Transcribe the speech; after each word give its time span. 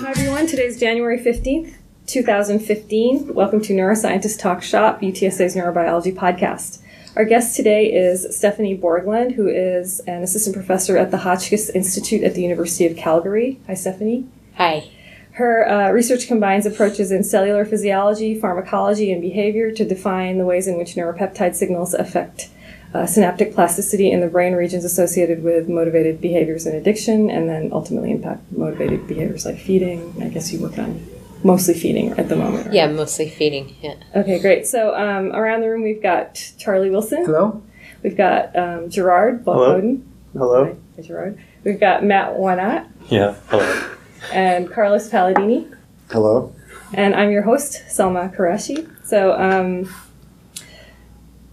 Hi 0.00 0.10
everyone, 0.10 0.46
today's 0.46 0.80
January 0.80 1.18
15th, 1.18 1.74
2015. 2.06 3.34
Welcome 3.34 3.60
to 3.62 3.72
Neuroscientist 3.72 4.40
Talk 4.40 4.62
Shop, 4.62 5.00
UTSA's 5.00 5.54
neurobiology 5.54 6.14
podcast. 6.14 6.82
Our 7.14 7.24
guest 7.24 7.56
today 7.56 7.92
is 7.92 8.26
Stephanie 8.36 8.76
Borgland, 8.76 9.34
who 9.34 9.46
is 9.46 10.00
an 10.00 10.22
assistant 10.22 10.56
professor 10.56 10.96
at 10.96 11.10
the 11.10 11.18
Hotchkiss 11.18 11.70
Institute 11.70 12.24
at 12.24 12.34
the 12.34 12.42
University 12.42 12.86
of 12.86 12.96
Calgary. 12.96 13.60
Hi, 13.66 13.74
Stephanie. 13.74 14.26
Hi. 14.54 14.90
Her 15.32 15.68
uh, 15.68 15.90
research 15.92 16.26
combines 16.26 16.66
approaches 16.66 17.10
in 17.10 17.24
cellular 17.24 17.64
physiology, 17.64 18.38
pharmacology, 18.38 19.12
and 19.12 19.22
behavior 19.22 19.70
to 19.72 19.84
define 19.84 20.38
the 20.38 20.44
ways 20.44 20.66
in 20.66 20.76
which 20.76 20.94
neuropeptide 20.94 21.54
signals 21.54 21.94
affect 21.94 22.48
uh, 22.94 23.06
synaptic 23.06 23.54
plasticity 23.54 24.10
in 24.10 24.20
the 24.20 24.28
brain 24.28 24.52
regions 24.54 24.84
associated 24.84 25.42
with 25.42 25.68
motivated 25.68 26.20
behaviors 26.20 26.66
and 26.66 26.74
addiction, 26.76 27.30
and 27.30 27.48
then 27.48 27.70
ultimately 27.72 28.10
impact 28.10 28.50
motivated 28.52 29.06
behaviors 29.06 29.44
like 29.46 29.58
feeding. 29.58 30.14
I 30.20 30.28
guess 30.28 30.52
you 30.52 30.60
work 30.60 30.78
on 30.78 31.04
mostly 31.44 31.74
feeding 31.74 32.10
at 32.12 32.28
the 32.28 32.36
moment. 32.36 32.66
Right? 32.66 32.74
Yeah, 32.74 32.86
mostly 32.92 33.28
feeding. 33.28 33.74
Yeah. 33.80 33.94
Okay, 34.14 34.38
great. 34.40 34.66
So 34.66 34.94
um, 34.94 35.32
around 35.32 35.62
the 35.62 35.68
room, 35.70 35.82
we've 35.82 36.02
got 36.02 36.34
Charlie 36.58 36.90
Wilson. 36.90 37.24
Hello. 37.24 37.62
We've 38.02 38.16
got 38.16 38.54
um, 38.56 38.90
Gerard 38.90 39.42
Hello. 39.44 39.80
Balcoden. 39.80 40.02
Hello. 40.32 40.76
Hi, 40.96 41.02
Gerard. 41.02 41.38
We've 41.64 41.78
got 41.80 42.04
Matt 42.04 42.34
Wanat 42.36 42.88
Yeah. 43.08 43.34
Hello. 43.48 43.90
and 44.32 44.70
Carlos 44.70 45.08
Palladini. 45.08 45.72
Hello. 46.10 46.54
And 46.94 47.14
I'm 47.14 47.30
your 47.30 47.42
host, 47.42 47.82
Selma 47.88 48.28
Qureshi. 48.36 48.88
So, 49.04 49.32
um, 49.32 49.92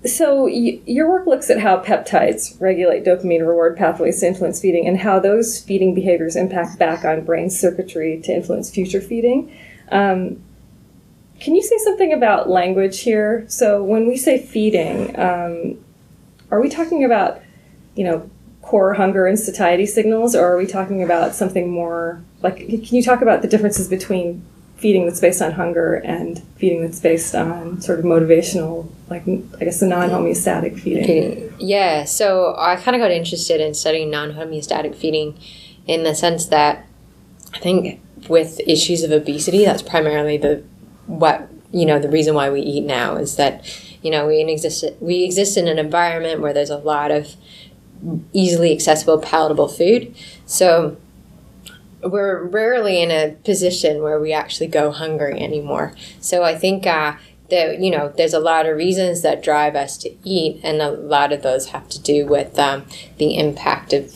so 0.06 0.46
y- 0.46 0.80
your 0.86 1.10
work 1.10 1.28
looks 1.28 1.50
at 1.50 1.60
how 1.60 1.82
peptides 1.82 2.60
regulate 2.62 3.04
dopamine 3.04 3.46
reward 3.46 3.76
pathways 3.76 4.20
to 4.22 4.28
influence 4.28 4.62
feeding, 4.62 4.88
and 4.88 5.00
how 5.00 5.20
those 5.20 5.62
feeding 5.62 5.94
behaviors 5.94 6.36
impact 6.36 6.80
back 6.80 7.04
on 7.04 7.26
brain 7.26 7.50
circuitry 7.50 8.22
to 8.24 8.32
influence 8.34 8.70
future 8.70 9.02
feeding. 9.02 9.54
Um, 9.92 10.42
can 11.40 11.56
you 11.56 11.64
say 11.64 11.78
something 11.80 12.14
about 12.14 12.50
language 12.50 13.02
here? 13.02 13.46
So, 13.48 13.84
when 13.84 14.08
we 14.08 14.18
say 14.18 14.38
feeding, 14.38 15.18
um, 15.18 15.78
are 16.52 16.62
we 16.62 16.70
talking 16.70 17.04
about, 17.04 17.42
you 17.96 18.04
know, 18.04 18.30
core 18.62 18.94
hunger 18.94 19.26
and 19.26 19.40
satiety 19.40 19.86
signals, 19.86 20.36
or 20.36 20.46
are 20.46 20.58
we 20.58 20.68
talking 20.68 21.02
about 21.02 21.34
something 21.36 21.70
more 21.70 22.22
like? 22.42 22.58
Can 22.58 22.96
you 22.96 23.04
talk 23.04 23.22
about 23.22 23.42
the 23.42 23.48
differences 23.48 23.88
between 23.88 24.46
feeding 24.80 25.06
that's 25.06 25.20
based 25.20 25.42
on 25.42 25.52
hunger 25.52 25.96
and 25.96 26.42
feeding 26.56 26.82
that's 26.82 27.00
based 27.00 27.36
on 27.36 27.82
sort 27.82 28.00
of 28.00 28.06
motivational, 28.06 28.90
like 29.10 29.24
I 29.28 29.66
guess 29.66 29.82
the 29.82 29.88
non-homeostatic 29.88 30.80
feeding. 30.80 31.54
Yeah, 31.60 32.06
so 32.06 32.56
I 32.58 32.78
kind 32.78 32.96
of 32.96 33.02
got 33.02 33.12
interested 33.12 33.60
in 33.60 33.74
studying 33.74 34.10
non 34.10 34.32
homeostatic 34.32 34.96
feeding 34.96 35.38
in 35.86 36.04
the 36.04 36.16
sense 36.16 36.46
that 36.48 36.88
I 37.54 37.60
think 37.60 38.02
with 38.30 38.62
issues 38.62 39.04
of 39.04 39.12
obesity, 39.12 39.66
that's 39.66 39.82
primarily 39.82 40.38
the 40.38 40.64
what 41.08 41.50
you 41.72 41.86
know 41.86 42.00
the 42.00 42.10
reason 42.10 42.36
why 42.36 42.50
we 42.50 42.62
eat 42.62 42.86
now 42.86 43.16
is 43.16 43.36
that 43.36 43.66
you 44.02 44.10
know 44.12 44.28
we 44.28 44.42
exist 44.42 44.86
we 45.00 45.24
exist 45.24 45.58
in 45.58 45.68
an 45.68 45.78
environment 45.78 46.40
where 46.40 46.54
there's 46.54 46.70
a 46.70 46.78
lot 46.78 47.12
of 47.12 47.36
easily 48.32 48.72
accessible 48.72 49.18
palatable 49.18 49.68
food 49.68 50.16
so 50.46 50.96
we're 52.04 52.44
rarely 52.44 53.02
in 53.02 53.12
a 53.12 53.36
position 53.44 54.02
where 54.02 54.20
we 54.20 54.34
actually 54.34 54.68
go 54.68 54.92
hungry 54.92 55.40
anymore. 55.40 55.96
So 56.22 56.44
I 56.44 56.56
think 56.56 56.88
uh, 56.88 57.16
that 57.50 57.80
you 57.80 57.92
know 57.92 58.14
there's 58.16 58.34
a 58.34 58.40
lot 58.40 58.66
of 58.66 58.78
reasons 58.78 59.22
that 59.22 59.44
drive 59.44 59.76
us 59.76 59.98
to 60.00 60.16
eat, 60.24 60.62
and 60.64 60.82
a 60.82 60.92
lot 60.92 61.32
of 61.32 61.42
those 61.42 61.70
have 61.70 61.90
to 61.90 62.02
do 62.02 62.26
with 62.26 62.58
um, 62.58 62.86
the 63.18 63.38
impact 63.38 63.94
of 63.94 64.14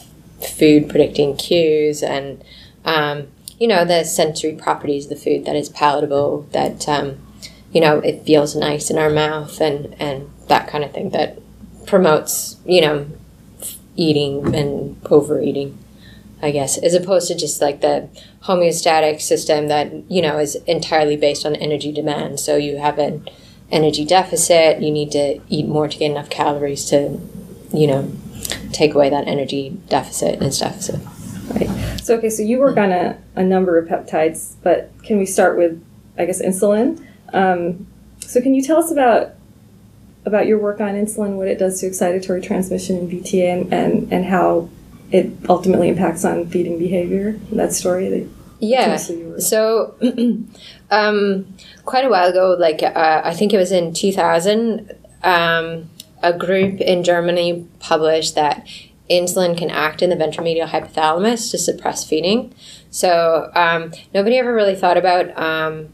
food 0.57 0.89
predicting 0.89 1.37
cues 1.37 2.03
and 2.03 2.43
um, 2.85 3.27
you 3.59 3.67
know 3.67 3.85
the 3.85 4.03
sensory 4.03 4.53
properties 4.53 5.05
of 5.05 5.09
the 5.09 5.15
food 5.15 5.45
that 5.45 5.55
is 5.55 5.69
palatable, 5.69 6.47
that 6.51 6.87
um, 6.87 7.17
you 7.71 7.81
know 7.81 7.99
it 7.99 8.23
feels 8.23 8.55
nice 8.55 8.89
in 8.89 8.97
our 8.97 9.09
mouth, 9.09 9.59
and 9.59 9.95
and 9.99 10.29
that 10.47 10.67
kind 10.67 10.83
of 10.83 10.91
thing 10.91 11.09
that 11.11 11.39
promotes 11.85 12.57
you 12.65 12.81
know 12.81 13.07
eating 13.95 14.55
and 14.55 14.99
overeating. 15.09 15.77
I 16.43 16.51
guess, 16.51 16.77
as 16.77 16.93
opposed 16.93 17.29
to 17.29 17.35
just 17.35 17.61
like 17.61 17.79
the 17.79 18.09
homeostatic 18.43 19.21
system 19.21 19.69
that, 19.69 20.11
you 20.11 20.21
know, 20.21 20.39
is 20.39 20.55
entirely 20.67 21.15
based 21.15 21.45
on 21.45 21.55
energy 21.55 21.93
demand. 21.93 22.41
So 22.41 22.57
you 22.57 22.79
have 22.79 22.99
an 22.99 23.25
energy 23.71 24.03
deficit, 24.03 24.81
you 24.81 24.91
need 24.91 25.09
to 25.11 25.39
eat 25.47 25.65
more 25.67 25.87
to 25.87 25.97
get 25.97 26.11
enough 26.11 26.29
calories 26.29 26.83
to, 26.89 27.17
you 27.73 27.87
know, 27.87 28.11
take 28.73 28.93
away 28.93 29.09
that 29.09 29.25
energy 29.25 29.77
deficit 29.87 30.41
and 30.41 30.59
deficit. 30.59 30.99
Right. 31.47 31.99
So 32.01 32.17
okay, 32.17 32.29
so 32.29 32.43
you 32.43 32.59
work 32.59 32.75
on 32.75 32.91
a, 32.91 33.17
a 33.37 33.43
number 33.43 33.77
of 33.77 33.87
peptides, 33.87 34.55
but 34.63 34.91
can 35.03 35.19
we 35.19 35.25
start 35.25 35.57
with, 35.57 35.81
I 36.17 36.25
guess, 36.25 36.41
insulin? 36.41 37.07
Um, 37.31 37.87
so 38.19 38.41
can 38.41 38.53
you 38.53 38.61
tell 38.61 38.79
us 38.79 38.91
about 38.91 39.35
about 40.25 40.45
your 40.45 40.57
work 40.57 40.81
on 40.81 40.95
insulin, 40.95 41.35
what 41.35 41.47
it 41.47 41.57
does 41.57 41.79
to 41.79 41.85
excitatory 41.85 42.43
transmission 42.43 42.97
in 42.97 43.09
VTA, 43.09 43.61
and, 43.61 43.73
and, 43.73 44.13
and 44.13 44.25
how 44.25 44.69
it 45.11 45.31
ultimately 45.47 45.89
impacts 45.89 46.25
on 46.25 46.47
feeding 46.47 46.79
behavior. 46.79 47.39
That 47.51 47.73
story 47.73 48.09
that 48.09 48.29
yeah. 48.63 48.95
So, 49.39 49.95
um, 50.91 51.53
quite 51.83 52.05
a 52.05 52.09
while 52.09 52.29
ago, 52.29 52.55
like 52.57 52.81
uh, 52.81 53.21
I 53.23 53.33
think 53.33 53.53
it 53.53 53.57
was 53.57 53.73
in 53.73 53.93
two 53.93 54.13
thousand, 54.13 54.93
um, 55.21 55.89
a 56.21 56.31
group 56.31 56.79
in 56.79 57.03
Germany 57.03 57.67
published 57.79 58.35
that 58.35 58.65
insulin 59.09 59.57
can 59.57 59.69
act 59.69 60.01
in 60.01 60.09
the 60.09 60.15
ventromedial 60.15 60.67
hypothalamus 60.67 61.51
to 61.51 61.57
suppress 61.57 62.07
feeding. 62.07 62.55
So 62.89 63.51
um, 63.53 63.91
nobody 64.13 64.37
ever 64.37 64.53
really 64.53 64.75
thought 64.75 64.97
about 64.97 65.37
um, 65.37 65.89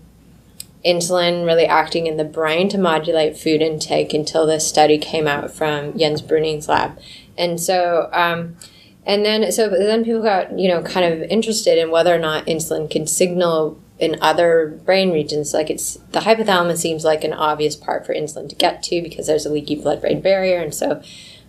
insulin 0.85 1.47
really 1.47 1.65
acting 1.65 2.05
in 2.05 2.17
the 2.17 2.23
brain 2.23 2.69
to 2.69 2.77
modulate 2.77 3.35
food 3.35 3.63
intake 3.63 4.13
until 4.13 4.45
this 4.45 4.67
study 4.67 4.99
came 4.99 5.27
out 5.27 5.49
from 5.49 5.97
Jens 5.97 6.21
Bruning's 6.21 6.69
lab, 6.69 6.99
and 7.35 7.59
so. 7.59 8.09
And 9.09 9.25
then, 9.25 9.51
so 9.51 9.67
then 9.67 10.05
people 10.05 10.21
got, 10.21 10.59
you 10.59 10.67
know, 10.67 10.83
kind 10.83 11.03
of 11.11 11.23
interested 11.31 11.79
in 11.79 11.89
whether 11.89 12.13
or 12.13 12.19
not 12.19 12.45
insulin 12.45 12.91
can 12.91 13.07
signal 13.07 13.81
in 13.97 14.19
other 14.21 14.79
brain 14.85 15.11
regions. 15.11 15.51
Like 15.51 15.71
it's, 15.71 15.95
the 16.11 16.19
hypothalamus 16.19 16.77
seems 16.77 17.03
like 17.03 17.23
an 17.23 17.33
obvious 17.33 17.75
part 17.75 18.05
for 18.05 18.13
insulin 18.13 18.47
to 18.49 18.55
get 18.55 18.83
to 18.83 19.01
because 19.01 19.25
there's 19.25 19.47
a 19.47 19.51
leaky 19.51 19.73
blood 19.73 19.99
brain 19.99 20.21
barrier. 20.21 20.59
And 20.59 20.75
so, 20.75 21.01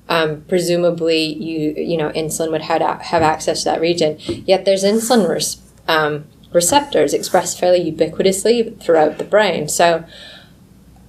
um, 0.09 0.41
presumably 0.49 1.23
you, 1.23 1.75
you 1.75 1.99
know, 1.99 2.09
insulin 2.13 2.51
would 2.51 2.63
have, 2.63 2.81
have 2.81 3.23
access 3.23 3.59
to 3.59 3.65
that 3.67 3.83
region. 3.83 4.17
Yet 4.21 4.65
there's 4.65 4.83
insulin 4.83 5.29
res- 5.29 5.61
um, 5.87 6.25
receptors 6.55 7.13
expressed 7.13 7.61
fairly 7.61 7.93
ubiquitously 7.93 8.81
throughout 8.81 9.19
the 9.19 9.25
brain. 9.25 9.69
So, 9.69 10.07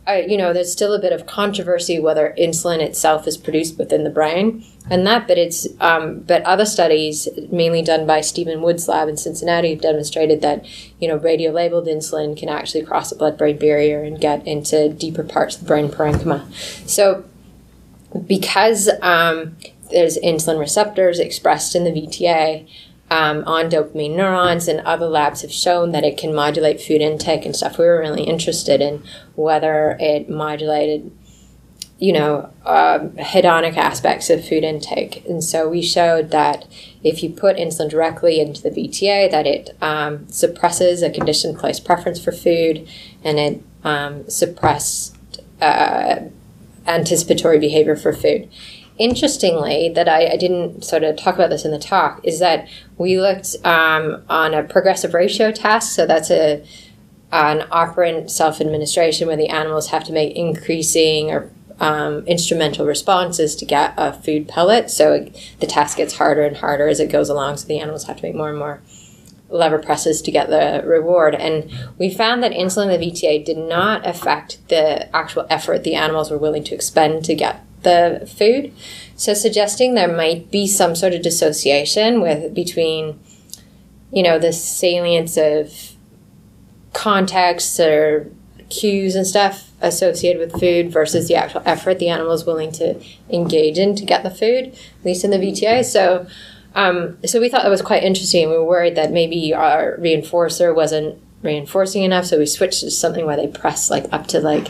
you 0.07 0.37
know, 0.37 0.51
there's 0.53 0.71
still 0.71 0.93
a 0.93 0.99
bit 0.99 1.13
of 1.13 1.25
controversy 1.25 1.99
whether 1.99 2.33
insulin 2.37 2.79
itself 2.79 3.27
is 3.27 3.37
produced 3.37 3.77
within 3.77 4.03
the 4.03 4.09
brain 4.09 4.65
and 4.89 5.05
that, 5.05 5.27
but 5.27 5.37
it's 5.37 5.67
um, 5.79 6.19
but 6.21 6.41
other 6.43 6.65
studies, 6.65 7.29
mainly 7.51 7.81
done 7.83 8.07
by 8.07 8.21
Stephen 8.21 8.61
Wood's 8.61 8.87
lab 8.87 9.09
in 9.09 9.15
Cincinnati, 9.15 9.71
have 9.71 9.81
demonstrated 9.81 10.41
that 10.41 10.65
you 10.99 11.07
know 11.07 11.17
radio-labeled 11.17 11.85
insulin 11.85 12.35
can 12.35 12.49
actually 12.49 12.83
cross 12.83 13.11
the 13.11 13.15
blood-brain 13.15 13.57
barrier 13.57 14.01
and 14.01 14.19
get 14.19 14.45
into 14.47 14.89
deeper 14.89 15.23
parts 15.23 15.55
of 15.55 15.61
the 15.61 15.67
brain 15.67 15.87
parenchyma. 15.87 16.51
So, 16.89 17.23
because 18.25 18.89
um, 19.01 19.55
there's 19.91 20.17
insulin 20.17 20.59
receptors 20.59 21.19
expressed 21.19 21.75
in 21.75 21.83
the 21.83 21.91
VTA, 21.91 22.67
um, 23.11 23.43
on 23.45 23.69
dopamine 23.69 24.15
neurons, 24.15 24.69
and 24.69 24.79
other 24.81 25.05
labs 25.05 25.41
have 25.41 25.51
shown 25.51 25.91
that 25.91 26.05
it 26.05 26.17
can 26.17 26.33
modulate 26.33 26.81
food 26.81 27.01
intake 27.01 27.45
and 27.45 27.53
stuff. 27.53 27.77
We 27.77 27.85
were 27.85 27.99
really 27.99 28.23
interested 28.23 28.79
in 28.79 29.03
whether 29.35 29.97
it 29.99 30.29
modulated, 30.29 31.11
you 31.99 32.13
know, 32.13 32.49
uh, 32.65 32.99
hedonic 33.17 33.75
aspects 33.75 34.29
of 34.29 34.47
food 34.47 34.63
intake. 34.63 35.25
And 35.27 35.43
so 35.43 35.67
we 35.67 35.81
showed 35.81 36.31
that 36.31 36.65
if 37.03 37.21
you 37.21 37.29
put 37.29 37.57
insulin 37.57 37.89
directly 37.89 38.39
into 38.39 38.61
the 38.61 38.69
VTA, 38.69 39.29
that 39.29 39.45
it 39.45 39.75
um, 39.81 40.29
suppresses 40.29 41.01
a 41.01 41.09
conditioned 41.09 41.59
place 41.59 41.81
preference 41.81 42.23
for 42.23 42.31
food, 42.31 42.87
and 43.25 43.37
it 43.37 43.61
um, 43.83 44.29
suppressed 44.29 45.17
uh, 45.59 46.21
anticipatory 46.87 47.59
behavior 47.59 47.97
for 47.97 48.13
food 48.13 48.49
interestingly, 48.97 49.89
that 49.89 50.07
I, 50.07 50.33
I, 50.33 50.37
didn't 50.37 50.83
sort 50.83 51.03
of 51.03 51.15
talk 51.17 51.35
about 51.35 51.49
this 51.49 51.65
in 51.65 51.71
the 51.71 51.79
talk, 51.79 52.19
is 52.23 52.39
that 52.39 52.67
we 52.97 53.19
looked 53.19 53.55
um, 53.65 54.23
on 54.29 54.53
a 54.53 54.63
progressive 54.63 55.13
ratio 55.13 55.51
task. 55.51 55.95
So 55.95 56.05
that's 56.05 56.29
a 56.31 56.65
an 57.31 57.65
operant 57.71 58.29
self 58.29 58.59
administration 58.59 59.27
where 59.27 59.37
the 59.37 59.49
animals 59.49 59.87
have 59.87 60.03
to 60.03 60.11
make 60.11 60.35
increasing 60.35 61.31
or 61.31 61.49
um, 61.79 62.25
instrumental 62.27 62.85
responses 62.85 63.55
to 63.55 63.65
get 63.65 63.93
a 63.97 64.13
food 64.13 64.47
pellet. 64.47 64.89
So 64.91 65.13
it, 65.13 65.55
the 65.59 65.67
task 65.67 65.97
gets 65.97 66.17
harder 66.17 66.43
and 66.43 66.57
harder 66.57 66.87
as 66.87 66.99
it 66.99 67.11
goes 67.11 67.29
along. 67.29 67.57
So 67.57 67.67
the 67.67 67.79
animals 67.79 68.05
have 68.05 68.17
to 68.17 68.23
make 68.23 68.35
more 68.35 68.49
and 68.49 68.59
more 68.59 68.81
lever 69.49 69.79
presses 69.79 70.21
to 70.21 70.31
get 70.31 70.49
the 70.49 70.83
reward. 70.85 71.35
And 71.35 71.71
we 71.97 72.13
found 72.13 72.43
that 72.43 72.51
insulin 72.51 72.93
in 72.93 72.99
the 72.99 73.07
VTA 73.07 73.43
did 73.43 73.57
not 73.57 74.05
affect 74.07 74.65
the 74.69 75.13
actual 75.15 75.45
effort 75.49 75.83
the 75.83 75.95
animals 75.95 76.31
were 76.31 76.37
willing 76.37 76.63
to 76.65 76.75
expend 76.75 77.25
to 77.25 77.35
get 77.35 77.65
the 77.83 78.31
food. 78.37 78.73
So 79.15 79.33
suggesting 79.33 79.93
there 79.93 80.13
might 80.13 80.51
be 80.51 80.67
some 80.67 80.95
sort 80.95 81.13
of 81.13 81.21
dissociation 81.21 82.21
with 82.21 82.53
between, 82.53 83.19
you 84.11 84.23
know, 84.23 84.39
the 84.39 84.53
salience 84.53 85.37
of 85.37 85.91
context 86.93 87.79
or 87.79 88.31
cues 88.69 89.15
and 89.15 89.27
stuff 89.27 89.71
associated 89.81 90.39
with 90.39 90.59
food 90.59 90.91
versus 90.91 91.27
the 91.27 91.35
actual 91.35 91.61
effort 91.65 91.99
the 91.99 92.09
animal 92.09 92.31
is 92.31 92.45
willing 92.45 92.71
to 92.71 93.01
engage 93.29 93.77
in 93.77 93.95
to 93.95 94.05
get 94.05 94.23
the 94.23 94.31
food, 94.31 94.67
at 94.67 95.05
least 95.05 95.23
in 95.23 95.31
the 95.31 95.37
VTA. 95.37 95.83
So, 95.83 96.27
um, 96.75 97.17
so 97.25 97.39
we 97.39 97.49
thought 97.49 97.63
that 97.63 97.69
was 97.69 97.81
quite 97.81 98.03
interesting. 98.03 98.49
We 98.49 98.57
were 98.57 98.63
worried 98.63 98.95
that 98.95 99.11
maybe 99.11 99.53
our 99.53 99.97
reinforcer 99.97 100.73
wasn't 100.73 101.21
reinforcing 101.41 102.03
enough, 102.03 102.25
so 102.25 102.37
we 102.37 102.45
switched 102.45 102.81
to 102.81 102.91
something 102.91 103.25
where 103.25 103.35
they 103.35 103.47
press 103.47 103.89
like 103.89 104.05
up 104.11 104.27
to 104.27 104.39
like 104.39 104.67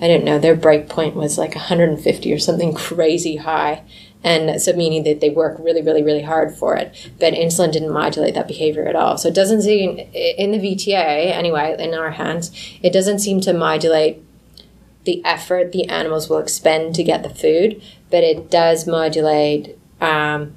I 0.00 0.08
don't 0.08 0.24
know, 0.24 0.38
their 0.38 0.54
break 0.54 0.88
point 0.88 1.14
was 1.14 1.36
like 1.36 1.54
150 1.54 2.32
or 2.32 2.38
something 2.38 2.74
crazy 2.74 3.36
high. 3.36 3.84
And 4.22 4.60
so, 4.60 4.74
meaning 4.74 5.04
that 5.04 5.20
they 5.20 5.30
work 5.30 5.56
really, 5.58 5.80
really, 5.80 6.02
really 6.02 6.22
hard 6.22 6.54
for 6.54 6.76
it. 6.76 7.10
But 7.18 7.32
insulin 7.32 7.72
didn't 7.72 7.92
modulate 7.92 8.34
that 8.34 8.48
behavior 8.48 8.86
at 8.86 8.94
all. 8.94 9.16
So, 9.16 9.28
it 9.28 9.34
doesn't 9.34 9.62
seem, 9.62 9.98
in 9.98 10.52
the 10.52 10.58
VTA, 10.58 11.32
anyway, 11.32 11.74
in 11.78 11.94
our 11.94 12.10
hands, 12.10 12.50
it 12.82 12.92
doesn't 12.92 13.20
seem 13.20 13.40
to 13.42 13.54
modulate 13.54 14.22
the 15.04 15.24
effort 15.24 15.72
the 15.72 15.88
animals 15.88 16.28
will 16.28 16.38
expend 16.38 16.94
to 16.94 17.02
get 17.02 17.22
the 17.22 17.30
food, 17.30 17.82
but 18.10 18.22
it 18.22 18.50
does 18.50 18.86
modulate 18.86 19.78
um, 20.00 20.54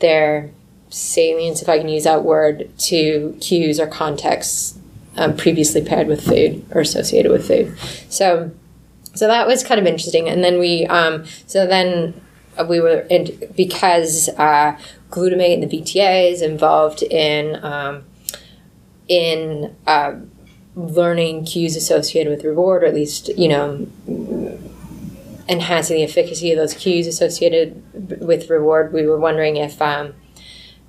their 0.00 0.50
salience, 0.90 1.62
if 1.62 1.68
I 1.68 1.78
can 1.78 1.88
use 1.88 2.04
that 2.04 2.24
word, 2.24 2.70
to 2.78 3.36
cues 3.40 3.80
or 3.80 3.86
contexts 3.86 4.78
um, 5.16 5.36
previously 5.36 5.82
paired 5.82 6.06
with 6.06 6.24
food 6.24 6.64
or 6.70 6.80
associated 6.80 7.32
with 7.32 7.46
food. 7.46 7.76
So, 8.10 8.52
so 9.18 9.26
that 9.26 9.48
was 9.48 9.64
kind 9.64 9.80
of 9.80 9.86
interesting. 9.86 10.28
And 10.28 10.44
then 10.44 10.60
we, 10.60 10.86
um, 10.86 11.24
so 11.46 11.66
then 11.66 12.20
we 12.68 12.78
were, 12.78 13.00
in, 13.10 13.36
because 13.56 14.28
uh, 14.38 14.78
glutamate 15.10 15.54
and 15.54 15.68
the 15.68 15.76
VTA 15.76 16.30
is 16.30 16.40
involved 16.40 17.02
in, 17.02 17.56
um, 17.64 18.04
in 19.08 19.74
uh, 19.88 20.14
learning 20.76 21.46
cues 21.46 21.74
associated 21.74 22.30
with 22.30 22.44
reward, 22.44 22.84
or 22.84 22.86
at 22.86 22.94
least, 22.94 23.36
you 23.36 23.48
know, 23.48 23.88
enhancing 25.48 25.96
the 25.96 26.04
efficacy 26.04 26.52
of 26.52 26.58
those 26.58 26.74
cues 26.74 27.08
associated 27.08 27.82
with 28.20 28.48
reward, 28.48 28.92
we 28.92 29.04
were 29.04 29.18
wondering 29.18 29.56
if, 29.56 29.82
um, 29.82 30.14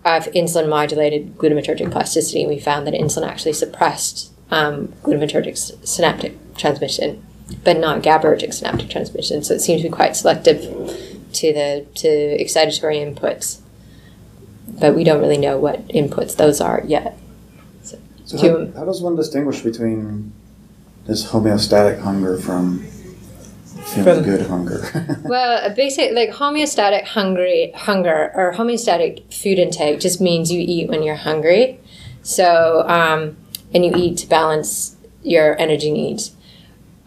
if 0.06 0.32
insulin 0.34 0.70
modulated 0.70 1.36
glutamatergic 1.36 1.92
plasticity. 1.92 2.46
We 2.46 2.60
found 2.60 2.86
that 2.86 2.94
insulin 2.94 3.28
actually 3.28 3.54
suppressed 3.54 4.32
um, 4.52 4.90
glutamatergic 5.02 5.58
synaptic 5.88 6.56
transmission 6.56 7.25
but 7.63 7.78
not 7.78 8.01
GABAergic 8.01 8.54
synaptic 8.54 8.90
transmission. 8.90 9.44
So 9.44 9.54
it 9.54 9.60
seems 9.60 9.81
to 9.81 9.90
be 9.90 9.94
quite 9.94 10.16
selective 10.16 10.62
to 11.34 11.54
the 11.54 11.86
to 11.96 12.07
excitatory 12.07 12.98
inputs, 12.98 13.60
but 14.80 14.96
we 14.96 15.04
don't 15.04 15.22
really 15.22 15.38
know 15.38 15.57
what 15.57 15.88
inputs 15.90 16.36
those 16.36 16.62
are 16.62 16.81
yet. 16.86 17.18
So, 17.84 17.98
so 18.25 18.38
how, 18.38 18.80
how, 18.80 18.86
does 18.86 19.01
one 19.01 19.16
distinguish 19.16 19.62
between 19.62 20.31
this 21.06 21.28
homeostatic 21.31 22.00
hunger 22.00 22.38
from 22.38 22.86
from 23.94 24.24
good 24.24 24.48
hunger? 24.48 25.19
well, 25.24 25.74
basically, 25.75 26.13
like 26.13 26.31
homeostatic 26.31 27.06
hungry 27.06 27.72
hunger 27.75 28.31
or 28.34 28.54
homeostatic 28.54 29.34
food 29.34 29.60
intake 29.60 30.00
just 30.00 30.19
means 30.19 30.51
you 30.51 30.63
eat 30.66 30.90
when 30.90 31.04
you're 31.04 31.16
hungry. 31.16 31.80
So, 32.22 32.88
um, 32.88 33.38
and 33.74 33.86
you 33.86 33.94
eat 33.96 34.18
to 34.19 34.28
balance 34.28 34.96
your 35.24 35.60
energy 35.60 35.92
needs 35.92 36.36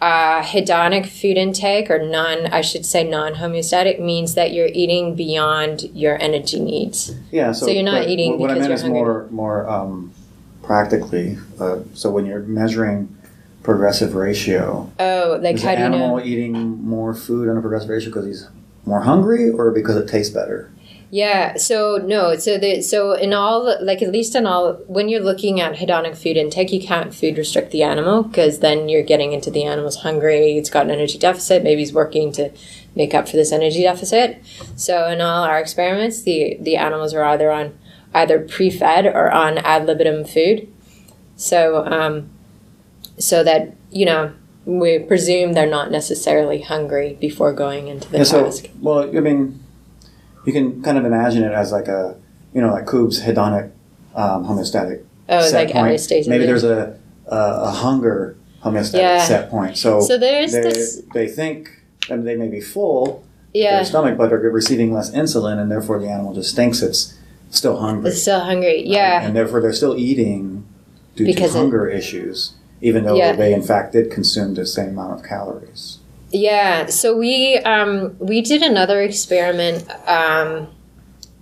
uh, 0.02 0.42
hedonic 0.42 1.06
food 1.06 1.36
intake 1.36 1.88
or 1.88 2.04
non 2.04 2.46
i 2.46 2.60
should 2.60 2.84
say 2.84 3.04
non-homeostatic 3.04 4.00
means 4.00 4.34
that 4.34 4.52
you're 4.52 4.70
eating 4.72 5.14
beyond 5.14 5.82
your 5.94 6.20
energy 6.20 6.58
needs. 6.58 7.14
Yeah 7.30 7.52
so, 7.52 7.66
so 7.66 7.72
you're 7.72 7.84
not 7.84 8.08
eating 8.08 8.36
what, 8.36 8.48
because 8.48 8.66
i 8.66 8.68
meant 8.68 8.68
you're 8.68 8.74
is 8.74 8.82
hungry. 8.82 9.00
more 9.00 9.28
more 9.30 9.70
um, 9.70 10.12
practically 10.64 11.38
uh, 11.60 11.78
so 11.94 12.10
when 12.10 12.26
you're 12.26 12.40
measuring 12.40 13.16
progressive 13.62 14.16
ratio 14.16 14.90
oh 14.98 15.38
like 15.40 15.54
is 15.54 15.62
how 15.62 15.76
do 15.76 15.78
you 15.78 15.84
animal 15.84 16.16
know 16.16 16.24
eating 16.24 16.52
more 16.82 17.14
food 17.14 17.48
on 17.48 17.56
a 17.56 17.60
progressive 17.60 17.88
ratio 17.88 18.10
because 18.10 18.26
he's 18.26 18.48
more 18.84 19.02
hungry 19.02 19.50
or 19.50 19.70
because 19.70 19.94
it 19.94 20.08
tastes 20.08 20.34
better 20.34 20.68
yeah. 21.12 21.58
So 21.58 21.98
no. 21.98 22.36
So 22.36 22.56
the 22.56 22.80
so 22.80 23.12
in 23.12 23.34
all 23.34 23.76
like 23.82 24.00
at 24.00 24.10
least 24.10 24.34
in 24.34 24.46
all 24.46 24.76
when 24.86 25.10
you're 25.10 25.20
looking 25.20 25.60
at 25.60 25.74
hedonic 25.74 26.16
food 26.16 26.38
intake, 26.38 26.72
you 26.72 26.80
can't 26.80 27.14
food 27.14 27.36
restrict 27.36 27.70
the 27.70 27.82
animal 27.82 28.22
because 28.22 28.60
then 28.60 28.88
you're 28.88 29.02
getting 29.02 29.34
into 29.34 29.50
the 29.50 29.64
animal's 29.64 29.96
hungry. 29.96 30.56
It's 30.56 30.70
got 30.70 30.86
an 30.86 30.90
energy 30.90 31.18
deficit. 31.18 31.62
Maybe 31.62 31.82
he's 31.82 31.92
working 31.92 32.32
to 32.32 32.50
make 32.96 33.12
up 33.12 33.28
for 33.28 33.36
this 33.36 33.52
energy 33.52 33.82
deficit. 33.82 34.42
So 34.74 35.06
in 35.08 35.20
all 35.20 35.44
our 35.44 35.60
experiments, 35.60 36.22
the 36.22 36.56
the 36.58 36.76
animals 36.76 37.12
are 37.12 37.24
either 37.24 37.50
on 37.50 37.78
either 38.14 38.40
pre-fed 38.40 39.04
or 39.04 39.30
on 39.30 39.58
ad 39.58 39.84
libitum 39.84 40.24
food. 40.24 40.66
So 41.36 41.84
um, 41.84 42.30
so 43.18 43.44
that 43.44 43.76
you 43.90 44.06
know 44.06 44.32
we 44.64 44.98
presume 44.98 45.52
they're 45.52 45.66
not 45.66 45.90
necessarily 45.90 46.62
hungry 46.62 47.18
before 47.20 47.52
going 47.52 47.88
into 47.88 48.08
the 48.08 48.16
yeah, 48.16 48.24
task. 48.24 48.64
So, 48.64 48.70
well, 48.80 49.14
I 49.14 49.20
mean 49.20 49.61
you 50.44 50.52
can 50.52 50.82
kind 50.82 50.98
of 50.98 51.04
imagine 51.04 51.42
it 51.42 51.52
as 51.52 51.72
like 51.72 51.88
a 51.88 52.16
you 52.54 52.60
know 52.60 52.72
like 52.72 52.86
Kubb's 52.86 53.22
hedonic 53.22 53.70
um, 54.14 54.44
homeostatic. 54.44 55.04
Oh, 55.28 55.40
set 55.40 55.66
like 55.66 55.72
point. 55.74 56.28
Maybe 56.28 56.44
there's 56.46 56.64
a 56.64 56.98
a, 57.26 57.36
a 57.36 57.70
hunger 57.70 58.36
homeostatic 58.62 58.98
Yeah. 58.98 59.24
set 59.24 59.50
point. 59.50 59.76
So 59.78 60.00
So 60.00 60.18
there's 60.18 60.52
they, 60.52 60.62
this- 60.62 61.02
they 61.14 61.28
think 61.28 61.70
I 62.10 62.16
mean, 62.16 62.24
they 62.24 62.36
may 62.36 62.48
be 62.48 62.60
full 62.60 63.24
Yeah. 63.54 63.76
their 63.76 63.84
stomach, 63.84 64.18
but 64.18 64.32
are 64.32 64.38
receiving 64.50 64.92
less 64.92 65.10
insulin, 65.12 65.58
and 65.58 65.70
therefore 65.70 65.98
the 66.00 66.08
animal 66.08 66.34
just 66.34 66.54
thinks 66.56 66.82
it's 66.82 67.14
still 67.50 67.78
hungry. 67.78 68.10
It's 68.10 68.22
still 68.22 68.40
hungry. 68.40 68.78
right? 68.78 68.86
Yeah. 68.86 69.22
and 69.24 69.36
therefore 69.36 69.60
they're 69.60 69.72
still 69.72 69.96
eating 69.96 70.64
due 71.16 71.24
Because 71.26 71.52
to 71.52 71.58
it- 71.58 71.60
hunger 71.60 71.86
issues, 71.86 72.54
even 72.80 73.04
though 73.04 73.14
Yeah. 73.16 73.32
they 73.36 73.54
in 73.54 73.62
fact 73.62 73.92
did 73.92 74.10
consume 74.10 74.54
the 74.54 74.66
same 74.66 74.90
amount 74.90 75.12
of 75.14 75.22
calories. 75.22 75.98
Yeah, 76.32 76.86
so 76.86 77.16
we 77.16 77.58
um, 77.58 78.16
we 78.18 78.40
did 78.40 78.62
another 78.62 79.02
experiment 79.02 79.88
um, 80.08 80.68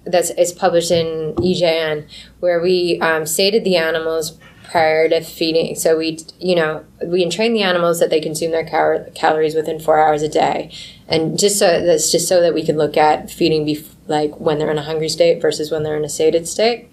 that's 0.05 0.31
is 0.31 0.53
published 0.53 0.91
in 0.91 1.35
EJN 1.37 2.09
where 2.41 2.61
we 2.61 2.99
um, 3.01 3.25
sated 3.25 3.63
the 3.65 3.77
animals 3.77 4.37
prior 4.65 5.09
to 5.09 5.21
feeding. 5.21 5.77
So 5.77 5.97
we 5.97 6.19
you 6.41 6.57
know 6.57 6.85
we 7.07 7.23
entrain 7.23 7.53
the 7.53 7.63
animals 7.63 8.01
that 8.01 8.11
they 8.11 8.21
consume 8.21 8.51
their 8.51 8.65
cal- 8.67 9.07
calories 9.15 9.55
within 9.55 9.79
four 9.79 10.01
hours 10.01 10.23
a 10.23 10.29
day, 10.29 10.73
and 11.07 11.39
just 11.39 11.57
so 11.59 11.85
that's 11.87 12.11
just 12.11 12.27
so 12.27 12.41
that 12.41 12.53
we 12.53 12.65
can 12.65 12.77
look 12.77 12.97
at 12.97 13.31
feeding 13.31 13.65
bef- 13.65 13.95
like 14.09 14.41
when 14.41 14.59
they're 14.59 14.73
in 14.73 14.79
a 14.79 14.83
hungry 14.83 15.09
state 15.09 15.41
versus 15.41 15.71
when 15.71 15.85
they're 15.85 15.97
in 15.97 16.05
a 16.05 16.09
sated 16.09 16.49
state. 16.49 16.89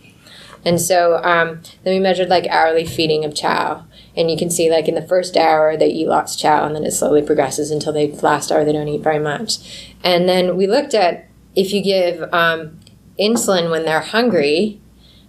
And 0.68 0.82
so 0.82 1.24
um, 1.24 1.62
then 1.86 1.94
we 1.94 2.00
measured 2.00 2.28
like 2.28 2.46
hourly 2.48 2.86
feeding 2.86 3.24
of 3.24 3.34
chow. 3.34 3.86
And 4.18 4.30
you 4.30 4.36
can 4.36 4.50
see 4.50 4.70
like 4.70 4.90
in 4.90 4.96
the 4.96 5.02
first 5.02 5.38
hour 5.38 5.78
they 5.78 5.88
eat 5.88 6.10
lots 6.10 6.36
of 6.36 6.42
chow 6.42 6.66
and 6.66 6.76
then 6.76 6.84
it 6.84 6.92
slowly 6.92 7.22
progresses 7.22 7.72
until 7.72 7.94
the 7.94 8.08
last 8.22 8.52
hour 8.52 8.66
they 8.66 8.74
don't 8.74 8.90
eat 8.90 9.02
very 9.02 9.18
much. 9.18 9.94
And 10.04 10.28
then 10.28 10.58
we 10.58 10.68
looked 10.68 10.94
at 10.94 11.30
if 11.56 11.72
you 11.72 11.82
give 11.82 12.22
um, 12.34 12.82
insulin 13.18 13.72
when 13.72 13.86
they're 13.86 14.02
hungry, 14.02 14.82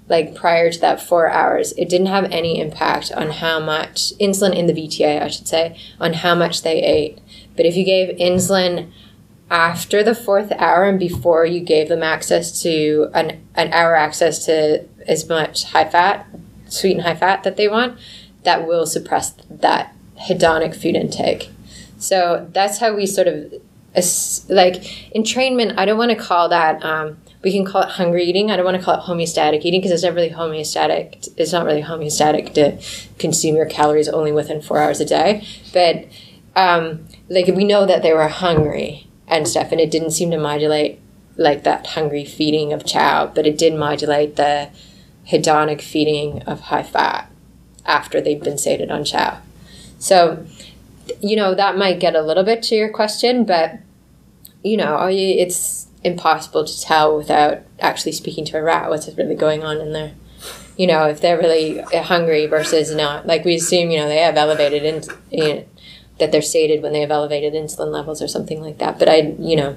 like 0.09 0.35
prior 0.35 0.73
to 0.73 0.81
that 0.81 1.01
four 1.01 1.31
hours, 1.31 1.71
it 1.79 1.89
didn't 1.89 2.09
have 2.09 2.25
any 2.33 2.59
impact 2.59 3.13
on 3.13 3.31
how 3.31 3.61
much 3.61 4.13
insulin 4.19 4.57
in 4.57 4.67
the 4.67 4.73
VTA, 4.73 5.23
I 5.23 5.29
should 5.29 5.47
say, 5.47 5.79
on 6.01 6.15
how 6.15 6.35
much 6.35 6.63
they 6.63 6.83
ate. 6.83 7.21
But 7.57 7.65
if 7.65 7.77
you 7.77 7.85
gave 7.85 8.17
insulin 8.17 8.91
after 9.51 10.03
the 10.03 10.15
fourth 10.15 10.51
hour 10.59 10.85
and 10.85 10.99
before 10.99 11.47
you 11.47 11.61
gave 11.61 11.89
them 11.89 12.03
access 12.03 12.61
to 12.63 13.09
an, 13.15 13.47
an 13.55 13.73
hour 13.73 13.95
access 13.95 14.45
to 14.47 14.85
as 15.09 15.29
much 15.29 15.65
high 15.65 15.89
fat, 15.89 16.27
sweet 16.69 16.93
and 16.93 17.03
high 17.03 17.17
fat 17.17 17.43
that 17.45 17.57
they 17.57 17.69
want, 17.69 17.99
that 18.45 18.67
will 18.67 18.87
suppress 18.87 19.31
that 19.51 19.95
hedonic 20.29 20.75
food 20.75 20.95
intake. 20.95 21.51
So 21.99 22.49
that's 22.53 22.79
how 22.79 22.95
we 22.95 23.07
sort 23.07 23.27
of 23.29 23.53
like 24.49 24.75
entrainment. 25.15 25.75
I 25.77 25.85
don't 25.85 25.99
want 25.99 26.11
to 26.11 26.17
call 26.17 26.49
that. 26.51 26.85
Um, 26.85 27.19
we 27.43 27.53
can 27.53 27.65
call 27.65 27.83
it 27.83 27.91
hungry 27.91 28.25
eating. 28.25 28.51
I 28.51 28.57
don't 28.57 28.65
want 28.65 28.77
to 28.77 28.83
call 28.83 28.95
it 28.95 29.03
homeostatic 29.03 29.65
eating 29.65 29.81
because 29.81 29.93
it's 29.93 30.03
not 30.03 30.15
really 30.15 30.31
homeostatic. 30.31 31.29
It's 31.37 31.53
not 31.53 31.65
really 31.65 31.83
homeostatic 31.83 32.55
to 32.55 32.79
consume 33.19 33.57
your 33.57 33.67
calories 33.67 34.09
only 34.09 34.33
within 34.33 34.61
four 34.61 34.79
hours 34.79 35.01
a 35.01 35.05
day. 35.05 35.47
But 35.73 36.07
um, 36.57 37.07
like 37.29 37.47
we 37.47 37.65
know 37.65 37.87
that 37.87 38.03
they 38.03 38.13
were 38.13 38.29
hungry 38.29 39.09
and 39.27 39.47
stuff, 39.47 39.73
and 39.73 39.81
it 39.81 39.91
didn't 39.91 40.11
seem 40.13 40.31
to 40.31 40.39
modulate 40.39 41.01
like 41.37 41.63
that 41.63 41.87
hungry 41.89 42.25
feeding 42.25 42.73
of 42.73 42.85
chow, 42.85 43.27
but 43.33 43.47
it 43.47 43.57
did 43.57 43.75
modulate 43.75 44.37
the 44.37 44.69
hedonic 45.31 45.81
feeding 45.81 46.43
of 46.43 46.61
high 46.61 46.83
fat 46.83 47.31
after 47.85 48.21
they've 48.21 48.43
been 48.43 48.59
sated 48.59 48.91
on 48.91 49.05
chow. 49.05 49.41
So, 49.99 50.47
you 51.21 51.37
know, 51.37 51.55
that 51.55 51.77
might 51.77 52.01
get 52.01 52.15
a 52.15 52.23
little 52.23 52.45
bit 52.45 52.63
to 52.65 52.75
your 52.75 52.91
question, 52.91 53.45
but 53.45 53.79
you 54.63 54.77
know, 54.77 55.09
it's 55.11 55.87
impossible 56.05 56.65
to 56.65 56.81
tell 56.81 57.17
without 57.17 57.63
actually 57.81 58.13
speaking 58.13 58.45
to 58.47 58.59
a 58.59 58.63
rat 58.63 58.91
what's 58.91 59.09
really 59.17 59.35
going 59.35 59.63
on 59.63 59.81
in 59.81 59.93
there. 59.93 60.13
You 60.77 60.87
know, 60.87 61.07
if 61.07 61.21
they're 61.21 61.39
really 61.39 61.81
hungry 61.81 62.47
versus 62.47 62.95
not. 62.95 63.27
Like 63.27 63.45
we 63.45 63.57
assume, 63.57 63.91
you 63.91 63.99
know, 63.99 64.09
they 64.09 64.19
have 64.19 64.37
elevated 64.37 64.85
in, 64.85 65.03
in 65.31 65.67
that 66.19 66.33
they're 66.33 66.43
sated 66.43 66.83
when 66.83 66.93
they 66.93 67.01
have 67.01 67.11
elevated 67.11 67.55
insulin 67.55 67.93
levels 67.93 68.23
or 68.23 68.29
something 68.29 68.61
like 68.61 68.79
that. 68.79 68.99
But 68.99 69.09
I, 69.09 69.35
you 69.39 69.57
know, 69.57 69.77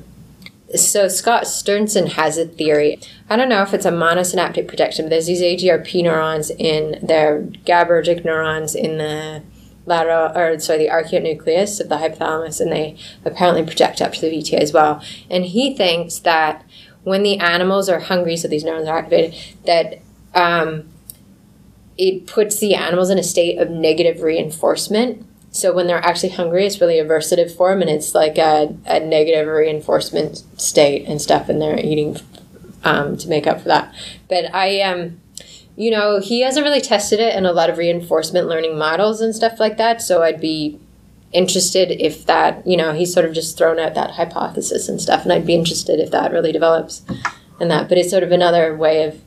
so 0.76 1.08
Scott 1.08 1.48
Sternson 1.48 2.08
has 2.08 2.38
a 2.38 2.46
theory. 2.46 3.00
I 3.30 3.36
don't 3.36 3.50
know 3.50 3.62
if 3.62 3.74
it's 3.74 3.86
a 3.86 3.92
monosynaptic 3.92 4.68
projection, 4.68 5.06
but 5.06 5.10
there's 5.10 5.28
these 5.28 5.42
AGRP 5.42 6.04
neurons 6.04 6.50
in 6.50 7.00
their 7.02 7.42
GABAergic 7.42 8.24
neurons 8.26 8.76
in 8.76 8.98
the 8.98 9.44
lateral, 9.86 10.38
or 10.38 10.60
sorry, 10.60 10.80
the 10.80 10.90
arcuate 10.90 11.80
of 11.80 11.90
the 11.90 11.96
hypothalamus, 11.96 12.62
and 12.62 12.72
they 12.72 12.98
apparently 13.26 13.64
project 13.64 14.02
up 14.02 14.14
to 14.14 14.22
the 14.22 14.32
VTA 14.32 14.60
as 14.60 14.74
well. 14.74 15.04
And 15.30 15.46
he 15.46 15.76
thinks 15.76 16.20
that 16.20 16.64
when 17.04 17.24
the 17.24 17.40
animals 17.40 17.90
are 17.90 18.00
hungry, 18.00 18.38
so 18.38 18.48
these 18.48 18.64
neurons 18.64 18.88
are 18.88 18.98
activated, 18.98 19.36
that 19.66 20.02
um, 20.36 20.90
it 21.98 22.28
puts 22.28 22.60
the 22.60 22.76
animals 22.76 23.10
in 23.10 23.18
a 23.18 23.24
state 23.24 23.58
of 23.58 23.70
negative 23.70 24.22
reinforcement 24.22 25.26
so 25.52 25.74
when 25.74 25.88
they're 25.88 26.04
actually 26.04 26.30
hungry, 26.30 26.66
it's 26.66 26.80
really 26.80 26.96
aversive 26.96 27.56
form, 27.56 27.82
and 27.82 27.90
it's 27.90 28.16
like 28.16 28.38
a, 28.38 28.76
a 28.86 29.02
negative 29.02 29.48
reinforcement 29.48 30.44
state 30.60 31.06
and 31.08 31.22
stuff, 31.22 31.50
and 31.50 31.62
they're 31.62 31.78
eating 31.78 32.18
um, 32.84 33.18
to 33.18 33.28
make 33.28 33.46
up 33.46 33.60
for 33.60 33.68
that. 33.68 33.94
But 34.30 34.54
I, 34.56 34.82
um, 34.82 35.20
you 35.76 35.92
know, 35.92 36.22
he 36.22 36.42
hasn't 36.42 36.66
really 36.66 36.80
tested 36.80 37.20
it 37.20 37.36
in 37.36 37.46
a 37.46 37.52
lot 37.52 37.70
of 37.70 37.78
reinforcement 37.78 38.48
learning 38.48 38.78
models 38.78 39.20
and 39.20 39.36
stuff 39.36 39.60
like 39.60 39.76
that. 39.78 40.02
So 40.02 40.24
I'd 40.24 40.40
be 40.40 40.80
interested 41.34 41.92
if 41.92 42.26
that, 42.26 42.66
you 42.66 42.78
know, 42.78 42.94
he's 42.94 43.14
sort 43.14 43.26
of 43.26 43.34
just 43.34 43.58
thrown 43.58 43.78
out 43.78 43.94
that 43.96 44.12
hypothesis 44.12 44.88
and 44.88 45.02
stuff, 45.02 45.24
and 45.24 45.34
I'd 45.34 45.46
be 45.46 45.56
interested 45.56 46.00
if 46.00 46.12
that 46.12 46.32
really 46.32 46.54
develops 46.54 47.02
and 47.60 47.70
that. 47.70 47.90
But 47.90 47.98
it's 47.98 48.10
sort 48.10 48.24
of 48.24 48.32
another 48.32 48.76
way 48.76 49.04
of 49.04 49.22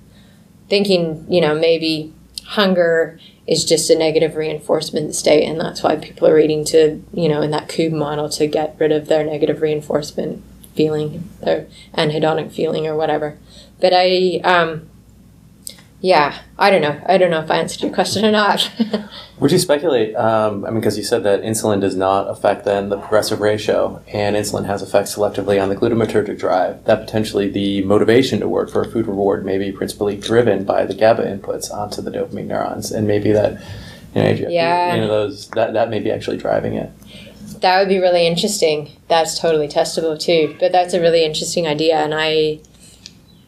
thinking, 0.71 1.27
you 1.29 1.43
know, 1.43 1.55
maybe 1.55 2.15
hunger 2.45 3.19
is 3.47 3.65
just 3.65 3.91
a 3.91 3.99
negative 3.99 4.37
reinforcement 4.37 5.15
state 5.15 5.45
and 5.45 5.61
that's 5.61 5.83
why 5.83 5.97
people 5.97 6.27
are 6.27 6.39
eating 6.39 6.65
to 6.65 7.03
you 7.13 7.29
know 7.29 7.43
in 7.43 7.51
that 7.51 7.69
cube 7.69 7.93
model 7.93 8.29
to 8.29 8.47
get 8.47 8.75
rid 8.79 8.91
of 8.91 9.07
their 9.07 9.25
negative 9.25 9.61
reinforcement 9.61 10.43
feeling 10.75 11.29
their 11.41 11.67
anhedonic 11.95 12.53
feeling 12.53 12.87
or 12.87 12.97
whatever. 12.97 13.39
But 13.81 13.93
i 13.95 14.41
um 14.45 14.89
yeah 16.05 16.39
i 16.59 16.71
don't 16.71 16.83
know. 16.83 17.01
I 17.07 17.17
don't 17.17 17.31
know 17.31 17.41
if 17.41 17.51
i 17.51 17.57
answered 17.57 17.83
your 17.83 17.95
question 17.95 18.27
or 18.27 18.31
not. 18.31 18.71
Would 19.41 19.51
you 19.51 19.59
speculate 19.59 20.15
um, 20.15 20.65
i 20.67 20.71
mean 20.71 20.81
because 20.81 20.99
you 20.99 21.03
said 21.03 21.25
that 21.25 21.41
insulin 21.43 21.81
does 21.81 21.97
not 21.97 22.29
affect 22.29 22.67
then 22.67 22.91
the 22.91 22.99
progressive 22.99 23.41
ratio 23.41 24.03
and 24.09 24.37
insulin 24.37 24.67
has 24.67 24.83
effects 24.83 25.17
selectively 25.17 25.61
on 25.63 25.71
the 25.71 25.77
glutamatergic 25.77 26.39
drive. 26.39 26.85
That 26.85 27.01
potentially 27.01 27.49
the 27.49 27.83
motivation 27.85 28.39
to 28.41 28.49
work 28.49 28.71
for 28.71 28.83
a 28.83 28.91
food 28.91 29.07
reward 29.07 29.47
may 29.47 29.57
be 29.57 29.73
principally 29.73 30.17
driven 30.19 30.65
by 30.65 30.85
the 30.85 30.95
gaba 30.95 31.25
inputs 31.25 31.73
onto 31.73 32.03
the 32.03 32.11
dopamine 32.11 32.49
neurons 32.49 32.93
and 32.93 33.07
maybe 33.07 33.33
that 33.33 33.63
you 34.15 34.23
know, 34.23 34.49
yeah. 34.51 34.95
you 34.95 35.01
know 35.01 35.09
those 35.09 35.49
that, 35.51 35.73
that 35.73 35.89
may 35.89 36.01
be 36.01 36.11
actually 36.11 36.37
driving 36.37 36.75
it. 36.75 36.91
That 37.63 37.79
would 37.79 37.89
be 37.89 37.99
really 37.99 38.27
interesting. 38.27 38.91
That's 39.09 39.39
totally 39.39 39.69
testable 39.69 40.21
too 40.21 40.55
but 40.61 40.71
that's 40.71 40.93
a 40.93 41.01
really 41.01 41.25
interesting 41.25 41.67
idea 41.67 41.97
and 41.97 42.15
i 42.15 42.61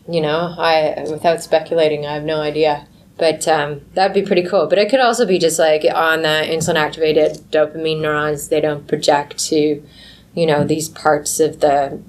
you 0.08 0.20
know, 0.20 0.54
I 0.56 1.06
without 1.10 1.42
speculating, 1.42 2.06
I 2.06 2.14
have 2.14 2.24
no 2.24 2.40
idea. 2.40 2.86
But 3.18 3.48
um, 3.48 3.80
that'd 3.94 4.14
be 4.14 4.26
pretty 4.26 4.42
cool. 4.42 4.66
But 4.66 4.78
it 4.78 4.90
could 4.90 5.00
also 5.00 5.26
be 5.26 5.38
just 5.38 5.58
like 5.58 5.84
on 5.94 6.22
the 6.22 6.44
insulin 6.46 6.74
activated 6.74 7.38
dopamine 7.50 8.00
neurons, 8.00 8.48
they 8.48 8.60
don't 8.60 8.86
project 8.86 9.38
to, 9.48 9.82
you 10.34 10.46
know, 10.46 10.64
these 10.64 10.88
parts 10.90 11.40
of 11.40 11.60
the 11.60 12.00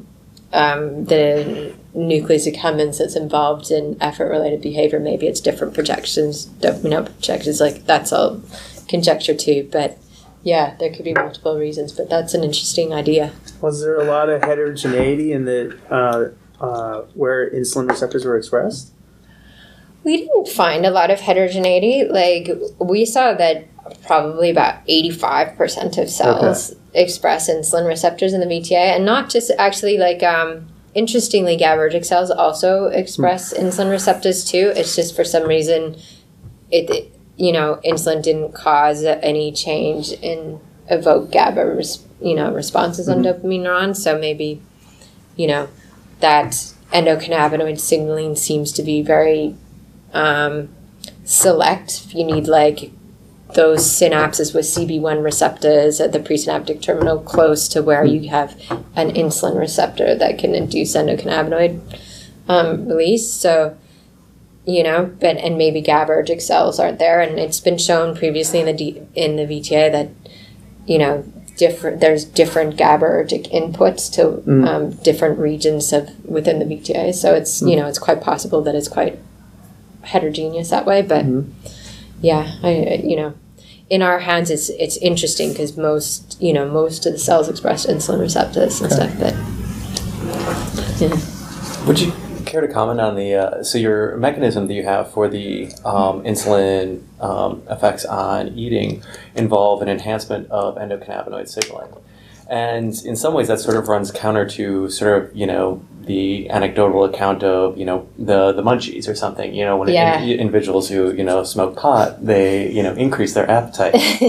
um, 0.53 1.05
the 1.05 1.73
nucleus 1.93 2.47
accumbens 2.47 2.99
that's 2.99 3.15
involved 3.15 3.71
in 3.71 3.97
effort 4.01 4.29
related 4.29 4.61
behavior. 4.61 4.99
Maybe 4.99 5.27
it's 5.27 5.39
different 5.39 5.73
projections, 5.73 6.45
dopamine 6.45 7.05
projections. 7.05 7.61
Like 7.61 7.85
that's 7.85 8.11
all 8.11 8.41
conjecture 8.89 9.33
too. 9.33 9.69
But 9.71 9.97
yeah, 10.43 10.75
there 10.77 10.93
could 10.93 11.05
be 11.05 11.13
multiple 11.13 11.57
reasons. 11.57 11.93
But 11.93 12.09
that's 12.09 12.33
an 12.33 12.43
interesting 12.43 12.93
idea. 12.93 13.31
Was 13.61 13.81
there 13.81 13.99
a 13.99 14.03
lot 14.03 14.29
of 14.29 14.43
heterogeneity 14.43 15.31
in 15.31 15.45
the 15.45 15.77
uh, 15.89 16.29
uh, 16.59 17.01
where 17.13 17.49
insulin 17.51 17.89
receptors 17.89 18.25
were 18.25 18.37
expressed? 18.37 18.91
We 20.03 20.17
didn't 20.17 20.47
find 20.47 20.85
a 20.85 20.91
lot 20.91 21.11
of 21.11 21.19
heterogeneity. 21.19 22.05
Like 22.05 22.49
we 22.79 23.05
saw 23.05 23.33
that 23.33 23.67
probably 24.05 24.49
about 24.49 24.85
85% 24.87 26.01
of 26.01 26.09
cells 26.09 26.71
okay. 26.71 27.03
express 27.03 27.49
insulin 27.49 27.87
receptors 27.87 28.33
in 28.33 28.39
the 28.39 28.45
VTA 28.45 28.95
and 28.95 29.05
not 29.05 29.29
just 29.29 29.51
actually 29.57 29.97
like 29.97 30.23
um, 30.23 30.67
interestingly 30.93 31.57
GABAergic 31.57 32.05
cells 32.05 32.31
also 32.31 32.85
express 32.85 33.53
mm. 33.53 33.63
insulin 33.63 33.91
receptors 33.91 34.43
too. 34.43 34.71
It's 34.75 34.95
just 34.95 35.15
for 35.15 35.23
some 35.23 35.43
reason 35.43 35.97
it, 36.71 36.89
it 36.89 37.13
you 37.37 37.51
know 37.51 37.79
insulin 37.85 38.21
didn't 38.21 38.53
cause 38.53 39.03
any 39.03 39.51
change 39.51 40.11
in 40.11 40.59
evoke 40.89 41.31
GABA 41.31 41.65
res- 41.65 42.03
you 42.21 42.35
know 42.35 42.51
responses 42.53 43.07
mm-hmm. 43.07 43.19
on 43.19 43.25
dopamine 43.25 43.61
neurons 43.61 44.03
so 44.03 44.17
maybe 44.17 44.61
you 45.35 45.47
know 45.47 45.69
that 46.19 46.73
endocannabinoid 46.91 47.79
signaling 47.79 48.35
seems 48.35 48.71
to 48.73 48.83
be 48.83 49.01
very 49.01 49.55
um, 50.13 50.69
select. 51.25 52.13
You 52.13 52.25
need 52.25 52.47
like 52.47 52.91
those 53.53 53.85
synapses 53.85 54.53
with 54.53 54.65
CB1 54.65 55.23
receptors 55.23 56.01
at 56.01 56.11
the 56.11 56.19
presynaptic 56.19 56.81
terminal 56.81 57.19
close 57.19 57.67
to 57.69 57.81
where 57.81 58.03
you 58.03 58.29
have 58.29 58.59
an 58.95 59.11
insulin 59.11 59.57
receptor 59.57 60.15
that 60.15 60.37
can 60.37 60.53
induce 60.53 60.95
endocannabinoid 60.95 61.79
um, 62.49 62.87
release. 62.87 63.31
So, 63.31 63.77
you 64.65 64.83
know, 64.83 65.05
but 65.19 65.37
and 65.37 65.57
maybe 65.57 65.81
GABAergic 65.81 66.41
cells 66.41 66.79
aren't 66.79 66.99
there, 66.99 67.21
and 67.21 67.39
it's 67.39 67.61
been 67.61 67.77
shown 67.77 68.15
previously 68.15 68.59
in 68.59 68.65
the 68.65 68.73
D, 68.73 69.01
in 69.15 69.37
the 69.37 69.43
VTA 69.43 69.91
that, 69.91 70.09
you 70.85 70.97
know, 70.97 71.23
different 71.57 71.99
there's 71.99 72.23
different 72.23 72.77
GABAergic 72.77 73.51
inputs 73.51 74.11
to 74.13 74.41
mm. 74.49 74.67
um, 74.67 74.91
different 75.03 75.39
regions 75.39 75.91
of 75.91 76.09
within 76.25 76.59
the 76.59 76.65
VTA. 76.65 77.13
So 77.13 77.33
it's 77.33 77.61
mm. 77.61 77.71
you 77.71 77.75
know 77.75 77.87
it's 77.87 77.99
quite 77.99 78.21
possible 78.21 78.61
that 78.61 78.75
it's 78.75 78.87
quite 78.87 79.19
heterogeneous 80.03 80.69
that 80.69 80.85
way. 80.85 81.01
But 81.01 81.25
mm. 81.25 81.51
yeah, 82.21 82.55
I 82.63 83.01
you 83.03 83.15
know 83.15 83.33
in 83.89 84.01
our 84.01 84.19
hands 84.19 84.49
it's 84.49 84.69
it's 84.69 84.97
interesting 84.97 85.51
because 85.51 85.75
most 85.77 86.41
you 86.41 86.53
know 86.53 86.69
most 86.69 87.05
of 87.05 87.13
the 87.13 87.19
cells 87.19 87.49
express 87.49 87.85
insulin 87.85 88.19
receptors 88.19 88.79
and 88.81 88.91
okay. 88.91 89.09
stuff. 89.09 89.19
But 89.19 89.35
yeah. 91.01 91.85
would 91.87 91.99
you 91.99 92.13
care 92.57 92.67
to 92.67 92.73
comment 92.73 92.99
on 92.99 93.15
the 93.15 93.35
uh, 93.35 93.63
so 93.63 93.77
your 93.77 94.17
mechanism 94.17 94.67
that 94.67 94.73
you 94.73 94.83
have 94.83 95.11
for 95.11 95.27
the 95.27 95.67
um, 95.85 96.23
insulin 96.23 97.03
um, 97.21 97.61
effects 97.69 98.03
on 98.05 98.47
eating 98.49 99.03
involve 99.35 99.81
an 99.81 99.89
enhancement 99.89 100.49
of 100.49 100.75
endocannabinoid 100.75 101.47
signaling, 101.47 101.93
and 102.49 102.93
in 103.05 103.15
some 103.15 103.33
ways 103.33 103.47
that 103.47 103.59
sort 103.59 103.77
of 103.77 103.87
runs 103.87 104.11
counter 104.11 104.47
to 104.47 104.89
sort 104.89 105.23
of 105.23 105.35
you 105.35 105.45
know 105.45 105.81
the 106.07 106.49
anecdotal 106.49 107.03
account 107.03 107.43
of 107.43 107.77
you 107.77 107.85
know 107.85 108.07
the 108.17 108.53
the 108.53 108.63
munchies 108.63 109.07
or 109.07 109.13
something. 109.13 109.53
You 109.53 109.65
know, 109.65 109.77
when 109.77 109.89
yeah. 109.89 110.19
in, 110.21 110.39
individuals 110.39 110.89
who 110.89 111.13
you 111.13 111.23
know 111.23 111.43
smoke 111.43 111.77
pot, 111.77 112.25
they 112.25 112.71
you 112.71 112.81
know 112.81 112.93
increase 112.93 113.33
their 113.33 113.49
appetite. 113.49 113.93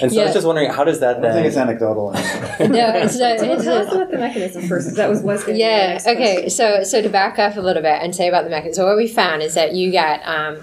and 0.00 0.10
so 0.10 0.16
yeah. 0.16 0.22
I 0.22 0.24
was 0.26 0.34
just 0.34 0.46
wondering, 0.46 0.70
how 0.70 0.84
does 0.84 1.00
that? 1.00 1.18
I 1.18 1.20
then... 1.20 1.34
think 1.34 1.46
it's 1.48 1.56
anecdotal. 1.56 2.12
no, 2.12 2.18
it's, 2.60 3.16
it's 3.16 3.64
tell 3.64 3.78
us 3.78 3.92
about 3.92 4.10
the 4.10 4.18
mechanism 4.18 4.66
first. 4.68 4.94
That 4.96 5.10
was 5.10 5.20
was 5.22 5.46
yeah. 5.48 5.98
Okay, 6.06 6.48
so 6.48 6.82
so 6.82 7.02
to 7.02 7.08
back 7.08 7.38
up 7.38 7.56
a 7.56 7.60
little 7.60 7.82
bit 7.82 8.00
and 8.00 8.14
say 8.14 8.28
about 8.28 8.44
the 8.44 8.50
mechanism. 8.50 8.82
So 8.82 8.86
what 8.86 8.96
we 8.96 9.08
found 9.08 9.42
is 9.42 9.54
that 9.54 9.74
you 9.74 9.90
get 9.90 10.22
um, 10.26 10.62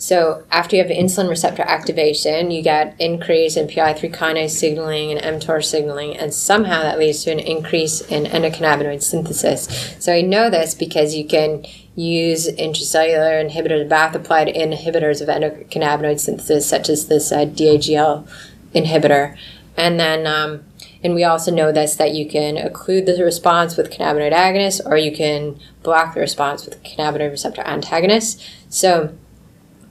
so 0.00 0.44
after 0.50 0.76
you 0.76 0.82
have 0.82 0.90
insulin 0.90 1.28
receptor 1.28 1.60
activation, 1.60 2.50
you 2.50 2.62
get 2.62 2.96
increase 2.98 3.54
in 3.54 3.66
PI3 3.66 4.14
kinase 4.14 4.48
signaling 4.48 5.12
and 5.12 5.42
mTOR 5.42 5.62
signaling, 5.62 6.16
and 6.16 6.32
somehow 6.32 6.80
that 6.80 6.98
leads 6.98 7.22
to 7.24 7.30
an 7.32 7.38
increase 7.38 8.00
in 8.00 8.24
endocannabinoid 8.24 9.02
synthesis. 9.02 9.68
So 9.98 10.14
I 10.14 10.22
know 10.22 10.48
this 10.48 10.74
because 10.74 11.14
you 11.14 11.26
can 11.26 11.66
use 11.94 12.48
intracellular 12.48 13.46
inhibitors, 13.46 13.90
bathe-applied 13.90 14.48
inhibitors 14.48 15.20
of 15.20 15.28
endocannabinoid 15.28 16.18
synthesis, 16.18 16.66
such 16.66 16.88
as 16.88 17.08
this 17.08 17.30
uh, 17.30 17.44
DAGL 17.44 18.26
inhibitor, 18.74 19.36
and 19.76 20.00
then 20.00 20.26
um, 20.26 20.64
and 21.04 21.14
we 21.14 21.24
also 21.24 21.54
know 21.54 21.72
this 21.72 21.94
that 21.96 22.14
you 22.14 22.26
can 22.26 22.56
occlude 22.56 23.04
the 23.04 23.22
response 23.22 23.76
with 23.76 23.90
cannabinoid 23.90 24.32
agonists, 24.32 24.80
or 24.86 24.96
you 24.96 25.14
can 25.14 25.60
block 25.82 26.14
the 26.14 26.20
response 26.20 26.64
with 26.64 26.82
cannabinoid 26.82 27.30
receptor 27.30 27.62
antagonists. 27.66 28.42
So 28.70 29.14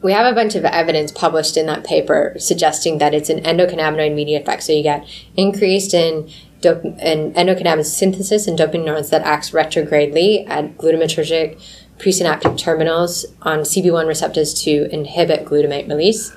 we 0.01 0.13
have 0.13 0.25
a 0.25 0.35
bunch 0.35 0.55
of 0.55 0.63
evidence 0.65 1.11
published 1.11 1.57
in 1.57 1.65
that 1.65 1.83
paper 1.83 2.33
suggesting 2.37 2.99
that 2.99 3.13
it's 3.13 3.29
an 3.29 3.41
endocannabinoid 3.41 4.15
mediated 4.15 4.47
effect. 4.47 4.63
So 4.63 4.73
you 4.73 4.83
get 4.83 5.05
increased 5.35 5.93
in 5.93 6.29
dop- 6.61 6.85
in 6.85 7.33
endocannabinoid 7.33 7.85
synthesis 7.85 8.47
in 8.47 8.55
dopamine 8.55 8.85
neurons 8.85 9.09
that 9.09 9.23
acts 9.23 9.53
retrogradely 9.53 10.45
at 10.45 10.77
glutamatergic 10.77 11.61
presynaptic 11.97 12.57
terminals 12.57 13.25
on 13.41 13.59
CB1 13.59 14.07
receptors 14.07 14.53
to 14.63 14.87
inhibit 14.93 15.45
glutamate 15.45 15.89
release. 15.89 16.31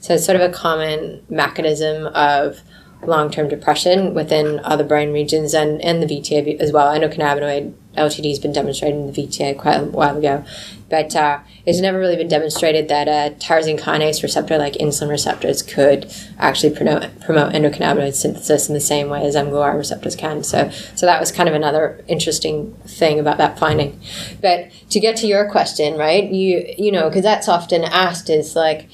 So 0.00 0.14
it's 0.14 0.26
sort 0.26 0.36
of 0.36 0.42
a 0.42 0.52
common 0.52 1.24
mechanism 1.30 2.06
of 2.08 2.60
long-term 3.02 3.48
depression 3.48 4.14
within 4.14 4.60
other 4.60 4.84
brain 4.84 5.12
regions 5.12 5.54
and, 5.54 5.80
and 5.82 6.02
the 6.02 6.06
VTA 6.06 6.58
as 6.60 6.72
well. 6.72 6.92
Endocannabinoid 6.92 7.74
LTD 7.96 8.28
has 8.28 8.38
been 8.38 8.52
demonstrated 8.52 8.98
in 8.98 9.06
the 9.06 9.12
VTA 9.12 9.56
quite 9.56 9.76
a 9.76 9.84
while 9.84 10.16
ago, 10.16 10.44
but 10.88 11.16
uh, 11.16 11.40
it's 11.64 11.80
never 11.80 11.98
really 11.98 12.16
been 12.16 12.28
demonstrated 12.28 12.88
that 12.88 13.08
a 13.08 13.34
tyrosine 13.36 13.78
kinase 13.78 14.22
receptor 14.22 14.56
like 14.56 14.74
insulin 14.74 15.10
receptors 15.10 15.62
could 15.62 16.12
actually 16.38 16.74
promote, 16.74 17.20
promote 17.20 17.52
endocannabinoid 17.52 18.14
synthesis 18.14 18.68
in 18.68 18.74
the 18.74 18.80
same 18.80 19.08
way 19.08 19.26
as 19.26 19.34
mGluR 19.34 19.76
receptors 19.76 20.14
can. 20.14 20.44
So, 20.44 20.70
so 20.94 21.06
that 21.06 21.18
was 21.18 21.32
kind 21.32 21.48
of 21.48 21.54
another 21.54 22.04
interesting 22.06 22.74
thing 22.86 23.18
about 23.18 23.38
that 23.38 23.58
finding. 23.58 24.00
But 24.40 24.70
to 24.90 25.00
get 25.00 25.16
to 25.16 25.26
your 25.26 25.50
question, 25.50 25.98
right? 25.98 26.30
You 26.30 26.64
you 26.78 26.92
know 26.92 27.08
because 27.08 27.24
that's 27.24 27.48
often 27.48 27.84
asked 27.84 28.30
is 28.30 28.54
like, 28.54 28.88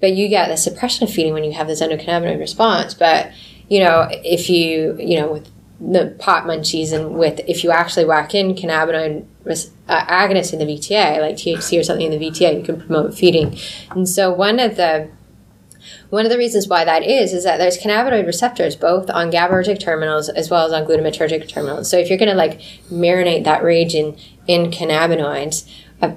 but 0.00 0.12
you 0.12 0.28
get 0.28 0.48
the 0.48 0.56
suppression 0.56 1.04
of 1.08 1.12
feeding 1.12 1.32
when 1.32 1.44
you 1.44 1.52
have 1.52 1.66
this 1.66 1.80
endocannabinoid 1.80 2.38
response, 2.38 2.94
but 2.94 3.32
you 3.68 3.80
know 3.80 4.06
if 4.10 4.50
you 4.50 4.96
you 4.98 5.18
know 5.18 5.32
with 5.32 5.50
the 5.80 6.14
pot 6.18 6.44
munchies 6.44 6.92
and 6.92 7.14
with 7.14 7.40
if 7.46 7.62
you 7.62 7.70
actually 7.70 8.04
whack 8.04 8.34
in 8.34 8.54
cannabinoid 8.54 9.24
uh, 9.50 10.04
agonists 10.06 10.52
in 10.52 10.58
the 10.58 10.64
VTA, 10.64 11.20
like 11.20 11.36
THC 11.36 11.80
or 11.80 11.82
something 11.82 12.12
in 12.12 12.18
the 12.18 12.26
VTA, 12.26 12.58
you 12.58 12.62
can 12.64 12.80
promote 12.80 13.16
feeding. 13.16 13.58
And 13.90 14.08
so 14.08 14.32
one 14.32 14.58
of 14.58 14.76
the 14.76 15.10
one 16.10 16.24
of 16.24 16.30
the 16.30 16.38
reasons 16.38 16.68
why 16.68 16.84
that 16.84 17.02
is 17.02 17.32
is 17.32 17.44
that 17.44 17.58
there's 17.58 17.78
cannabinoid 17.78 18.26
receptors 18.26 18.76
both 18.76 19.10
on 19.10 19.30
GABAergic 19.30 19.78
terminals 19.78 20.28
as 20.28 20.50
well 20.50 20.66
as 20.66 20.72
on 20.72 20.86
glutamatergic 20.86 21.48
terminals. 21.48 21.90
So 21.90 21.98
if 21.98 22.08
you're 22.08 22.18
going 22.18 22.30
to 22.30 22.34
like 22.34 22.60
marinate 22.90 23.44
that 23.44 23.62
region 23.62 24.16
in 24.46 24.70
cannabinoids, 24.70 25.70
uh, 26.00 26.12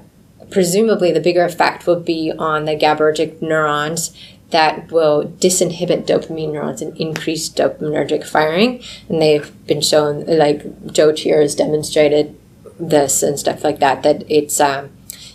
presumably 0.50 1.12
the 1.12 1.20
bigger 1.20 1.44
effect 1.44 1.86
will 1.86 2.00
be 2.00 2.32
on 2.38 2.64
the 2.64 2.76
GABAergic 2.76 3.42
neurons 3.42 4.16
that 4.50 4.92
will 4.92 5.24
disinhibit 5.38 6.06
dopamine 6.06 6.52
neurons 6.52 6.82
and 6.82 6.96
increase 6.98 7.48
dopaminergic 7.48 8.24
firing. 8.24 8.82
And 9.08 9.20
they've 9.20 9.66
been 9.66 9.80
shown, 9.80 10.26
like 10.26 10.92
Joe 10.92 11.12
Cheer 11.12 11.40
has 11.40 11.54
demonstrated 11.54 12.38
this 12.88 13.22
and 13.22 13.38
stuff 13.38 13.64
like 13.64 13.78
that, 13.78 14.02
that 14.02 14.24
it's, 14.28 14.60
um, 14.60 14.90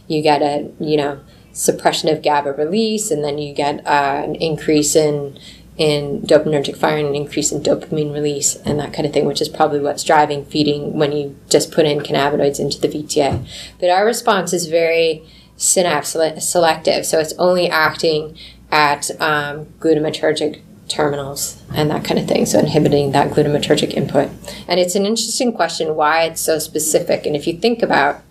you 0.07 0.21
get 0.21 0.41
a, 0.41 0.71
you 0.79 0.97
know, 0.97 1.19
suppression 1.57 2.07
of 2.09 2.21
GABA 2.21 2.53
release, 2.53 3.09
and 3.09 3.23
then 3.23 3.37
you 3.37 3.53
get 3.53 3.85
uh, 3.85 4.21
an 4.23 4.35
increase 4.35 4.95
in 4.95 5.37
in 5.77 6.21
dopaminergic 6.21 6.75
firing, 6.75 7.05
an 7.05 7.15
increase 7.15 7.51
in 7.51 7.61
dopamine 7.61 8.11
release, 8.11 8.55
and 8.57 8.79
that 8.79 8.93
kind 8.93 9.05
of 9.05 9.13
thing, 9.13 9.25
which 9.25 9.41
is 9.41 9.47
probably 9.47 9.79
what's 9.79 10.03
driving 10.03 10.43
feeding 10.43 10.93
when 10.93 11.11
you 11.11 11.37
just 11.49 11.71
put 11.71 11.85
in 11.85 11.99
cannabinoids 11.99 12.59
into 12.59 12.79
the 12.81 12.87
VTA. 12.87 13.47
But 13.79 13.91
our 13.91 14.03
response 14.03 14.53
is 14.53 14.65
very 14.65 15.23
synapse 15.55 16.15
selective, 16.39 17.05
so 17.05 17.19
it's 17.19 17.33
only 17.33 17.69
acting 17.69 18.35
at 18.71 19.09
um, 19.21 19.65
glutamatergic 19.79 20.61
terminals 20.87 21.61
and 21.73 21.89
that 21.91 22.03
kind 22.03 22.19
of 22.19 22.27
thing. 22.27 22.45
So 22.45 22.59
inhibiting 22.59 23.11
that 23.11 23.31
glutamatergic 23.31 23.93
input. 23.93 24.29
And 24.67 24.79
it's 24.79 24.95
an 24.95 25.05
interesting 25.05 25.53
question 25.53 25.95
why 25.95 26.23
it's 26.23 26.41
so 26.41 26.59
specific. 26.59 27.25
And 27.25 27.35
if 27.35 27.47
you 27.47 27.57
think 27.57 27.81
about, 27.81 28.21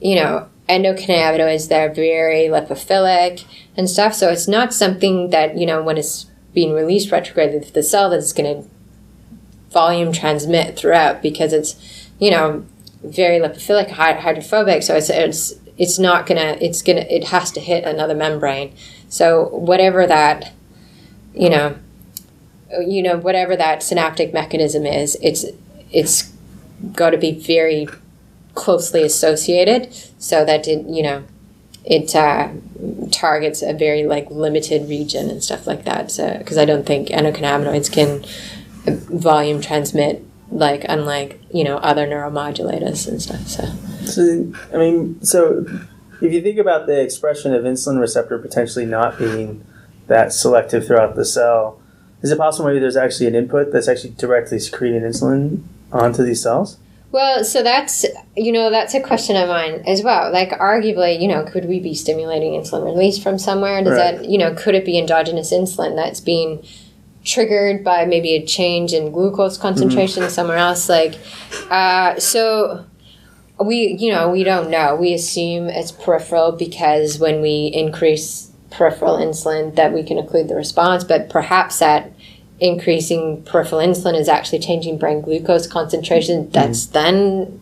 you 0.00 0.16
know, 0.16 0.48
endocannabinoids, 0.68 1.68
they're 1.68 1.92
very 1.92 2.48
lipophilic 2.48 3.44
and 3.76 3.88
stuff. 3.88 4.14
So 4.14 4.30
it's 4.30 4.48
not 4.48 4.72
something 4.72 5.30
that, 5.30 5.56
you 5.56 5.66
know, 5.66 5.82
when 5.82 5.98
it's 5.98 6.26
being 6.54 6.72
released 6.72 7.10
retrogradely 7.10 7.60
to 7.60 7.72
the 7.72 7.82
cell 7.82 8.10
that's 8.10 8.32
going 8.32 8.62
to 8.62 8.68
volume 9.70 10.12
transmit 10.12 10.76
throughout 10.76 11.22
because 11.22 11.52
it's, 11.52 12.10
you 12.18 12.30
know, 12.30 12.64
very 13.02 13.38
lipophilic, 13.38 13.90
hydrophobic. 13.90 14.82
So 14.82 14.94
it's, 14.94 15.10
it's, 15.10 15.54
it's 15.78 15.98
not 15.98 16.26
gonna, 16.26 16.56
it's 16.60 16.82
gonna, 16.82 17.06
it 17.08 17.24
has 17.24 17.50
to 17.52 17.60
hit 17.60 17.84
another 17.84 18.14
membrane. 18.14 18.74
So 19.08 19.48
whatever 19.48 20.06
that, 20.06 20.52
you 21.34 21.50
know, 21.50 21.76
you 22.80 23.02
know 23.02 23.18
whatever 23.18 23.56
that 23.56 23.82
synaptic 23.82 24.32
mechanism 24.32 24.86
is, 24.86 25.16
it's 25.22 25.44
it's 25.90 26.32
got 26.92 27.10
to 27.10 27.18
be 27.18 27.32
very 27.32 27.88
closely 28.54 29.02
associated 29.02 29.92
so 30.18 30.44
that 30.44 30.68
it 30.68 30.86
you 30.86 31.02
know 31.02 31.24
it 31.84 32.14
uh, 32.14 32.48
targets 33.10 33.62
a 33.62 33.72
very 33.72 34.04
like 34.04 34.30
limited 34.30 34.88
region 34.88 35.28
and 35.28 35.42
stuff 35.42 35.66
like 35.66 35.84
that. 35.84 36.10
So 36.10 36.38
because 36.38 36.58
I 36.58 36.64
don't 36.64 36.86
think 36.86 37.08
endocannabinoids 37.08 37.90
can 37.92 38.24
volume 38.86 39.60
transmit 39.60 40.24
like 40.50 40.84
unlike 40.88 41.40
you 41.52 41.64
know 41.64 41.78
other 41.78 42.06
neuromodulators 42.06 43.08
and 43.08 43.20
stuff. 43.20 43.46
So. 43.46 43.64
So 44.04 44.52
I 44.72 44.76
mean, 44.76 45.22
so 45.22 45.64
if 46.20 46.32
you 46.32 46.42
think 46.42 46.58
about 46.58 46.86
the 46.86 47.00
expression 47.00 47.54
of 47.54 47.64
insulin 47.64 48.00
receptor 48.00 48.38
potentially 48.38 48.86
not 48.86 49.18
being 49.18 49.64
that 50.12 50.32
selective 50.32 50.86
throughout 50.86 51.16
the 51.16 51.24
cell, 51.24 51.80
is 52.20 52.30
it 52.30 52.38
possible 52.38 52.68
maybe 52.68 52.78
there's 52.78 52.96
actually 52.96 53.26
an 53.26 53.34
input 53.34 53.72
that's 53.72 53.88
actually 53.88 54.10
directly 54.10 54.58
secreting 54.58 55.00
insulin 55.00 55.62
onto 55.90 56.22
these 56.22 56.42
cells? 56.42 56.78
Well, 57.10 57.44
so 57.44 57.62
that's 57.62 58.06
you 58.36 58.52
know 58.52 58.70
that's 58.70 58.94
a 58.94 59.00
question 59.00 59.36
of 59.36 59.48
mine 59.48 59.82
as 59.86 60.02
well. 60.02 60.32
Like, 60.32 60.50
arguably, 60.50 61.20
you 61.20 61.28
know, 61.28 61.44
could 61.44 61.66
we 61.66 61.80
be 61.80 61.94
stimulating 61.94 62.52
insulin 62.52 62.84
release 62.84 63.18
from 63.18 63.38
somewhere? 63.38 63.82
Does 63.82 63.98
right. 63.98 64.18
that 64.18 64.28
you 64.30 64.38
know 64.38 64.54
could 64.54 64.74
it 64.74 64.84
be 64.84 64.98
endogenous 64.98 65.52
insulin 65.52 65.96
that's 65.96 66.20
being 66.20 66.64
triggered 67.24 67.84
by 67.84 68.04
maybe 68.04 68.34
a 68.34 68.44
change 68.44 68.92
in 68.92 69.12
glucose 69.12 69.58
concentration 69.58 70.22
mm-hmm. 70.22 70.32
somewhere 70.32 70.56
else? 70.56 70.88
Like, 70.88 71.18
uh, 71.70 72.18
so 72.18 72.86
we 73.60 73.96
you 73.98 74.10
know 74.10 74.30
we 74.30 74.44
don't 74.44 74.70
know 74.70 74.96
we 74.96 75.12
assume 75.12 75.68
it's 75.68 75.92
peripheral 75.92 76.52
because 76.52 77.18
when 77.18 77.42
we 77.42 77.70
increase 77.74 78.51
peripheral 78.72 79.16
insulin 79.16 79.74
that 79.76 79.92
we 79.92 80.02
can 80.02 80.16
occlude 80.16 80.48
the 80.48 80.54
response 80.54 81.04
but 81.04 81.28
perhaps 81.28 81.78
that 81.78 82.12
increasing 82.60 83.42
peripheral 83.44 83.80
insulin 83.80 84.18
is 84.18 84.28
actually 84.28 84.58
changing 84.58 84.98
brain 84.98 85.20
glucose 85.20 85.66
concentration 85.66 86.42
mm-hmm. 86.42 86.52
that's 86.52 86.86
mm. 86.86 86.92
then 86.92 87.60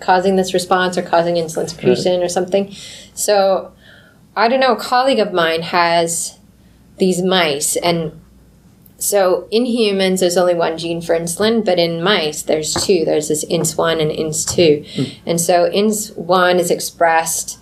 causing 0.00 0.36
this 0.36 0.52
response 0.52 0.98
or 0.98 1.02
causing 1.02 1.34
insulin 1.36 1.68
secretion 1.68 2.18
right. 2.18 2.24
or 2.24 2.28
something 2.28 2.72
so 3.14 3.72
i 4.36 4.48
don't 4.48 4.60
know 4.60 4.74
a 4.74 4.80
colleague 4.80 5.18
of 5.18 5.32
mine 5.32 5.62
has 5.62 6.38
these 6.98 7.22
mice 7.22 7.76
and 7.76 8.12
so 9.00 9.48
in 9.50 9.64
humans, 9.64 10.20
there's 10.20 10.36
only 10.36 10.54
one 10.54 10.76
gene 10.76 11.00
for 11.00 11.18
insulin, 11.18 11.64
but 11.64 11.78
in 11.78 12.02
mice, 12.02 12.42
there's 12.42 12.74
two. 12.74 13.06
There's 13.06 13.28
this 13.28 13.44
INS1 13.46 14.00
and 14.00 14.10
INS2. 14.10 14.84
Mm. 14.84 15.16
And 15.24 15.40
so 15.40 15.70
INS1 15.70 16.58
is 16.58 16.70
expressed 16.70 17.58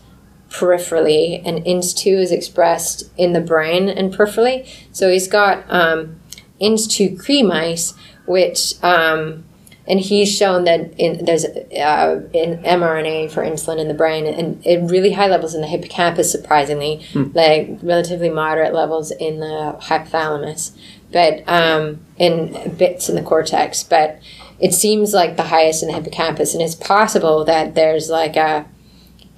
peripherally, 0.50 1.42
and 1.44 1.64
INS2 1.64 2.18
is 2.18 2.32
expressed 2.32 3.10
in 3.16 3.32
the 3.32 3.40
brain 3.40 3.88
and 3.88 4.12
peripherally. 4.12 4.68
So 4.92 5.10
he's 5.10 5.28
got 5.28 5.64
um, 5.68 6.20
INS2 6.60 7.18
Cre 7.18 7.46
mice, 7.46 7.94
which, 8.26 8.74
um, 8.82 9.44
and 9.86 10.00
he's 10.00 10.34
shown 10.34 10.64
that 10.64 10.92
in, 10.98 11.24
there's 11.24 11.44
uh, 11.44 12.22
in 12.32 12.58
mRNA 12.62 13.30
for 13.30 13.42
insulin 13.42 13.78
in 13.78 13.88
the 13.88 13.94
brain, 13.94 14.26
and 14.26 14.90
really 14.90 15.12
high 15.12 15.28
levels 15.28 15.54
in 15.54 15.60
the 15.60 15.66
hippocampus, 15.66 16.30
surprisingly, 16.30 17.06
mm. 17.12 17.34
like 17.34 17.78
relatively 17.82 18.28
moderate 18.30 18.74
levels 18.74 19.10
in 19.10 19.40
the 19.40 19.76
hypothalamus 19.80 20.72
but 21.12 21.42
um, 21.48 22.00
in 22.16 22.74
bits 22.76 23.08
in 23.08 23.16
the 23.16 23.22
cortex. 23.22 23.82
But 23.82 24.20
it 24.60 24.74
seems 24.74 25.14
like 25.14 25.36
the 25.36 25.44
highest 25.44 25.82
in 25.82 25.88
the 25.88 25.94
hippocampus, 25.94 26.54
and 26.54 26.62
it's 26.62 26.74
possible 26.74 27.44
that 27.44 27.74
there's 27.74 28.10
like 28.10 28.36
a 28.36 28.66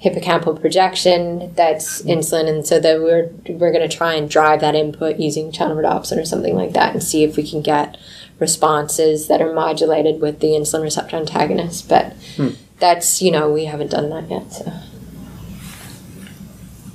hippocampal 0.03 0.59
projection 0.59 1.53
that's 1.55 2.01
insulin, 2.03 2.47
and 2.47 2.65
so 2.65 2.79
that 2.79 2.99
we're 2.99 3.29
we're 3.49 3.71
going 3.71 3.87
to 3.87 3.95
try 3.95 4.13
and 4.13 4.29
drive 4.29 4.61
that 4.61 4.75
input 4.75 5.17
using 5.17 5.51
channel 5.51 5.77
rhodopsin 5.77 6.19
or 6.19 6.25
something 6.25 6.55
like 6.55 6.73
that, 6.73 6.93
and 6.93 7.03
see 7.03 7.23
if 7.23 7.37
we 7.37 7.47
can 7.47 7.61
get 7.61 7.97
responses 8.39 9.27
that 9.27 9.41
are 9.41 9.53
modulated 9.53 10.19
with 10.19 10.39
the 10.39 10.47
insulin 10.47 10.81
receptor 10.81 11.15
antagonist. 11.15 11.87
But 11.87 12.13
hmm. 12.35 12.49
that's 12.79 13.21
you 13.21 13.31
know 13.31 13.51
we 13.51 13.65
haven't 13.65 13.91
done 13.91 14.09
that 14.09 14.29
yet. 14.29 14.51
So. 14.51 14.73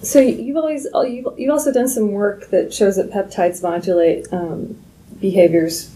So 0.02 0.20
you've 0.20 0.56
always 0.56 0.86
you've, 0.94 1.26
you've 1.36 1.50
also 1.50 1.72
done 1.72 1.88
some 1.88 2.12
work 2.12 2.50
that 2.50 2.72
shows 2.72 2.94
that 2.94 3.10
peptides 3.10 3.60
modulate 3.60 4.32
um, 4.32 4.78
behaviors 5.20 5.92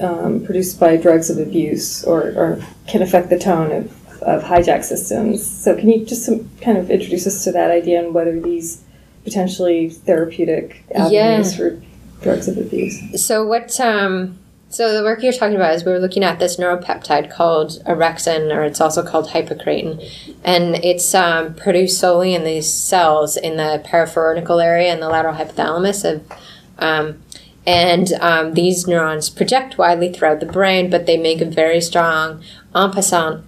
um, 0.00 0.44
produced 0.44 0.80
by 0.80 0.96
drugs 0.96 1.30
of 1.30 1.38
abuse 1.38 2.04
or, 2.04 2.20
or 2.20 2.62
can 2.86 3.02
affect 3.02 3.30
the 3.30 3.38
tone 3.38 3.70
of, 3.72 3.99
of 4.22 4.42
hijack 4.42 4.84
systems. 4.84 5.44
So 5.44 5.76
can 5.76 5.88
you 5.88 6.04
just 6.04 6.24
some, 6.24 6.48
kind 6.60 6.78
of 6.78 6.90
introduce 6.90 7.26
us 7.26 7.44
to 7.44 7.52
that 7.52 7.70
idea 7.70 8.04
and 8.04 8.14
whether 8.14 8.38
these 8.38 8.82
potentially 9.24 9.90
therapeutic 9.90 10.84
avenues 10.94 11.12
yeah. 11.12 11.56
for 11.56 11.82
drugs 12.22 12.48
of 12.48 12.58
abuse? 12.58 13.24
So 13.24 13.46
what 13.46 13.78
um, 13.80 14.38
so 14.68 14.96
the 14.96 15.02
work 15.02 15.22
you're 15.22 15.32
talking 15.32 15.56
about 15.56 15.74
is 15.74 15.84
we 15.84 15.92
are 15.92 15.98
looking 15.98 16.22
at 16.22 16.38
this 16.38 16.56
neuropeptide 16.56 17.30
called 17.30 17.82
orexin, 17.86 18.54
or 18.54 18.62
it's 18.62 18.80
also 18.80 19.04
called 19.04 19.28
hypocretin, 19.28 20.08
and 20.44 20.76
it's 20.76 21.12
um, 21.12 21.54
produced 21.54 21.98
solely 21.98 22.34
in 22.34 22.44
these 22.44 22.72
cells 22.72 23.36
in 23.36 23.56
the 23.56 23.82
parafornical 23.84 24.62
area 24.62 24.92
and 24.92 25.02
the 25.02 25.08
lateral 25.08 25.34
hypothalamus 25.34 26.04
of. 26.08 26.32
Um, 26.78 27.22
and 27.66 28.14
um, 28.20 28.54
these 28.54 28.86
neurons 28.86 29.28
project 29.28 29.76
widely 29.76 30.10
throughout 30.10 30.40
the 30.40 30.46
brain, 30.46 30.88
but 30.88 31.04
they 31.04 31.18
make 31.18 31.42
a 31.42 31.44
very 31.44 31.80
strong 31.80 32.42
en 32.74 32.90
passant 32.90 33.44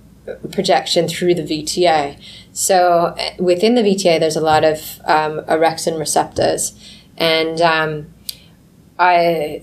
projection 0.50 1.08
through 1.08 1.34
the 1.34 1.42
VTA. 1.42 2.22
So 2.52 3.14
eh, 3.18 3.34
within 3.38 3.74
the 3.74 3.82
VTA, 3.82 4.20
there's 4.20 4.36
a 4.36 4.40
lot 4.40 4.64
of 4.64 5.00
um, 5.04 5.40
orexin 5.46 5.98
receptors, 5.98 6.78
and 7.16 7.60
um, 7.60 8.12
I, 8.98 9.60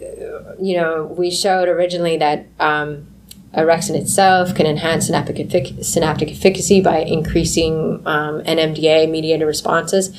you 0.59 0.75
know, 0.75 1.05
we 1.17 1.31
showed 1.31 1.67
originally 1.67 2.17
that 2.17 2.47
um, 2.59 3.07
orexin 3.53 3.95
itself 3.95 4.53
can 4.53 4.65
enhance 4.65 5.07
synaptic, 5.07 5.49
synaptic 5.81 6.29
efficacy 6.29 6.81
by 6.81 6.99
increasing 6.99 8.01
um, 8.05 8.41
NMDA 8.43 9.09
mediated 9.09 9.47
responses. 9.47 10.09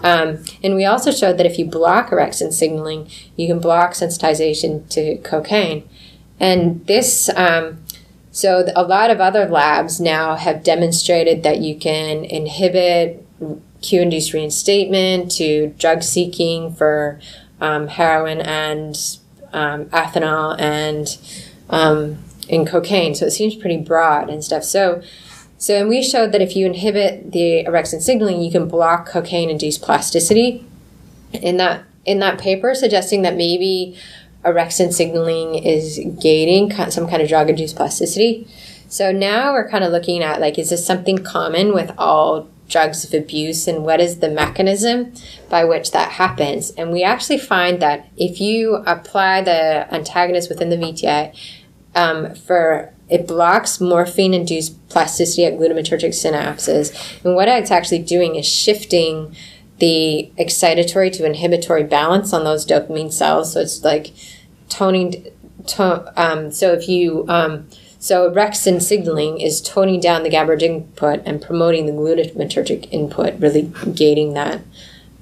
Um, 0.00 0.44
and 0.62 0.74
we 0.76 0.84
also 0.84 1.10
showed 1.10 1.38
that 1.38 1.46
if 1.46 1.58
you 1.58 1.64
block 1.64 2.10
orexin 2.10 2.52
signaling, 2.52 3.10
you 3.36 3.46
can 3.48 3.58
block 3.58 3.92
sensitization 3.92 4.88
to 4.90 5.16
cocaine. 5.18 5.88
And 6.38 6.86
this, 6.86 7.28
um, 7.30 7.82
so 8.30 8.66
a 8.76 8.82
lot 8.82 9.10
of 9.10 9.20
other 9.20 9.46
labs 9.46 10.00
now 10.00 10.36
have 10.36 10.62
demonstrated 10.62 11.42
that 11.42 11.58
you 11.58 11.76
can 11.76 12.24
inhibit 12.24 13.24
cue 13.80 14.02
induced 14.02 14.32
reinstatement 14.32 15.30
to 15.32 15.68
drug 15.78 16.02
seeking 16.02 16.74
for 16.74 17.20
um, 17.60 17.88
heroin 17.88 18.40
and 18.40 19.18
um, 19.52 19.86
ethanol 19.86 20.58
and 20.60 21.18
um, 21.70 22.18
in 22.48 22.66
cocaine. 22.66 23.14
So 23.14 23.26
it 23.26 23.30
seems 23.30 23.54
pretty 23.54 23.78
broad 23.78 24.30
and 24.30 24.42
stuff. 24.42 24.64
So, 24.64 25.02
so 25.58 25.76
and 25.76 25.88
we 25.88 26.02
showed 26.02 26.32
that 26.32 26.42
if 26.42 26.56
you 26.56 26.66
inhibit 26.66 27.32
the 27.32 27.64
orexin 27.64 28.00
signaling, 28.00 28.40
you 28.40 28.50
can 28.50 28.68
block 28.68 29.08
cocaine-induced 29.08 29.82
plasticity. 29.82 30.64
In 31.32 31.58
that 31.58 31.84
in 32.06 32.20
that 32.20 32.38
paper, 32.38 32.74
suggesting 32.74 33.20
that 33.22 33.36
maybe 33.36 33.94
orexin 34.52 34.92
signaling 34.92 35.54
is 35.54 36.00
gating 36.20 36.72
some 36.90 37.08
kind 37.08 37.22
of 37.22 37.28
drug-induced 37.28 37.76
plasticity. 37.76 38.48
So 38.88 39.12
now 39.12 39.52
we're 39.52 39.68
kind 39.68 39.84
of 39.84 39.92
looking 39.92 40.22
at 40.22 40.40
like, 40.40 40.58
is 40.58 40.70
this 40.70 40.84
something 40.84 41.18
common 41.18 41.74
with 41.74 41.92
all 41.98 42.48
drugs 42.68 43.04
of 43.04 43.14
abuse 43.14 43.66
and 43.66 43.84
what 43.84 44.00
is 44.00 44.20
the 44.20 44.28
mechanism 44.28 45.12
by 45.48 45.64
which 45.64 45.90
that 45.92 46.12
happens. 46.12 46.70
And 46.72 46.92
we 46.92 47.02
actually 47.02 47.38
find 47.38 47.80
that 47.80 48.08
if 48.16 48.40
you 48.40 48.76
apply 48.86 49.42
the 49.42 49.92
antagonist 49.92 50.48
within 50.48 50.68
the 50.68 50.76
VTA 50.76 51.34
um, 51.94 52.34
for 52.34 52.92
it 53.08 53.26
blocks 53.26 53.80
morphine 53.80 54.34
induced 54.34 54.88
plasticity 54.90 55.46
at 55.46 55.54
glutamatergic 55.54 56.10
synapses. 56.10 57.24
And 57.24 57.34
what 57.34 57.48
it's 57.48 57.70
actually 57.70 58.00
doing 58.00 58.36
is 58.36 58.46
shifting 58.46 59.34
the 59.78 60.30
excitatory 60.38 61.10
to 61.12 61.24
inhibitory 61.24 61.84
balance 61.84 62.34
on 62.34 62.44
those 62.44 62.66
dopamine 62.66 63.12
cells. 63.12 63.54
So 63.54 63.60
it's 63.60 63.82
like 63.82 64.12
toning, 64.68 65.26
to, 65.66 66.12
um, 66.16 66.50
so 66.50 66.72
if 66.72 66.88
you, 66.88 67.24
um, 67.28 67.68
so 67.98 68.30
orexin 68.30 68.80
signaling 68.80 69.40
is 69.40 69.60
toning 69.60 70.00
down 70.00 70.22
the 70.22 70.30
GABAergic 70.30 70.62
input 70.62 71.22
and 71.26 71.42
promoting 71.42 71.86
the 71.86 71.92
glutamatergic 71.92 72.88
input, 72.92 73.38
really 73.40 73.72
gating 73.94 74.34
that 74.34 74.60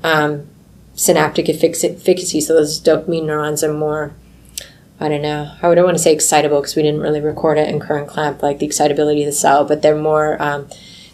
um, 0.05 0.47
synaptic 0.95 1.49
efficacy. 1.49 2.41
So 2.41 2.55
those 2.55 2.81
dopamine 2.81 3.25
neurons 3.25 3.65
are 3.65 3.73
more, 3.73 4.13
I 5.01 5.09
don't 5.09 5.23
know, 5.23 5.53
I 5.63 5.75
don't 5.75 5.85
want 5.85 5.97
to 5.97 6.03
say 6.03 6.13
excitable 6.13 6.61
because 6.61 6.77
we 6.77 6.83
didn't 6.83 7.01
really 7.01 7.21
record 7.21 7.59
it 7.59 7.69
in 7.69 7.81
current 7.81 8.09
clamp, 8.09 8.43
like 8.43 8.59
the 8.59 8.67
excitability 8.67 9.23
of 9.23 9.27
the 9.27 9.33
cell, 9.33 9.65
but 9.65 9.81
they're 9.81 9.97
more 9.97 10.41
um, 10.43 10.67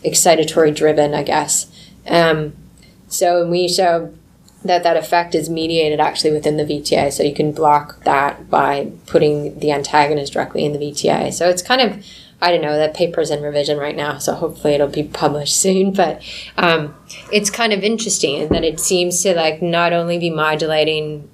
excitatory 0.05 0.75
driven, 0.75 1.14
I 1.14 1.23
guess. 1.23 1.71
Um, 2.09 2.55
so 3.07 3.47
we 3.49 3.68
show 3.68 4.12
that 4.64 4.83
that 4.83 4.96
effect 4.96 5.35
is 5.35 5.51
mediated 5.51 6.01
actually 6.01 6.33
within 6.33 6.57
the 6.57 6.64
VTA. 6.64 7.12
So 7.12 7.22
you 7.22 7.35
can 7.35 7.53
block 7.53 8.03
that 8.05 8.48
by 8.48 8.92
putting 9.07 9.59
the 9.59 9.72
antagonist 9.72 10.33
directly 10.33 10.64
in 10.64 10.72
the 10.72 10.79
VTA. 10.79 11.33
So 11.33 11.48
it's 11.48 11.62
kind 11.62 11.81
of, 11.81 12.05
I 12.40 12.53
don't 12.53 12.62
know, 12.62 12.77
that 12.77 12.94
paper's 12.94 13.31
in 13.31 13.42
revision 13.42 13.79
right 13.79 13.96
now. 13.96 14.18
So 14.18 14.35
hopefully 14.35 14.75
it'll 14.75 14.88
be 14.88 15.03
published 15.12 15.57
soon. 15.57 15.92
But 15.92 16.22
um, 16.57 16.94
it's 17.33 17.51
kind 17.51 17.72
of 17.72 17.83
interesting 17.83 18.37
in 18.37 18.48
that 18.51 18.64
it 18.64 18.79
seems 18.79 19.22
to 19.22 19.35
like 19.35 19.62
not 19.62 19.92
only 19.92 20.18
be 20.18 20.31
modulating 20.31 21.29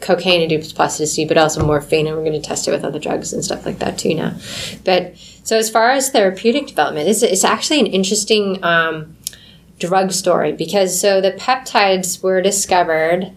cocaine 0.00 0.42
induced 0.42 0.74
plasticity, 0.74 1.24
but 1.24 1.38
also 1.38 1.64
morphine. 1.64 2.06
And 2.06 2.16
we're 2.16 2.24
going 2.24 2.40
to 2.40 2.46
test 2.46 2.66
it 2.68 2.72
with 2.72 2.84
other 2.84 2.98
drugs 2.98 3.32
and 3.32 3.44
stuff 3.44 3.64
like 3.64 3.78
that 3.78 3.98
too 3.98 4.14
now. 4.14 4.36
But 4.84 5.16
so 5.44 5.56
as 5.56 5.70
far 5.70 5.90
as 5.90 6.10
therapeutic 6.10 6.66
development, 6.66 7.08
it's, 7.08 7.22
it's 7.22 7.44
actually 7.44 7.80
an 7.80 7.86
interesting. 7.86 8.62
Um, 8.64 9.16
drug 9.78 10.12
story 10.12 10.52
because 10.52 10.98
so 10.98 11.20
the 11.20 11.32
peptides 11.32 12.22
were 12.22 12.40
discovered 12.40 13.32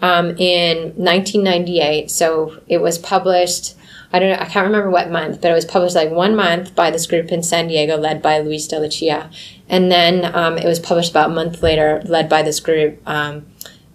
um, 0.00 0.36
in 0.36 0.92
1998. 0.96 2.10
So 2.10 2.60
it 2.68 2.78
was 2.78 2.98
published. 2.98 3.74
I 4.12 4.18
don't 4.18 4.30
know. 4.30 4.38
I 4.38 4.44
can't 4.44 4.66
remember 4.66 4.90
what 4.90 5.10
month, 5.10 5.40
but 5.40 5.50
it 5.50 5.54
was 5.54 5.64
published 5.64 5.96
like 5.96 6.10
one 6.10 6.36
month 6.36 6.74
by 6.74 6.90
this 6.90 7.06
group 7.06 7.32
in 7.32 7.42
San 7.42 7.68
Diego, 7.68 7.96
led 7.96 8.22
by 8.22 8.38
Luis 8.38 8.66
de 8.68 8.78
Lucia, 8.78 9.30
and 9.68 9.90
then 9.90 10.32
um, 10.36 10.56
it 10.56 10.66
was 10.66 10.78
published 10.78 11.10
about 11.10 11.30
a 11.30 11.34
month 11.34 11.62
later, 11.62 12.00
led 12.04 12.28
by 12.28 12.42
this 12.42 12.60
group, 12.60 13.00
um, 13.08 13.46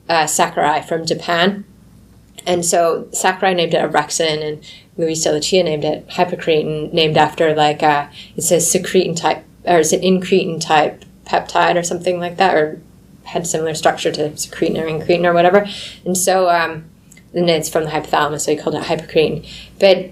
uh, 0.10 0.26
Sakurai 0.26 0.82
from 0.82 1.06
Japan. 1.06 1.64
And 2.46 2.66
so 2.66 3.08
Sakurai 3.12 3.54
named 3.54 3.74
it 3.74 3.92
Orexin, 3.92 4.46
and 4.46 4.64
Luis 4.98 5.24
de 5.24 5.32
Lucia 5.32 5.64
named 5.64 5.86
it 5.86 6.08
hypocretin, 6.10 6.92
named 6.92 7.18
after 7.18 7.54
like 7.54 7.82
a, 7.82 7.88
uh, 7.88 8.10
it's 8.36 8.52
a 8.52 8.58
secretin 8.58 9.16
type 9.16 9.46
or 9.66 9.80
it's 9.80 9.94
an 9.94 10.02
incretin 10.02 10.60
type 10.60 11.06
peptide 11.30 11.76
or 11.76 11.84
something 11.84 12.20
like 12.20 12.38
that, 12.38 12.56
or 12.56 12.82
had 13.24 13.46
similar 13.46 13.74
structure 13.76 14.12
to 14.12 14.32
secretin 14.32 14.78
or 14.82 14.88
incretin 14.88 15.26
or 15.26 15.34
whatever. 15.34 15.68
And 16.06 16.18
so, 16.18 16.50
um, 16.50 16.86
and 17.34 17.50
it's 17.50 17.70
from 17.70 17.84
the 17.84 17.92
hypothalamus, 17.92 18.42
so 18.42 18.52
he 18.52 18.58
called 18.58 18.76
it 18.76 18.84
hypocretin. 18.84 19.48
But 19.80 20.12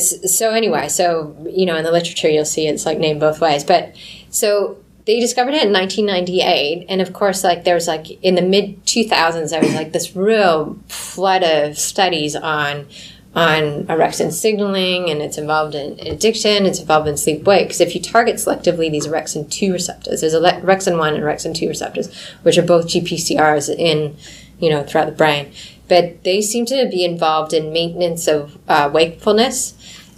so 0.00 0.50
anyway, 0.50 0.88
so 0.88 1.36
you 1.48 1.66
know, 1.66 1.76
in 1.76 1.84
the 1.84 1.92
literature 1.92 2.28
you'll 2.28 2.44
see 2.44 2.66
it's 2.66 2.86
like 2.86 2.98
named 2.98 3.20
both 3.20 3.40
ways. 3.40 3.62
But 3.62 3.94
so 4.30 4.78
they 5.06 5.20
discovered 5.20 5.54
it 5.54 5.64
in 5.64 5.72
1998 5.72 6.86
and 6.88 7.00
of 7.02 7.12
course 7.12 7.44
like 7.44 7.64
there 7.64 7.74
was 7.74 7.86
like 7.86 8.10
in 8.22 8.34
the 8.36 8.42
mid 8.42 8.84
2000s 8.86 9.50
there 9.50 9.60
was 9.60 9.74
like 9.74 9.92
this 9.92 10.16
real 10.16 10.78
flood 10.88 11.42
of 11.42 11.78
studies 11.78 12.34
on 12.34 12.86
on 13.34 13.84
orexin 13.86 14.32
signaling 14.32 15.10
and 15.10 15.20
it's 15.20 15.38
involved 15.38 15.74
in 15.74 15.98
addiction, 16.06 16.66
it's 16.66 16.78
involved 16.78 17.08
in 17.08 17.16
sleep 17.16 17.42
wake. 17.44 17.66
Because 17.66 17.80
if 17.80 17.94
you 17.94 18.00
target 18.00 18.36
selectively 18.36 18.90
these 18.90 19.06
orexin 19.06 19.50
2 19.50 19.72
receptors, 19.72 20.20
there's 20.20 20.34
orexin 20.34 20.98
1 20.98 21.14
and 21.14 21.22
orexin 21.22 21.54
2 21.54 21.68
receptors, 21.68 22.14
which 22.42 22.56
are 22.56 22.62
both 22.62 22.86
GPCRs 22.86 23.74
in, 23.76 24.16
you 24.58 24.70
know, 24.70 24.84
throughout 24.84 25.06
the 25.06 25.12
brain. 25.12 25.52
But 25.88 26.22
they 26.22 26.40
seem 26.40 26.64
to 26.66 26.88
be 26.88 27.04
involved 27.04 27.52
in 27.52 27.72
maintenance 27.72 28.28
of 28.28 28.56
uh, 28.68 28.88
wakefulness. 28.92 29.74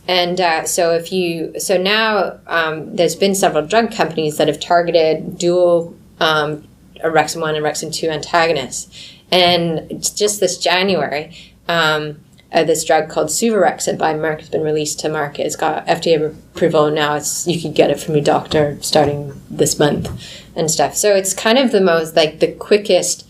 And 0.07 0.40
uh, 0.40 0.64
so 0.66 0.92
if 0.92 1.11
you, 1.11 1.59
so 1.59 1.76
now 1.79 2.38
um, 2.46 2.94
there's 2.94 3.16
been 3.16 3.35
several 3.35 3.66
drug 3.66 3.92
companies 3.92 4.37
that 4.37 4.46
have 4.46 4.61
targeted 4.61 5.38
dual 5.38 5.96
um, 6.20 6.68
orexin 7.02 7.40
1 7.40 7.55
and 7.55 7.64
orexin 7.64 7.92
2 7.92 8.09
antagonists. 8.11 9.14
And 9.33 10.02
just 10.14 10.38
this 10.38 10.59
January, 10.59 11.35
um, 11.66 12.20
uh, 12.56 12.64
this 12.64 12.84
drug 12.84 13.10
called 13.10 13.28
Suvorexant 13.28 13.98
by 13.98 14.14
Merck 14.14 14.40
has 14.40 14.48
been 14.48 14.62
released 14.62 14.98
to 15.00 15.10
market. 15.10 15.44
It's 15.44 15.56
got 15.56 15.86
FDA 15.86 16.34
approval 16.54 16.90
now. 16.90 17.14
It's 17.14 17.46
you 17.46 17.60
can 17.60 17.72
get 17.72 17.90
it 17.90 18.00
from 18.00 18.14
your 18.14 18.24
doctor 18.24 18.78
starting 18.80 19.38
this 19.50 19.78
month 19.78 20.10
and 20.56 20.70
stuff. 20.70 20.94
So 20.96 21.14
it's 21.14 21.34
kind 21.34 21.58
of 21.58 21.70
the 21.70 21.82
most 21.82 22.16
like 22.16 22.40
the 22.40 22.50
quickest 22.50 23.28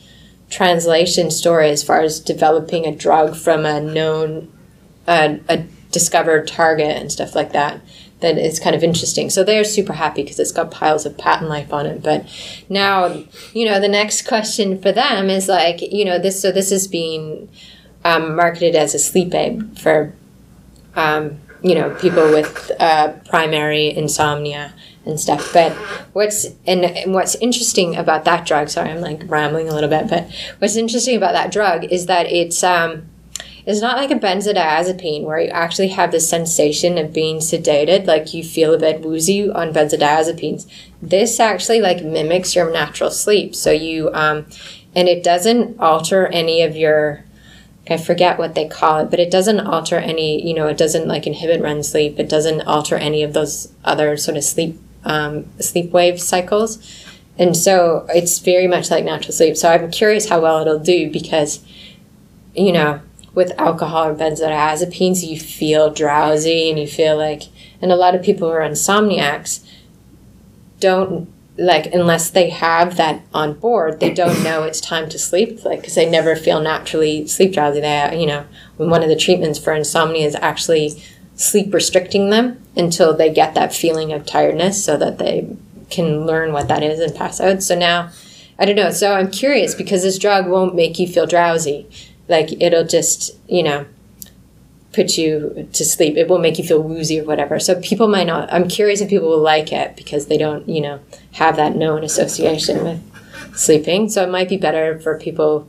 translation 0.48 1.32
story 1.32 1.70
as 1.70 1.82
far 1.82 2.02
as 2.02 2.20
developing 2.20 2.86
a 2.86 2.94
drug 2.94 3.34
from 3.36 3.66
a 3.66 3.80
known 3.80 4.52
uh, 5.08 5.38
a 5.48 5.64
discovered 5.90 6.46
target 6.46 6.96
and 6.96 7.10
stuff 7.10 7.34
like 7.34 7.50
that 7.50 7.80
that 8.20 8.38
is 8.38 8.60
kind 8.60 8.76
of 8.76 8.84
interesting. 8.84 9.28
So 9.28 9.42
they're 9.42 9.64
super 9.64 9.92
happy 9.92 10.22
because 10.22 10.38
it's 10.38 10.52
got 10.52 10.70
piles 10.70 11.04
of 11.04 11.18
patent 11.18 11.50
life 11.50 11.72
on 11.72 11.84
it. 11.84 12.02
But 12.02 12.26
now, 12.68 13.24
you 13.52 13.66
know, 13.66 13.80
the 13.80 13.88
next 13.88 14.26
question 14.26 14.80
for 14.80 14.92
them 14.92 15.28
is 15.28 15.48
like, 15.48 15.80
you 15.82 16.04
know, 16.04 16.18
this 16.18 16.40
so 16.40 16.52
this 16.52 16.70
is 16.70 16.86
being 16.86 17.48
um, 18.06 18.36
marketed 18.36 18.76
as 18.76 18.94
a 18.94 18.98
sleep 18.98 19.34
aid 19.34 19.78
for 19.78 20.14
um, 20.94 21.40
you 21.62 21.74
know 21.74 21.94
people 21.96 22.30
with 22.30 22.70
uh, 22.78 23.12
primary 23.28 23.94
insomnia 23.94 24.72
and 25.04 25.18
stuff. 25.18 25.52
But 25.52 25.72
what's 26.12 26.46
and, 26.66 26.84
and, 26.84 27.12
what's 27.12 27.34
interesting 27.36 27.96
about 27.96 28.24
that 28.24 28.46
drug? 28.46 28.68
Sorry, 28.68 28.90
I'm 28.90 29.00
like 29.00 29.22
rambling 29.26 29.68
a 29.68 29.74
little 29.74 29.90
bit. 29.90 30.08
But 30.08 30.30
what's 30.58 30.76
interesting 30.76 31.16
about 31.16 31.32
that 31.32 31.50
drug 31.50 31.84
is 31.84 32.06
that 32.06 32.26
it's 32.26 32.62
um, 32.62 33.08
it's 33.66 33.80
not 33.80 33.96
like 33.96 34.12
a 34.12 34.14
benzodiazepine 34.14 35.24
where 35.24 35.40
you 35.40 35.48
actually 35.48 35.88
have 35.88 36.12
the 36.12 36.20
sensation 36.20 36.98
of 36.98 37.12
being 37.12 37.38
sedated, 37.38 38.06
like 38.06 38.32
you 38.32 38.44
feel 38.44 38.72
a 38.72 38.78
bit 38.78 39.00
woozy 39.00 39.50
on 39.50 39.72
benzodiazepines. 39.72 40.70
This 41.02 41.40
actually 41.40 41.80
like 41.80 42.04
mimics 42.04 42.54
your 42.54 42.70
natural 42.70 43.10
sleep. 43.10 43.56
So 43.56 43.72
you 43.72 44.12
um, 44.12 44.46
and 44.94 45.08
it 45.08 45.24
doesn't 45.24 45.80
alter 45.80 46.28
any 46.28 46.62
of 46.62 46.76
your 46.76 47.25
I 47.88 47.96
forget 47.96 48.38
what 48.38 48.54
they 48.54 48.66
call 48.66 49.00
it, 49.00 49.10
but 49.10 49.20
it 49.20 49.30
doesn't 49.30 49.60
alter 49.60 49.96
any, 49.96 50.46
you 50.46 50.54
know, 50.54 50.66
it 50.66 50.76
doesn't 50.76 51.06
like 51.06 51.26
inhibit 51.26 51.62
REM 51.62 51.82
sleep. 51.82 52.18
It 52.18 52.28
doesn't 52.28 52.62
alter 52.62 52.96
any 52.96 53.22
of 53.22 53.32
those 53.32 53.72
other 53.84 54.16
sort 54.16 54.36
of 54.36 54.44
sleep 54.44 54.80
um, 55.04 55.46
sleep 55.60 55.92
wave 55.92 56.20
cycles. 56.20 57.04
And 57.38 57.56
so 57.56 58.06
it's 58.08 58.38
very 58.40 58.66
much 58.66 58.90
like 58.90 59.04
natural 59.04 59.32
sleep. 59.32 59.56
So 59.56 59.70
I'm 59.70 59.90
curious 59.90 60.28
how 60.28 60.40
well 60.40 60.60
it'll 60.60 60.78
do 60.78 61.10
because, 61.10 61.64
you 62.54 62.72
know, 62.72 63.00
with 63.34 63.52
alcohol 63.58 64.08
or 64.08 64.14
benzodiazepines, 64.14 65.24
you 65.24 65.38
feel 65.38 65.92
drowsy 65.92 66.70
and 66.70 66.78
you 66.78 66.88
feel 66.88 67.16
like, 67.16 67.42
and 67.80 67.92
a 67.92 67.96
lot 67.96 68.14
of 68.14 68.22
people 68.22 68.48
who 68.48 68.54
are 68.54 68.68
insomniacs 68.68 69.64
don't 70.80 71.30
like 71.58 71.86
unless 71.94 72.30
they 72.30 72.50
have 72.50 72.96
that 72.96 73.22
on 73.32 73.54
board 73.54 73.98
they 73.98 74.12
don't 74.12 74.42
know 74.42 74.62
it's 74.62 74.80
time 74.80 75.08
to 75.08 75.18
sleep 75.18 75.64
like 75.64 75.80
because 75.80 75.94
they 75.94 76.08
never 76.08 76.36
feel 76.36 76.60
naturally 76.60 77.26
sleep 77.26 77.52
drowsy 77.52 77.80
they 77.80 78.18
you 78.20 78.26
know 78.26 78.44
one 78.76 79.02
of 79.02 79.08
the 79.08 79.16
treatments 79.16 79.58
for 79.58 79.72
insomnia 79.72 80.26
is 80.26 80.34
actually 80.36 81.02
sleep 81.36 81.72
restricting 81.72 82.30
them 82.30 82.60
until 82.76 83.14
they 83.14 83.32
get 83.32 83.54
that 83.54 83.74
feeling 83.74 84.12
of 84.12 84.26
tiredness 84.26 84.82
so 84.82 84.96
that 84.96 85.18
they 85.18 85.46
can 85.90 86.26
learn 86.26 86.52
what 86.52 86.68
that 86.68 86.82
is 86.82 86.98
and 86.98 87.14
pass 87.14 87.40
out. 87.40 87.62
So 87.62 87.78
now, 87.78 88.10
I 88.58 88.64
don't 88.64 88.76
know. 88.76 88.90
So 88.90 89.14
I'm 89.14 89.30
curious 89.30 89.74
because 89.74 90.02
this 90.02 90.18
drug 90.18 90.48
won't 90.48 90.74
make 90.74 90.98
you 90.98 91.06
feel 91.06 91.26
drowsy. 91.26 91.88
Like 92.28 92.50
it'll 92.60 92.86
just, 92.86 93.36
you 93.48 93.62
know, 93.62 93.86
put 94.96 95.18
you 95.18 95.68
to 95.74 95.84
sleep. 95.84 96.16
It 96.16 96.26
won't 96.26 96.42
make 96.42 96.58
you 96.58 96.64
feel 96.64 96.82
woozy 96.82 97.20
or 97.20 97.24
whatever. 97.24 97.60
So 97.60 97.80
people 97.82 98.08
might 98.08 98.26
not. 98.26 98.50
I'm 98.50 98.66
curious 98.66 99.02
if 99.02 99.10
people 99.10 99.28
will 99.28 99.42
like 99.42 99.70
it 99.70 99.94
because 99.94 100.26
they 100.26 100.38
don't, 100.38 100.66
you 100.66 100.80
know, 100.80 101.00
have 101.32 101.56
that 101.56 101.76
known 101.76 102.02
association 102.02 102.82
with 102.82 103.56
sleeping. 103.56 104.08
So 104.08 104.22
it 104.22 104.30
might 104.30 104.48
be 104.48 104.56
better 104.56 104.98
for 104.98 105.18
people 105.18 105.68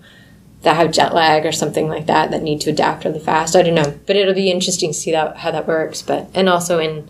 that 0.61 0.77
have 0.77 0.93
jet 0.93 1.13
lag 1.13 1.45
or 1.45 1.51
something 1.51 1.89
like 1.89 2.05
that 2.07 2.31
that 2.31 2.41
need 2.41 2.61
to 2.61 2.69
adapt 2.69 3.03
really 3.03 3.19
fast. 3.19 3.55
I 3.55 3.63
don't 3.63 3.75
know, 3.75 3.99
but 4.05 4.15
it'll 4.15 4.33
be 4.33 4.49
interesting 4.49 4.91
to 4.91 4.97
see 4.97 5.11
that 5.11 5.37
how 5.37 5.51
that 5.51 5.67
works. 5.67 6.01
But 6.01 6.29
and 6.33 6.47
also 6.47 6.79
in, 6.79 7.09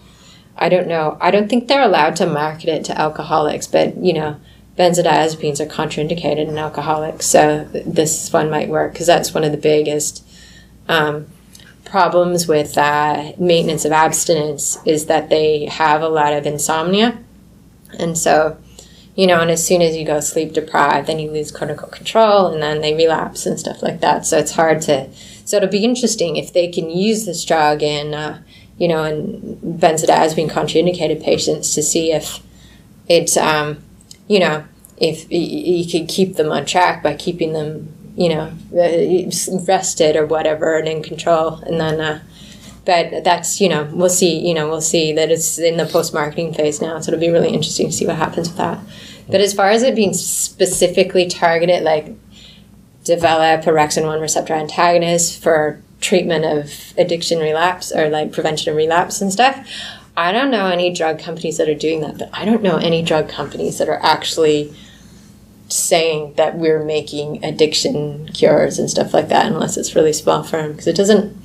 I 0.57 0.69
don't 0.69 0.87
know. 0.87 1.17
I 1.21 1.29
don't 1.29 1.47
think 1.47 1.67
they're 1.67 1.83
allowed 1.83 2.15
to 2.17 2.25
market 2.25 2.67
it 2.67 2.83
to 2.85 2.99
alcoholics, 2.99 3.67
but 3.67 3.95
you 3.97 4.13
know, 4.13 4.39
benzodiazepines 4.75 5.59
are 5.59 5.67
contraindicated 5.67 6.47
in 6.47 6.57
alcoholics, 6.57 7.27
so 7.27 7.65
this 7.71 8.33
one 8.33 8.49
might 8.49 8.69
work 8.69 8.93
because 8.93 9.07
that's 9.07 9.35
one 9.35 9.43
of 9.43 9.51
the 9.51 9.57
biggest. 9.57 10.23
Um, 10.89 11.27
problems 11.87 12.47
with 12.47 12.77
uh, 12.77 13.31
maintenance 13.37 13.85
of 13.85 13.91
abstinence 13.91 14.77
is 14.85 15.05
that 15.05 15.29
they 15.29 15.65
have 15.65 16.01
a 16.01 16.09
lot 16.09 16.33
of 16.33 16.45
insomnia. 16.45 17.17
And 17.97 18.17
so, 18.17 18.57
you 19.15 19.25
know, 19.25 19.39
and 19.41 19.49
as 19.49 19.65
soon 19.65 19.81
as 19.81 19.95
you 19.95 20.05
go 20.05 20.19
sleep 20.19 20.53
deprived, 20.53 21.07
then 21.07 21.19
you 21.19 21.31
lose 21.31 21.51
cortical 21.51 21.87
control 21.87 22.47
and 22.47 22.61
then 22.61 22.81
they 22.81 22.93
relapse 22.93 23.45
and 23.45 23.59
stuff 23.59 23.81
like 23.81 24.01
that. 24.01 24.25
So 24.25 24.37
it's 24.37 24.51
hard 24.51 24.81
to. 24.83 25.09
So 25.45 25.57
it'll 25.57 25.69
be 25.69 25.85
interesting 25.85 26.35
if 26.35 26.53
they 26.53 26.67
can 26.67 26.89
use 26.89 27.25
this 27.25 27.43
drug 27.45 27.81
in, 27.81 28.13
uh, 28.13 28.43
you 28.77 28.87
know, 28.87 29.03
in 29.03 29.57
benzodiazepine 29.63 30.49
contraindicated 30.49 31.23
patients 31.23 31.73
to 31.73 31.81
see 31.81 32.11
if 32.11 32.39
it's, 33.07 33.37
um, 33.37 33.81
you 34.27 34.39
know, 34.39 34.65
if 34.97 35.31
you 35.31 35.89
could 35.89 36.09
keep 36.09 36.35
them 36.35 36.51
on 36.51 36.65
track 36.65 37.01
by 37.01 37.15
keeping 37.15 37.53
them 37.53 37.93
you 38.17 38.29
know, 38.29 38.51
rested 39.67 40.15
or 40.15 40.25
whatever 40.25 40.77
and 40.77 40.87
in 40.87 41.03
control. 41.03 41.59
And 41.59 41.79
then, 41.79 42.01
uh, 42.01 42.23
but 42.83 43.23
that's, 43.23 43.61
you 43.61 43.69
know, 43.69 43.87
we'll 43.93 44.09
see, 44.09 44.39
you 44.39 44.55
know, 44.55 44.67
we'll 44.67 44.81
see 44.81 45.13
that 45.13 45.29
it's 45.29 45.59
in 45.59 45.77
the 45.77 45.85
post 45.85 46.15
marketing 46.15 46.53
phase 46.53 46.81
now. 46.81 46.99
So 46.99 47.11
it'll 47.11 47.21
be 47.21 47.29
really 47.29 47.49
interesting 47.49 47.87
to 47.87 47.93
see 47.93 48.07
what 48.07 48.15
happens 48.15 48.49
with 48.49 48.57
that. 48.57 48.79
But 49.29 49.41
as 49.41 49.53
far 49.53 49.69
as 49.69 49.83
it 49.83 49.95
being 49.95 50.13
specifically 50.15 51.27
targeted, 51.27 51.83
like 51.83 52.15
develop 53.03 53.61
orexin 53.65 54.05
1 54.05 54.19
receptor 54.19 54.53
antagonist 54.53 55.41
for 55.41 55.81
treatment 56.01 56.43
of 56.43 56.93
addiction 56.97 57.39
relapse 57.39 57.91
or 57.91 58.09
like 58.09 58.31
prevention 58.31 58.71
of 58.71 58.77
relapse 58.77 59.21
and 59.21 59.31
stuff, 59.31 59.67
I 60.15 60.31
don't 60.31 60.49
know 60.49 60.67
any 60.67 60.91
drug 60.91 61.19
companies 61.19 61.57
that 61.57 61.69
are 61.69 61.75
doing 61.75 62.01
that, 62.01 62.17
but 62.17 62.29
I 62.33 62.45
don't 62.45 62.63
know 62.63 62.77
any 62.77 63.03
drug 63.03 63.29
companies 63.29 63.77
that 63.77 63.87
are 63.87 64.01
actually 64.01 64.73
saying 65.69 66.33
that 66.35 66.57
we're 66.57 66.83
making 66.83 67.43
addiction 67.43 68.27
cures 68.29 68.79
and 68.79 68.89
stuff 68.89 69.13
like 69.13 69.27
that 69.27 69.45
unless 69.45 69.75
it's 69.77 69.95
really 69.95 70.13
small 70.13 70.43
firm 70.43 70.71
because 70.71 70.87
it 70.87 70.95
doesn't 70.95 71.35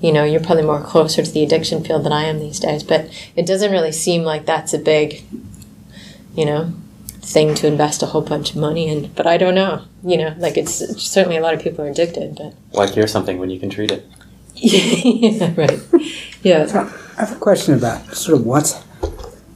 you 0.00 0.12
know 0.12 0.24
you're 0.24 0.40
probably 0.40 0.64
more 0.64 0.80
closer 0.80 1.22
to 1.22 1.30
the 1.30 1.44
addiction 1.44 1.82
field 1.84 2.04
than 2.04 2.12
i 2.12 2.24
am 2.24 2.40
these 2.40 2.58
days 2.58 2.82
but 2.82 3.08
it 3.36 3.46
doesn't 3.46 3.70
really 3.70 3.92
seem 3.92 4.22
like 4.22 4.44
that's 4.46 4.74
a 4.74 4.78
big 4.78 5.22
you 6.34 6.44
know 6.44 6.72
thing 7.20 7.54
to 7.54 7.68
invest 7.68 8.02
a 8.02 8.06
whole 8.06 8.20
bunch 8.20 8.50
of 8.50 8.56
money 8.56 8.88
in 8.88 9.10
but 9.12 9.26
i 9.28 9.36
don't 9.36 9.54
know 9.54 9.82
you 10.02 10.16
know 10.16 10.34
like 10.38 10.56
it's, 10.56 10.80
it's 10.80 11.04
certainly 11.04 11.36
a 11.36 11.40
lot 11.40 11.54
of 11.54 11.60
people 11.60 11.84
are 11.84 11.88
addicted 11.88 12.34
but 12.34 12.52
why 12.72 12.86
cure 12.88 13.06
something 13.06 13.38
when 13.38 13.48
you 13.50 13.60
can 13.60 13.70
treat 13.70 13.90
it. 13.90 14.04
Yeah 14.54 15.54
right. 15.56 15.80
Yeah. 16.42 16.66
So 16.66 16.80
i 17.16 17.20
have 17.20 17.32
a 17.32 17.38
question 17.38 17.74
about 17.74 18.14
sort 18.16 18.38
of 18.38 18.44
what's 18.44 18.74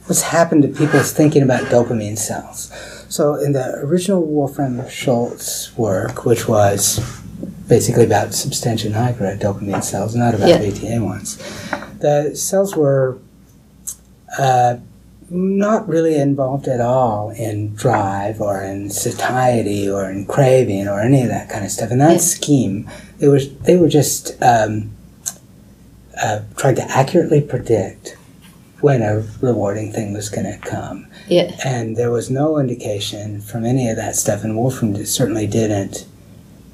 what's 0.07 0.21
happened 0.21 0.63
to 0.63 0.69
people's 0.69 1.11
thinking 1.11 1.43
about 1.43 1.63
dopamine 1.65 2.17
cells 2.17 2.71
so 3.09 3.35
in 3.35 3.53
the 3.53 3.79
original 3.79 4.25
Wolfram 4.25 4.87
Schultz 4.89 5.75
work, 5.77 6.25
which 6.25 6.47
was 6.47 6.99
basically 7.67 8.05
about 8.05 8.33
substantia 8.33 8.89
nigra 8.89 9.39
dopamine 9.39 9.83
cells, 9.83 10.15
not 10.15 10.33
about 10.33 10.49
yeah. 10.49 10.59
VTA 10.59 11.03
ones, 11.03 11.37
the 11.99 12.35
cells 12.35 12.75
were 12.75 13.19
uh, 14.37 14.77
not 15.29 15.87
really 15.87 16.15
involved 16.15 16.67
at 16.67 16.79
all 16.79 17.31
in 17.31 17.73
drive 17.75 18.39
or 18.39 18.61
in 18.61 18.89
satiety 18.89 19.89
or 19.89 20.09
in 20.09 20.25
craving 20.25 20.87
or 20.87 21.01
any 21.01 21.21
of 21.21 21.29
that 21.29 21.49
kind 21.49 21.65
of 21.65 21.71
stuff. 21.71 21.91
In 21.91 21.99
that 21.99 22.13
yeah. 22.13 22.17
scheme, 22.17 22.89
they 23.17 23.27
were 23.27 23.39
they 23.39 23.77
were 23.77 23.89
just 23.89 24.41
um, 24.41 24.91
uh, 26.21 26.41
trying 26.55 26.75
to 26.75 26.83
accurately 26.83 27.41
predict 27.41 28.16
when 28.81 29.01
a 29.01 29.25
rewarding 29.41 29.91
thing 29.91 30.13
was 30.13 30.29
going 30.29 30.45
to 30.45 30.57
come. 30.59 31.07
Yeah. 31.27 31.55
And 31.65 31.97
there 31.97 32.11
was 32.11 32.29
no 32.29 32.59
indication 32.59 33.41
from 33.41 33.65
any 33.65 33.89
of 33.89 33.95
that 33.97 34.15
stuff, 34.15 34.43
and 34.43 34.55
Wolfram 34.55 34.95
certainly 35.05 35.47
didn't 35.47 36.05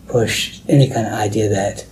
push 0.08 0.60
any 0.68 0.90
kind 0.90 1.08
of 1.08 1.14
idea 1.14 1.50
that 1.50 1.86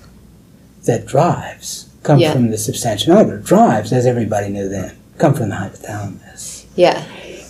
that 0.85 1.05
drives 1.05 1.89
come 2.03 2.19
yeah. 2.19 2.33
from 2.33 2.49
the 2.49 2.57
substantia 2.57 3.09
nigra. 3.09 3.43
Drives, 3.43 3.93
as 3.93 4.05
everybody 4.05 4.49
knew 4.49 4.67
then, 4.67 4.97
come 5.17 5.33
from 5.33 5.49
the 5.49 5.55
hypothalamus. 5.55 6.65
Yeah. 6.75 7.05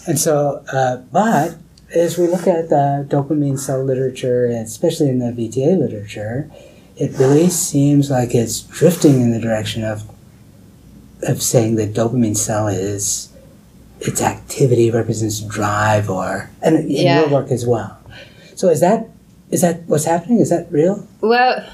And 0.08 0.20
so, 0.20 0.64
uh, 0.72 0.98
but 1.12 1.58
as 1.96 2.18
we 2.18 2.28
look 2.28 2.48
at 2.48 2.70
the 2.70 3.06
dopamine 3.10 3.60
cell 3.60 3.84
literature, 3.84 4.46
and 4.46 4.66
especially 4.66 5.10
in 5.10 5.20
the 5.20 5.32
VTA 5.32 5.78
literature, 5.80 6.52
it 6.98 7.18
really 7.18 7.50
seems 7.50 8.10
like 8.10 8.36
it's 8.36 8.62
drifting 8.62 9.22
in 9.22 9.32
the 9.32 9.40
direction 9.40 9.84
of 9.84 10.04
of 11.24 11.42
saying 11.42 11.76
that 11.76 11.94
dopamine 11.94 12.38
cell 12.38 12.68
is 12.68 13.32
its 14.00 14.22
activity 14.22 14.90
represents 14.90 15.40
drive 15.42 16.10
or 16.10 16.50
and 16.62 16.78
in 16.78 16.90
yeah. 16.90 17.20
your 17.22 17.30
work 17.30 17.52
as 17.52 17.66
well. 17.66 17.98
So 18.56 18.70
is 18.70 18.80
that 18.82 19.10
is 19.52 19.62
that 19.62 19.84
what's 19.84 20.06
happening? 20.06 20.40
Is 20.40 20.50
that 20.50 20.72
real? 20.72 21.08
Well, 21.22 21.68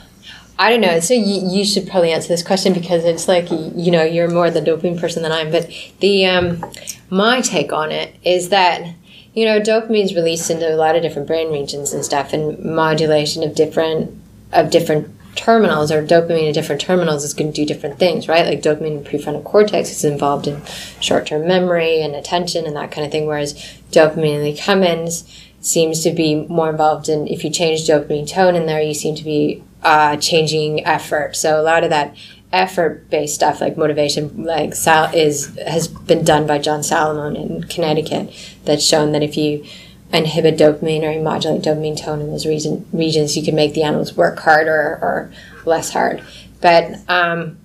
I 0.60 0.72
don't 0.72 0.82
know. 0.82 1.00
So 1.00 1.14
you, 1.14 1.48
you 1.50 1.64
should 1.64 1.88
probably 1.88 2.12
answer 2.12 2.28
this 2.28 2.44
question 2.44 2.74
because 2.74 3.06
it's 3.06 3.28
like 3.28 3.50
you 3.52 3.92
know 3.92 4.04
you're 4.04 4.30
more 4.30 4.50
the 4.50 4.62
dopamine 4.62 5.00
person 5.00 5.24
than 5.24 5.32
I 5.32 5.42
am. 5.42 5.52
But 5.52 5.70
the 6.00 6.26
um, 6.26 6.66
my 7.10 7.42
take 7.42 7.72
on 7.72 7.92
it 7.92 8.16
is 8.24 8.50
that 8.50 8.94
you 9.34 9.46
know 9.46 9.60
dopamine 9.60 10.04
is 10.04 10.16
released 10.16 10.50
into 10.50 10.68
a 10.68 10.76
lot 10.76 10.96
of 10.96 11.02
different 11.02 11.28
brain 11.28 11.52
regions 11.52 11.94
and 11.94 12.04
stuff, 12.04 12.34
and 12.34 12.58
modulation 12.60 13.44
of 13.44 13.56
different 13.56 14.20
of 14.52 14.72
different 14.72 15.14
terminals 15.38 15.92
or 15.92 16.06
dopamine 16.06 16.48
in 16.48 16.54
different 16.54 16.82
terminals 16.82 17.24
is 17.24 17.34
going 17.34 17.52
to 17.52 17.56
do 17.56 17.66
different 17.66 18.00
things, 18.00 18.28
right? 18.28 18.46
Like 18.46 18.62
dopamine 18.62 18.98
in 18.98 19.04
prefrontal 19.04 19.44
cortex 19.44 19.92
is 19.92 20.04
involved 20.04 20.48
in 20.48 20.62
short 21.00 21.28
term 21.28 21.48
memory 21.48 22.02
and 22.02 22.16
attention 22.16 22.66
and 22.66 22.76
that 22.76 22.92
kind 22.92 23.06
of 23.06 23.12
thing, 23.12 23.26
whereas 23.26 23.54
dopamine 23.92 24.36
in 24.36 24.44
the 24.44 24.54
accumbens 24.54 25.30
seems 25.62 26.04
to 26.04 26.12
be 26.12 26.36
more 26.48 26.70
involved 26.70 27.10
in 27.10 27.28
if 27.28 27.44
you 27.44 27.50
change 27.50 27.88
dopamine 27.88 28.28
tone 28.30 28.56
in 28.56 28.66
there, 28.66 28.82
you 28.82 28.94
seem 28.94 29.16
to 29.16 29.24
be 29.24 29.64
uh, 29.84 30.18
changing 30.18 30.86
effort. 30.86 31.36
So 31.36 31.60
a 31.60 31.64
lot 31.64 31.84
of 31.84 31.90
that 31.90 32.16
effort 32.54 33.10
based 33.10 33.36
stuff 33.36 33.60
like 33.60 33.78
motivation 33.78 34.44
like 34.46 34.74
Sal 34.74 35.14
is 35.14 35.58
has 35.68 35.88
been 35.88 36.24
done 36.24 36.48
by 36.48 36.58
John 36.58 36.80
Salamone 36.80 37.36
in 37.36 37.64
Connecticut 37.64 38.34
that's 38.64 38.86
shown 38.86 39.12
that 39.12 39.22
if 39.22 39.36
you 39.36 39.66
inhibit 40.14 40.58
dopamine 40.58 41.04
or 41.04 41.22
modulate 41.22 41.62
dopamine 41.62 42.00
tone 42.00 42.22
in 42.22 42.32
those 42.32 42.46
region, 42.46 42.86
regions, 42.94 43.36
you 43.36 43.44
can 43.44 43.56
make 43.56 43.74
the 43.74 43.84
animals 43.84 44.16
work 44.16 44.40
harder 44.40 45.00
or 45.02 45.32
less 45.66 45.92
hard. 45.92 46.24
But 46.62 46.98
um, 47.10 47.58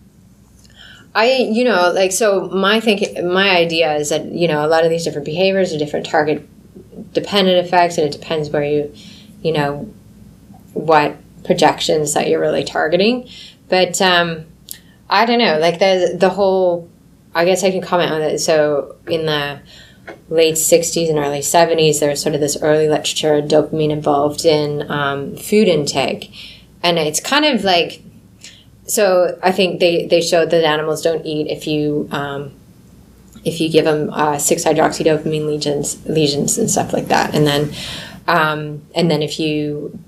I, 1.14 1.48
you 1.50 1.64
know, 1.64 1.92
like 1.94 2.12
so. 2.12 2.48
My 2.48 2.80
think, 2.80 3.22
my 3.24 3.50
idea 3.50 3.94
is 3.96 4.08
that 4.08 4.26
you 4.26 4.48
know 4.48 4.64
a 4.64 4.68
lot 4.68 4.84
of 4.84 4.90
these 4.90 5.04
different 5.04 5.24
behaviors 5.24 5.72
are 5.72 5.78
different 5.78 6.06
target 6.06 6.48
dependent 7.12 7.64
effects, 7.64 7.98
and 7.98 8.06
it 8.06 8.12
depends 8.12 8.50
where 8.50 8.64
you, 8.64 8.94
you 9.42 9.52
know, 9.52 9.92
what 10.72 11.16
projections 11.44 12.14
that 12.14 12.28
you're 12.28 12.40
really 12.40 12.64
targeting. 12.64 13.28
But 13.68 14.00
um, 14.00 14.46
I 15.08 15.26
don't 15.26 15.38
know, 15.38 15.58
like 15.58 15.78
the 15.78 16.16
the 16.18 16.30
whole. 16.30 16.88
I 17.34 17.46
guess 17.46 17.64
I 17.64 17.70
can 17.70 17.80
comment 17.80 18.12
on 18.12 18.20
it. 18.20 18.40
So 18.40 18.96
in 19.06 19.24
the 19.24 19.60
late 20.28 20.54
60s 20.54 21.08
and 21.08 21.18
early 21.18 21.40
70s, 21.40 22.00
there 22.00 22.10
was 22.10 22.20
sort 22.20 22.34
of 22.34 22.40
this 22.40 22.56
early 22.62 22.88
literature 22.88 23.34
of 23.34 23.46
dopamine 23.46 23.90
involved 23.90 24.44
in 24.44 24.90
um, 24.90 25.36
food 25.36 25.68
intake. 25.68 26.32
And 26.82 26.98
it's 26.98 27.20
kind 27.20 27.44
of 27.44 27.64
like, 27.64 28.02
so 28.86 29.38
I 29.42 29.52
think 29.52 29.80
they, 29.80 30.06
they 30.06 30.20
showed 30.20 30.50
that 30.50 30.64
animals 30.64 31.02
don't 31.02 31.24
eat 31.24 31.48
if 31.48 31.66
you, 31.66 32.08
um, 32.10 32.52
if 33.44 33.60
you 33.60 33.68
give 33.70 33.84
them 33.84 34.10
uh, 34.10 34.36
6-hydroxydopamine 34.36 35.46
lesions, 35.46 36.04
lesions 36.06 36.58
and 36.58 36.70
stuff 36.70 36.92
like 36.92 37.08
that. 37.08 37.34
And 37.34 37.46
then, 37.46 37.72
um, 38.26 38.82
and 38.94 39.10
then 39.10 39.22
if 39.22 39.38
you 39.38 39.98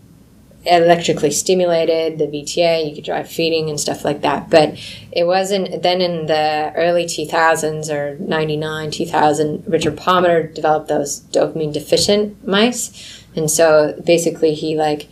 electrically 0.67 1.31
stimulated, 1.31 2.19
the 2.19 2.27
VTA, 2.27 2.89
you 2.89 2.95
could 2.95 3.05
drive 3.05 3.29
feeding 3.29 3.69
and 3.69 3.79
stuff 3.79 4.05
like 4.05 4.23
that. 4.23 4.51
But 4.51 4.79
it 5.13 5.25
wasn't, 5.25 5.83
then 5.83 6.01
in 6.01 6.27
the 6.27 6.73
early 6.75 7.05
2000s 7.05 7.91
or 7.91 8.19
99, 8.19 8.91
2000, 8.91 9.65
Richard 9.67 9.97
Palmer 9.97 10.47
developed 10.47 10.89
those 10.89 11.21
dopamine 11.21 11.73
deficient 11.73 12.47
mice. 12.47 13.23
And 13.37 13.51
so 13.51 14.01
basically 14.05 14.55
he 14.55 14.77
like 14.77 15.09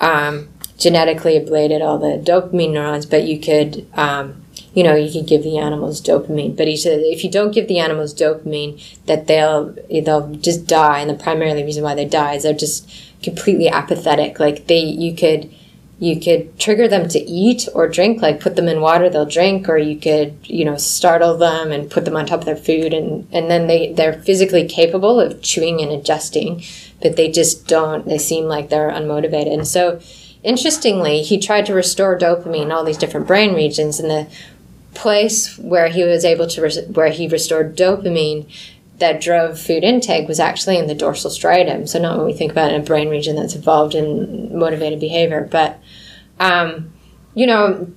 um, 0.00 0.48
genetically 0.78 1.38
ablated 1.38 1.82
all 1.82 1.98
the 1.98 2.18
dopamine 2.18 2.72
neurons, 2.72 3.06
but 3.06 3.24
you 3.24 3.38
could, 3.38 3.86
um, 3.94 4.42
you 4.74 4.82
know, 4.82 4.94
you 4.94 5.10
could 5.12 5.28
give 5.28 5.42
the 5.42 5.58
animals 5.58 6.00
dopamine. 6.00 6.56
But 6.56 6.68
he 6.68 6.76
said 6.76 7.00
if 7.00 7.22
you 7.22 7.30
don't 7.30 7.52
give 7.52 7.68
the 7.68 7.78
animals 7.78 8.14
dopamine, 8.14 8.82
that 9.06 9.26
they'll 9.26 9.76
they'll 9.90 10.34
just 10.36 10.66
die. 10.66 11.00
And 11.00 11.10
the 11.10 11.14
primary 11.14 11.62
reason 11.62 11.84
why 11.84 11.94
they 11.94 12.06
die 12.06 12.34
is 12.34 12.44
they're 12.44 12.54
just 12.54 12.90
completely 13.22 13.68
apathetic. 13.68 14.40
Like 14.40 14.66
they, 14.66 14.80
you 14.80 15.14
could 15.14 15.50
you 16.00 16.18
could 16.18 16.58
trigger 16.58 16.88
them 16.88 17.06
to 17.08 17.18
eat 17.20 17.68
or 17.74 17.86
drink 17.86 18.22
like 18.22 18.40
put 18.40 18.56
them 18.56 18.66
in 18.66 18.80
water 18.80 19.10
they'll 19.10 19.26
drink 19.26 19.68
or 19.68 19.76
you 19.76 19.96
could 19.96 20.34
you 20.44 20.64
know 20.64 20.76
startle 20.76 21.36
them 21.36 21.70
and 21.70 21.90
put 21.90 22.06
them 22.06 22.16
on 22.16 22.24
top 22.24 22.40
of 22.40 22.46
their 22.46 22.56
food 22.56 22.92
and 22.94 23.28
and 23.32 23.50
then 23.50 23.66
they 23.66 23.92
they're 23.92 24.20
physically 24.22 24.66
capable 24.66 25.20
of 25.20 25.40
chewing 25.42 25.80
and 25.80 25.92
adjusting 25.92 26.62
but 27.02 27.16
they 27.16 27.30
just 27.30 27.68
don't 27.68 28.06
they 28.06 28.18
seem 28.18 28.46
like 28.46 28.70
they're 28.70 28.90
unmotivated 28.90 29.52
and 29.52 29.68
so 29.68 30.00
interestingly 30.42 31.22
he 31.22 31.38
tried 31.38 31.66
to 31.66 31.74
restore 31.74 32.18
dopamine 32.18 32.62
in 32.62 32.72
all 32.72 32.82
these 32.82 32.98
different 32.98 33.26
brain 33.26 33.54
regions 33.54 34.00
and 34.00 34.10
the 34.10 34.26
place 34.94 35.56
where 35.58 35.88
he 35.88 36.02
was 36.02 36.24
able 36.24 36.46
to 36.46 36.82
where 36.94 37.10
he 37.10 37.28
restored 37.28 37.76
dopamine 37.76 38.50
that 39.00 39.20
drove 39.20 39.58
food 39.58 39.82
intake 39.82 40.28
was 40.28 40.38
actually 40.38 40.78
in 40.78 40.86
the 40.86 40.94
dorsal 40.94 41.30
striatum. 41.30 41.88
So 41.88 41.98
not 41.98 42.16
when 42.16 42.26
we 42.26 42.32
think 42.32 42.52
about 42.52 42.72
in 42.72 42.80
a 42.80 42.84
brain 42.84 43.08
region 43.08 43.36
that's 43.36 43.54
involved 43.54 43.94
in 43.94 44.56
motivated 44.56 45.00
behavior, 45.00 45.48
but 45.50 45.80
um, 46.38 46.92
you 47.34 47.46
know 47.46 47.90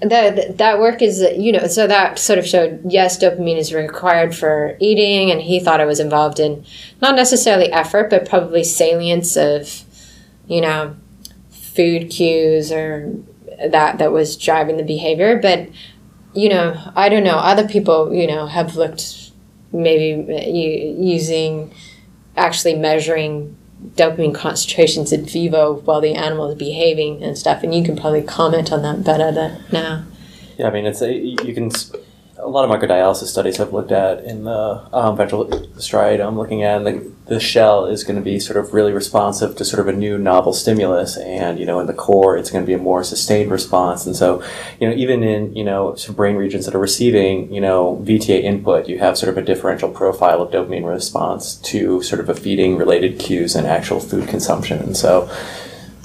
that 0.00 0.58
that 0.58 0.78
work 0.78 1.02
is 1.02 1.20
you 1.36 1.50
know 1.50 1.66
so 1.66 1.86
that 1.86 2.18
sort 2.18 2.38
of 2.38 2.46
showed 2.46 2.80
yes 2.88 3.18
dopamine 3.18 3.56
is 3.56 3.74
required 3.74 4.34
for 4.34 4.76
eating 4.78 5.30
and 5.30 5.40
he 5.40 5.58
thought 5.58 5.80
it 5.80 5.86
was 5.86 5.98
involved 5.98 6.38
in 6.38 6.64
not 7.02 7.16
necessarily 7.16 7.70
effort 7.72 8.08
but 8.08 8.28
probably 8.28 8.62
salience 8.62 9.36
of 9.36 9.82
you 10.46 10.60
know 10.60 10.94
food 11.50 12.10
cues 12.10 12.70
or 12.70 13.12
that 13.70 13.98
that 13.98 14.12
was 14.12 14.36
driving 14.36 14.76
the 14.76 14.84
behavior 14.84 15.36
but 15.36 15.68
you 16.32 16.48
know 16.48 16.92
i 16.94 17.08
don't 17.08 17.24
know 17.24 17.38
other 17.38 17.66
people 17.66 18.14
you 18.14 18.26
know 18.26 18.46
have 18.46 18.76
looked 18.76 19.27
maybe 19.72 20.32
uh, 20.32 20.48
using 20.48 21.72
actually 22.36 22.74
measuring 22.74 23.56
dopamine 23.94 24.34
concentrations 24.34 25.12
in 25.12 25.24
vivo 25.24 25.74
while 25.80 26.00
the 26.00 26.14
animal 26.14 26.50
is 26.50 26.58
behaving 26.58 27.22
and 27.22 27.38
stuff. 27.38 27.62
And 27.62 27.74
you 27.74 27.84
can 27.84 27.96
probably 27.96 28.22
comment 28.22 28.72
on 28.72 28.82
that 28.82 29.04
better 29.04 29.30
than 29.30 29.62
now. 29.70 30.04
Yeah, 30.56 30.68
I 30.68 30.70
mean, 30.70 30.86
it's 30.86 31.02
a, 31.02 31.12
you 31.12 31.54
can 31.54 31.70
a 32.48 32.50
lot 32.50 32.64
of 32.64 32.70
microdialysis 32.70 33.26
studies 33.26 33.58
have 33.58 33.74
looked 33.74 33.92
at 33.92 34.24
in 34.24 34.44
the 34.44 34.88
um, 34.92 35.16
ventral 35.16 35.46
striatum, 35.76 36.36
looking 36.36 36.62
at 36.62 36.82
the, 36.82 37.12
the 37.26 37.38
shell 37.38 37.84
is 37.84 38.04
going 38.04 38.16
to 38.16 38.22
be 38.22 38.40
sort 38.40 38.56
of 38.56 38.72
really 38.72 38.92
responsive 38.92 39.54
to 39.56 39.64
sort 39.66 39.80
of 39.80 39.88
a 39.88 39.92
new 39.92 40.16
novel 40.16 40.54
stimulus, 40.54 41.18
and 41.18 41.58
you 41.58 41.66
know 41.66 41.78
in 41.78 41.86
the 41.86 41.92
core 41.92 42.38
it's 42.38 42.50
going 42.50 42.64
to 42.64 42.66
be 42.66 42.72
a 42.72 42.78
more 42.78 43.04
sustained 43.04 43.50
response. 43.50 44.06
And 44.06 44.16
so, 44.16 44.42
you 44.80 44.88
know, 44.88 44.94
even 44.96 45.22
in 45.22 45.54
you 45.54 45.62
know 45.62 45.94
some 45.94 46.14
brain 46.14 46.36
regions 46.36 46.64
that 46.64 46.74
are 46.74 46.80
receiving 46.80 47.52
you 47.52 47.60
know 47.60 48.02
VTA 48.02 48.42
input, 48.42 48.88
you 48.88 48.98
have 48.98 49.18
sort 49.18 49.28
of 49.28 49.36
a 49.36 49.42
differential 49.42 49.90
profile 49.90 50.40
of 50.40 50.50
dopamine 50.50 50.88
response 50.88 51.56
to 51.56 52.02
sort 52.02 52.20
of 52.20 52.30
a 52.30 52.34
feeding 52.34 52.78
related 52.78 53.18
cues 53.18 53.54
and 53.54 53.66
actual 53.66 54.00
food 54.00 54.26
consumption. 54.26 54.78
And 54.78 54.96
so, 54.96 55.30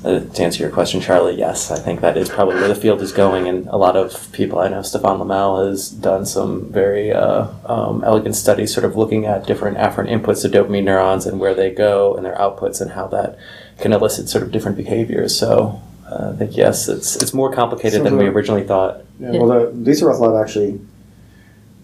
uh, 0.03 0.19
to 0.19 0.43
answer 0.43 0.61
your 0.61 0.71
question, 0.71 0.99
Charlie, 0.99 1.35
yes, 1.35 1.71
I 1.71 1.79
think 1.79 2.01
that 2.01 2.17
is 2.17 2.27
probably 2.29 2.55
where 2.55 2.67
the 2.67 2.75
field 2.75 3.01
is 3.01 3.11
going, 3.11 3.47
and 3.47 3.67
a 3.67 3.77
lot 3.77 3.95
of 3.95 4.31
people 4.33 4.59
I 4.59 4.67
know. 4.67 4.81
Stefan 4.81 5.19
Lamel 5.19 5.65
has 5.65 5.89
done 5.89 6.25
some 6.25 6.71
very 6.71 7.11
uh, 7.11 7.47
um, 7.65 8.03
elegant 8.03 8.35
studies, 8.35 8.73
sort 8.73 8.85
of 8.85 8.97
looking 8.97 9.25
at 9.25 9.45
different 9.45 9.77
afferent 9.77 10.09
inputs 10.09 10.43
of 10.43 10.51
dopamine 10.51 10.83
neurons 10.83 11.25
and 11.25 11.39
where 11.39 11.53
they 11.53 11.71
go 11.71 12.15
and 12.15 12.25
their 12.25 12.35
outputs, 12.35 12.81
and 12.81 12.91
how 12.91 13.07
that 13.07 13.37
can 13.79 13.93
elicit 13.93 14.27
sort 14.27 14.43
of 14.43 14.51
different 14.51 14.75
behaviors. 14.75 15.37
So 15.37 15.81
uh, 16.09 16.31
I 16.33 16.35
think 16.35 16.57
yes, 16.57 16.89
it's 16.89 17.15
it's 17.15 17.33
more 17.33 17.53
complicated 17.53 17.99
so 17.99 18.03
than 18.03 18.17
the, 18.17 18.23
we 18.23 18.29
originally 18.29 18.63
thought. 18.63 19.05
Yeah, 19.19 19.31
well, 19.31 19.47
the 19.47 19.69
Lisa 19.69 20.05
Roth 20.05 20.41
actually 20.41 20.81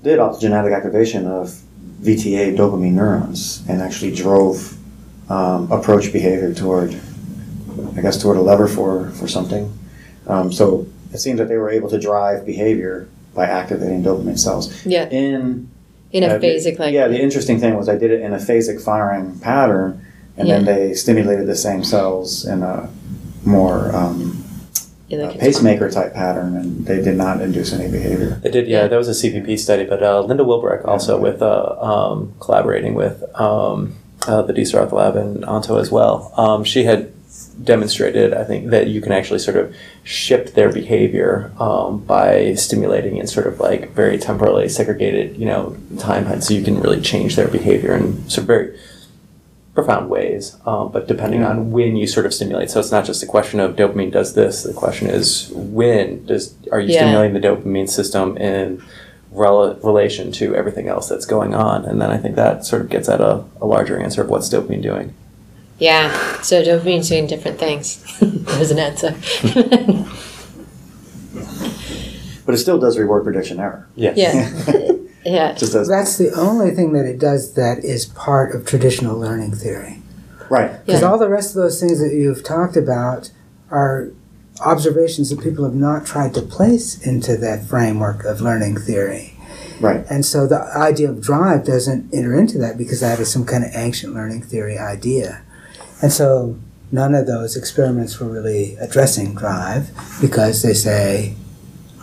did 0.04 0.20
optogenetic 0.20 0.76
activation 0.76 1.26
of 1.26 1.58
VTA 2.02 2.58
dopamine 2.58 2.94
neurons 2.94 3.64
and 3.68 3.82
actually 3.82 4.14
drove 4.14 4.78
um, 5.30 5.72
approach 5.72 6.12
behavior 6.12 6.54
toward 6.54 7.00
I 7.98 8.02
guess, 8.02 8.22
toward 8.22 8.38
a 8.38 8.42
lever 8.42 8.68
for, 8.68 9.10
for 9.12 9.28
something. 9.28 9.78
Um, 10.28 10.52
so 10.52 10.88
it 11.14 11.20
seems 11.20 11.40
that 11.40 11.48
they 11.48 11.58
were 11.58 11.70
able 11.70 11.90
to 11.90 12.00
drive 12.00 12.46
behavior 12.46 13.10
by 13.34 13.46
activating 13.46 14.04
dopamine 14.04 14.40
cells. 14.40 14.86
Yeah. 14.86 15.10
In 15.10 15.70
in 16.12 16.24
a 16.24 16.28
uh, 16.28 16.40
phasic 16.40 16.80
like 16.80 16.94
yeah 16.94 17.08
the 17.08 17.20
interesting 17.20 17.60
thing 17.60 17.76
was 17.76 17.88
i 17.88 17.96
did 17.96 18.12
it 18.12 18.22
in 18.22 18.34
a 18.34 18.38
phasic 18.38 18.84
firing 18.84 19.38
pattern 19.40 20.06
and 20.38 20.48
yeah. 20.48 20.56
then 20.56 20.66
they 20.66 20.94
stimulated 20.94 21.48
the 21.48 21.56
same 21.56 21.84
cells 21.84 22.46
in 22.46 22.64
a 22.64 22.90
more 23.46 23.96
um, 23.96 24.44
uh, 25.12 25.32
pacemaker 25.40 25.90
type 25.90 26.14
pattern 26.14 26.56
and 26.56 26.86
they 26.86 27.02
did 27.02 27.16
not 27.16 27.42
induce 27.42 27.74
any 27.74 27.90
behavior 27.92 28.32
they 28.42 28.50
did 28.50 28.68
yeah, 28.68 28.82
yeah. 28.82 28.88
that 28.88 28.98
was 28.98 29.08
a 29.08 29.30
cpp 29.30 29.58
study 29.58 29.86
but 29.86 30.02
uh, 30.02 30.20
linda 30.22 30.44
wilbrecht 30.44 30.86
also 30.86 31.16
yeah. 31.16 31.24
with 31.24 31.42
uh, 31.42 31.76
um, 31.80 32.34
collaborating 32.40 32.96
with 32.96 33.24
um, 33.40 33.96
uh, 34.28 34.42
the 34.42 34.52
DSROth 34.52 34.92
lab 34.92 35.16
and 35.16 35.46
Anto 35.46 35.78
as 35.78 35.92
well 35.92 36.34
um, 36.38 36.64
she 36.64 36.84
had 36.84 37.12
demonstrated, 37.64 38.34
I 38.34 38.44
think, 38.44 38.70
that 38.72 38.88
you 38.88 39.02
can 39.02 39.12
actually 39.12 39.40
sort 39.40 39.58
of 39.58 39.76
shift 40.04 40.56
their 40.56 40.72
behavior 40.72 41.52
um, 41.60 42.00
by 42.00 42.56
stimulating 42.56 43.18
in 43.18 43.28
sort 43.28 43.48
of 43.48 43.60
like 43.60 43.92
very 43.92 44.18
temporally 44.18 44.70
segregated, 44.70 45.38
you 45.38 45.46
know, 45.46 45.78
time. 46.00 46.42
So 46.42 46.54
you 46.54 46.64
can 46.64 46.80
really 46.80 47.02
change 47.02 47.36
their 47.36 47.48
behavior 47.48 47.96
in 47.96 48.30
sort 48.30 48.44
of 48.44 48.48
very 48.48 48.80
profound 49.74 50.10
ways. 50.10 50.58
Um, 50.66 50.92
but 50.92 51.08
depending 51.08 51.42
yeah. 51.42 51.50
on 51.50 51.72
when 51.72 51.96
you 51.96 52.08
sort 52.08 52.26
of 52.26 52.34
stimulate, 52.34 52.70
so 52.70 52.80
it's 52.80 52.92
not 52.92 53.06
just 53.06 53.24
a 53.24 53.28
question 53.28 53.60
of 53.60 53.76
dopamine 53.76 54.12
does 54.12 54.34
this. 54.34 54.64
The 54.64 54.74
question 54.74 55.08
is 55.08 55.52
when 55.54 56.26
does 56.26 56.56
are 56.72 56.80
you 56.80 56.94
yeah. 56.94 57.02
stimulating 57.02 57.40
the 57.40 57.48
dopamine 57.48 57.90
system 57.90 58.38
in 58.38 58.84
rel- 59.32 59.76
relation 59.76 60.32
to 60.34 60.56
everything 60.56 60.88
else 60.88 61.08
that's 61.08 61.26
going 61.26 61.54
on? 61.54 61.86
And 61.86 62.02
then 62.02 62.10
I 62.10 62.18
think 62.18 62.36
that 62.36 62.66
sort 62.66 62.82
of 62.82 62.90
gets 62.90 63.08
at 63.08 63.22
a, 63.22 63.44
a 63.62 63.66
larger 63.66 64.00
answer 64.00 64.22
of 64.22 64.30
what's 64.30 64.50
dopamine 64.50 64.82
doing. 64.82 65.14
Yeah, 65.80 66.42
so 66.42 66.62
dopamine's 66.62 67.10
doing 67.10 67.28
different 67.28 67.58
things. 67.58 68.04
There's 68.22 68.72
an 68.72 68.80
answer. 68.80 69.16
but 72.46 72.54
it 72.54 72.58
still 72.58 72.80
does 72.80 72.98
reward 72.98 73.24
prediction 73.24 73.60
error. 73.60 73.88
Yeah. 73.96 74.14
Yeah. 74.16 74.52
yeah. 75.26 75.54
Just 75.54 75.74
does. 75.74 75.88
That's 75.88 76.18
the 76.18 76.34
only 76.34 76.72
thing 76.72 76.94
that 76.94 77.06
it 77.06 77.18
does 77.20 77.54
that 77.54 77.86
is 77.86 78.06
part 78.08 78.54
of 78.54 78.66
traditional 78.66 79.18
learning 79.18 79.54
theory. 79.56 80.02
Right. 80.50 80.86
Because 80.86 81.02
yeah. 81.02 81.08
all 81.08 81.18
the 81.18 81.30
rest 81.30 81.52
of 81.52 81.62
those 81.62 81.80
things 81.80 82.02
that 82.02 82.14
you've 82.14 82.44
talked 82.44 82.76
about 82.76 83.32
are 83.72 84.12
observations 84.66 85.30
that 85.30 85.42
people 85.42 85.64
have 85.64 85.76
not 85.76 86.06
tried 86.06 86.34
to 86.34 86.42
place 86.42 87.06
into 87.06 87.38
that 87.38 87.64
framework 87.64 88.26
of 88.26 88.42
learning 88.42 88.78
theory. 88.78 89.34
Right. 89.80 90.06
And 90.10 90.26
so 90.26 90.46
the 90.46 90.62
idea 90.76 91.10
of 91.10 91.22
drive 91.22 91.66
doesn't 91.66 92.14
enter 92.14 92.38
into 92.38 92.58
that 92.58 92.78
because 92.78 93.00
that 93.00 93.20
is 93.20 93.32
some 93.32 93.46
kind 93.46 93.64
of 93.64 93.72
ancient 93.74 94.14
learning 94.14 94.42
theory 94.42 94.78
idea. 94.78 95.44
And 96.02 96.12
so 96.12 96.58
none 96.92 97.14
of 97.14 97.28
those 97.28 97.56
experiments 97.56 98.20
were 98.20 98.28
really 98.28 98.76
addressing 98.76 99.36
drive 99.36 99.92
because 100.22 100.62
they 100.62 100.74
say, 100.74 101.36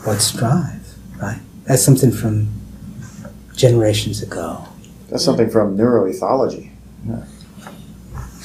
what's 0.04 0.32
drive, 0.32 0.94
right? 1.20 1.40
That's 1.64 1.82
something 1.82 2.12
from 2.12 2.48
generations 3.54 4.22
ago. 4.22 4.66
That's 5.08 5.24
something 5.24 5.50
from 5.50 5.76
neuroethology. 5.76 6.70
Yeah. 7.06 7.24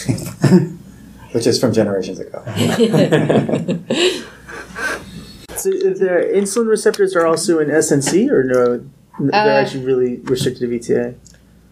Which 1.32 1.48
is 1.48 1.60
from 1.60 1.74
generations 1.74 2.20
ago. 2.20 2.44
so 2.46 2.54
the 5.70 6.32
insulin 6.34 6.68
receptors 6.68 7.16
are 7.16 7.26
also 7.26 7.60
in 7.60 7.70
SNC 7.70 8.30
or 8.30 8.44
no? 8.44 8.84
They're 9.20 9.60
uh, 9.60 9.62
actually 9.62 9.86
really 9.86 10.18
restricted 10.18 10.70
to 10.70 10.80
VTA? 10.94 11.16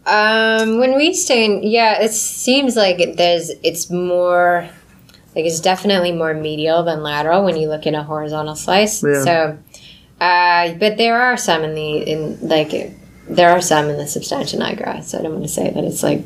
Um, 0.09 0.79
when 0.79 0.95
we 0.95 1.13
stay 1.13 1.45
in, 1.45 1.61
yeah, 1.61 2.01
it 2.01 2.11
seems 2.11 2.75
like 2.75 3.15
there's 3.15 3.51
it's 3.61 3.91
more 3.91 4.67
like 5.35 5.45
it's 5.45 5.59
definitely 5.59 6.11
more 6.11 6.33
medial 6.33 6.83
than 6.83 7.03
lateral 7.03 7.45
when 7.45 7.55
you 7.55 7.67
look 7.67 7.85
at 7.85 7.93
a 7.93 8.01
horizontal 8.01 8.55
slice. 8.55 9.03
Yeah. 9.03 9.23
So, 9.23 9.59
uh, 10.19 10.73
but 10.73 10.97
there 10.97 11.21
are 11.21 11.37
some 11.37 11.63
in 11.63 11.75
the 11.75 11.97
in 11.97 12.39
like 12.41 12.71
there 13.29 13.51
are 13.51 13.61
some 13.61 13.87
in 13.89 13.97
the 13.97 14.07
substantia 14.07 14.57
nigra. 14.57 15.03
So 15.03 15.19
I 15.19 15.21
don't 15.21 15.33
want 15.33 15.43
to 15.43 15.49
say 15.49 15.69
that 15.69 15.83
it's 15.83 16.01
like 16.01 16.23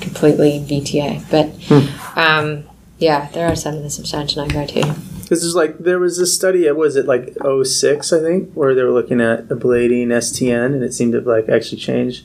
completely 0.00 0.60
VTA, 0.60 1.30
but 1.30 1.50
hmm. 1.68 2.18
um, 2.18 2.64
yeah, 2.96 3.28
there 3.32 3.46
are 3.48 3.56
some 3.56 3.74
in 3.74 3.82
the 3.82 3.90
substantia 3.90 4.40
nigra 4.40 4.66
too. 4.66 4.98
This 5.28 5.44
is 5.44 5.54
like 5.54 5.76
there 5.76 5.98
was 5.98 6.16
this 6.16 6.34
study. 6.34 6.70
Was 6.72 6.96
it 6.96 7.04
like 7.04 7.36
06, 7.44 8.14
I 8.14 8.20
think, 8.20 8.54
where 8.54 8.74
they 8.74 8.82
were 8.82 8.92
looking 8.92 9.20
at 9.20 9.48
ablating 9.48 10.06
STN, 10.06 10.72
and 10.72 10.82
it 10.82 10.94
seemed 10.94 11.12
to 11.12 11.20
like 11.20 11.50
actually 11.50 11.82
change 11.82 12.24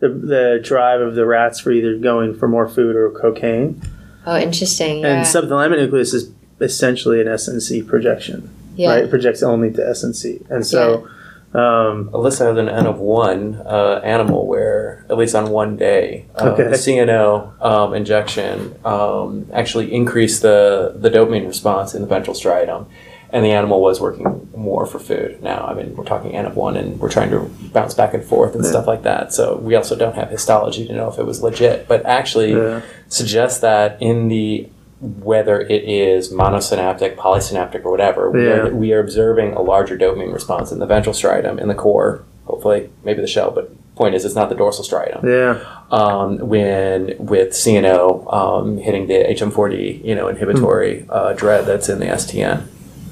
the, 0.00 0.08
the 0.08 0.60
drive 0.62 1.00
of 1.00 1.14
the 1.14 1.26
rats 1.26 1.60
for 1.60 1.70
either 1.70 1.96
going 1.96 2.34
for 2.34 2.48
more 2.48 2.68
food 2.68 2.96
or 2.96 3.10
cocaine. 3.10 3.80
Oh, 4.26 4.38
interesting. 4.38 5.00
Yeah. 5.00 5.18
And 5.18 5.26
subthalamic 5.26 5.78
nucleus 5.78 6.14
is 6.14 6.32
essentially 6.60 7.20
an 7.20 7.26
SNC 7.26 7.86
projection. 7.86 8.50
Yeah. 8.76 8.90
Right? 8.90 9.04
It 9.04 9.10
projects 9.10 9.42
only 9.42 9.72
to 9.72 9.80
SNC. 9.80 10.50
And 10.50 10.66
so. 10.66 11.02
Yeah. 11.04 11.10
Um, 11.54 12.10
Alyssa 12.10 12.48
had 12.48 12.58
an 12.58 12.68
N 12.68 12.84
of 12.84 12.98
one 12.98 13.62
uh, 13.64 14.00
animal 14.02 14.48
where, 14.48 15.06
at 15.08 15.16
least 15.16 15.36
on 15.36 15.50
one 15.50 15.76
day, 15.76 16.26
uh, 16.34 16.48
okay. 16.48 16.64
the 16.64 16.70
CNO 16.70 17.62
um, 17.62 17.94
injection 17.94 18.74
um, 18.84 19.48
actually 19.52 19.94
increased 19.94 20.42
the, 20.42 20.96
the 20.96 21.08
dopamine 21.08 21.46
response 21.46 21.94
in 21.94 22.00
the 22.00 22.08
ventral 22.08 22.34
striatum 22.34 22.88
and 23.34 23.44
the 23.44 23.50
animal 23.50 23.82
was 23.82 24.00
working 24.00 24.48
more 24.56 24.86
for 24.86 25.00
food. 25.00 25.42
Now, 25.42 25.66
I 25.66 25.74
mean, 25.74 25.96
we're 25.96 26.04
talking 26.04 26.36
N 26.36 26.46
of 26.46 26.54
one, 26.56 26.76
and 26.76 27.00
we're 27.00 27.10
trying 27.10 27.30
to 27.32 27.40
bounce 27.72 27.92
back 27.92 28.14
and 28.14 28.22
forth 28.24 28.54
and 28.54 28.62
Yeah. 28.62 28.70
stuff 28.70 28.86
like 28.86 29.02
that. 29.02 29.32
So 29.32 29.56
we 29.56 29.74
also 29.74 29.96
don't 29.96 30.14
have 30.14 30.30
histology 30.30 30.86
to 30.86 30.92
know 30.94 31.08
if 31.08 31.18
it 31.18 31.26
was 31.26 31.42
legit, 31.42 31.88
but 31.88 32.06
actually 32.06 32.52
Yeah. 32.52 32.80
suggests 33.08 33.58
that 33.58 33.96
in 34.00 34.28
the 34.28 34.68
whether 35.00 35.60
it 35.60 35.82
is 35.84 36.32
monosynaptic, 36.32 37.16
polysynaptic, 37.16 37.84
or 37.84 37.90
whatever, 37.90 38.30
we, 38.30 38.46
are, 38.46 38.70
we 38.74 38.92
are 38.94 39.00
observing 39.00 39.52
a 39.52 39.60
larger 39.60 39.98
dopamine 39.98 40.32
response 40.32 40.72
in 40.72 40.78
the 40.78 40.86
ventral 40.86 41.12
striatum, 41.14 41.60
in 41.60 41.68
the 41.68 41.74
core, 41.74 42.22
hopefully, 42.46 42.88
maybe 43.04 43.20
the 43.20 43.26
shell, 43.26 43.50
but 43.50 43.70
point 43.96 44.14
is 44.14 44.24
it's 44.24 44.34
not 44.36 44.48
the 44.48 44.54
dorsal 44.54 44.82
striatum. 44.84 45.22
Yeah. 45.24 45.58
Um, 45.90 46.38
when 46.38 47.16
with 47.18 47.50
CNO 47.50 48.32
um, 48.32 48.78
hitting 48.78 49.06
the 49.08 49.24
HM4D, 49.28 50.02
you 50.04 50.14
know, 50.14 50.28
inhibitory 50.28 51.04
uh, 51.10 51.32
dread 51.34 51.66
that's 51.66 51.88
in 51.90 51.98
the 51.98 52.06
STN. 52.06 52.62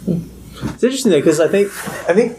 It's 0.06 0.82
interesting 0.82 1.10
though 1.12 1.18
because 1.18 1.40
I 1.40 1.48
think 1.48 1.68
I 2.08 2.14
think 2.14 2.38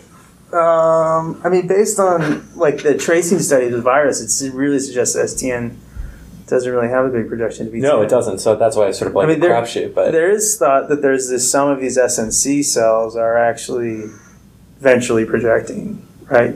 um, 0.54 1.42
I 1.44 1.50
mean 1.50 1.68
based 1.68 2.00
on 2.00 2.56
like 2.56 2.84
the 2.84 2.98
tracing 2.98 3.40
study 3.40 3.66
of 3.68 3.72
the 3.72 3.82
virus, 3.82 4.42
it 4.42 4.54
really 4.54 4.80
suggests 4.80 5.16
STN 5.16 5.76
doesn't 6.48 6.72
really 6.72 6.90
have 6.90 7.06
a 7.06 7.10
big 7.10 7.28
projection 7.30 7.66
to 7.66 7.72
be. 7.72 7.80
No, 7.80 8.02
it 8.02 8.10
doesn't. 8.10 8.40
So 8.40 8.56
that's 8.56 8.76
why 8.76 8.88
it's 8.88 9.00
sort 9.00 9.10
of 9.10 9.16
like 9.16 9.26
I 9.26 9.30
mean, 9.32 9.40
there- 9.40 9.52
crapshoot. 9.52 9.94
But 9.96 10.12
There 10.12 10.30
is 10.30 10.58
thought 10.58 10.90
that 10.90 11.02
there's 11.02 11.30
this 11.30 11.50
some 11.50 11.70
of 11.70 11.80
these 11.80 11.98
SNC 11.98 12.64
cells 12.66 13.16
are 13.16 13.38
actually 13.38 14.04
ventrally 14.82 15.28
projecting, 15.28 16.06
right? 16.30 16.56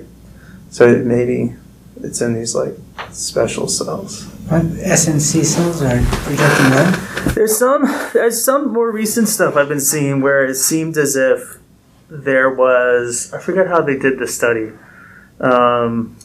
So 0.69 0.97
maybe 0.97 1.55
it's 2.03 2.21
in 2.21 2.33
these 2.33 2.53
like 2.53 2.75
special 3.11 3.67
cells. 3.67 4.27
What 4.47 4.63
SNC 4.63 5.43
cells 5.43 5.81
are 5.81 6.01
projecting 6.23 6.69
what? 6.71 7.35
There's 7.35 7.57
some 7.57 7.83
there's 8.13 8.41
some 8.41 8.71
more 8.71 8.89
recent 8.91 9.27
stuff 9.27 9.57
I've 9.57 9.67
been 9.67 9.81
seeing 9.81 10.21
where 10.21 10.45
it 10.45 10.55
seemed 10.55 10.95
as 10.97 11.17
if 11.17 11.57
there 12.09 12.49
was 12.49 13.33
I 13.33 13.41
forget 13.41 13.67
how 13.67 13.81
they 13.81 13.97
did 13.97 14.19
the 14.19 14.27
study. 14.27 14.71
Um, 15.41 16.15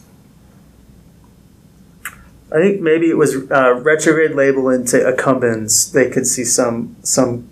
I 2.52 2.60
think 2.60 2.80
maybe 2.80 3.10
it 3.10 3.16
was 3.16 3.50
uh, 3.50 3.74
retrograde 3.82 4.36
label 4.36 4.68
into 4.68 4.98
accumbens. 4.98 5.90
They 5.90 6.08
could 6.08 6.26
see 6.26 6.44
some 6.44 6.94
some 7.02 7.48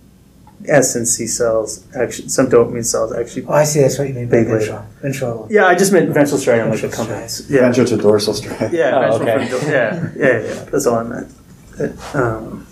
SNC 0.70 1.28
cells 1.28 1.84
actually 1.94 2.28
some 2.28 2.48
dopamine 2.48 2.84
cells 2.84 3.12
actually. 3.12 3.44
Oh, 3.46 3.52
I 3.52 3.64
see. 3.64 3.80
That's 3.80 3.98
what 3.98 4.08
you 4.08 4.14
mean 4.14 4.28
by 4.28 4.44
ventral. 4.44 4.86
Ventral. 5.02 5.48
Yeah, 5.50 5.66
I 5.66 5.74
just 5.74 5.92
meant 5.92 6.10
ventral 6.10 6.38
striatum 6.38 6.70
like 6.70 6.80
Ventral 6.80 7.06
accumbens. 7.06 7.50
Yeah, 7.50 7.60
Ventral 7.62 7.86
to 7.88 7.96
dorsal 7.96 8.34
striatum. 8.34 8.72
yeah, 8.72 8.96
Oh, 9.10 9.18
ventral 9.18 9.38
okay. 9.38 9.48
frontal- 9.48 9.68
yeah, 9.68 10.10
yeah, 10.16 10.26
yeah, 10.40 10.42
yeah. 10.54 10.64
That's 10.70 10.86
all 10.86 10.96
I 10.98 11.02
meant. 11.02 12.14
Um, 12.14 12.66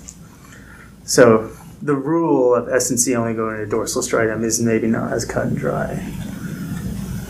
so 1.05 1.51
the 1.83 1.95
rule 1.95 2.55
of 2.55 2.69
S 2.69 2.91
and 2.91 3.01
C 3.01 3.15
only 3.17 3.35
going 3.35 3.57
to 3.59 3.67
dorsal 3.67 4.03
striatum 4.03 4.45
is 4.45 4.61
maybe 4.61 4.87
not 4.87 5.13
as 5.13 5.25
cut 5.25 5.47
and 5.47 5.57
dry 5.57 5.93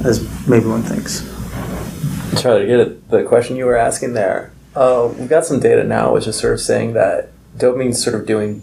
as 0.04 0.22
maybe 0.48 0.66
one 0.66 0.82
thinks. 0.82 1.22
Charlie, 2.40 2.62
to 2.62 2.66
get 2.66 2.80
at 2.80 3.08
the 3.10 3.24
question 3.24 3.56
you 3.56 3.64
were 3.66 3.76
asking 3.76 4.12
there, 4.14 4.52
uh, 4.76 5.12
we've 5.18 5.28
got 5.28 5.44
some 5.46 5.60
data 5.60 5.82
now 5.84 6.12
which 6.14 6.26
is 6.26 6.36
sort 6.38 6.52
of 6.54 6.60
saying 6.60 6.92
that 6.94 7.30
dopamine's 7.56 8.02
sort 8.02 8.14
of 8.14 8.26
doing 8.26 8.62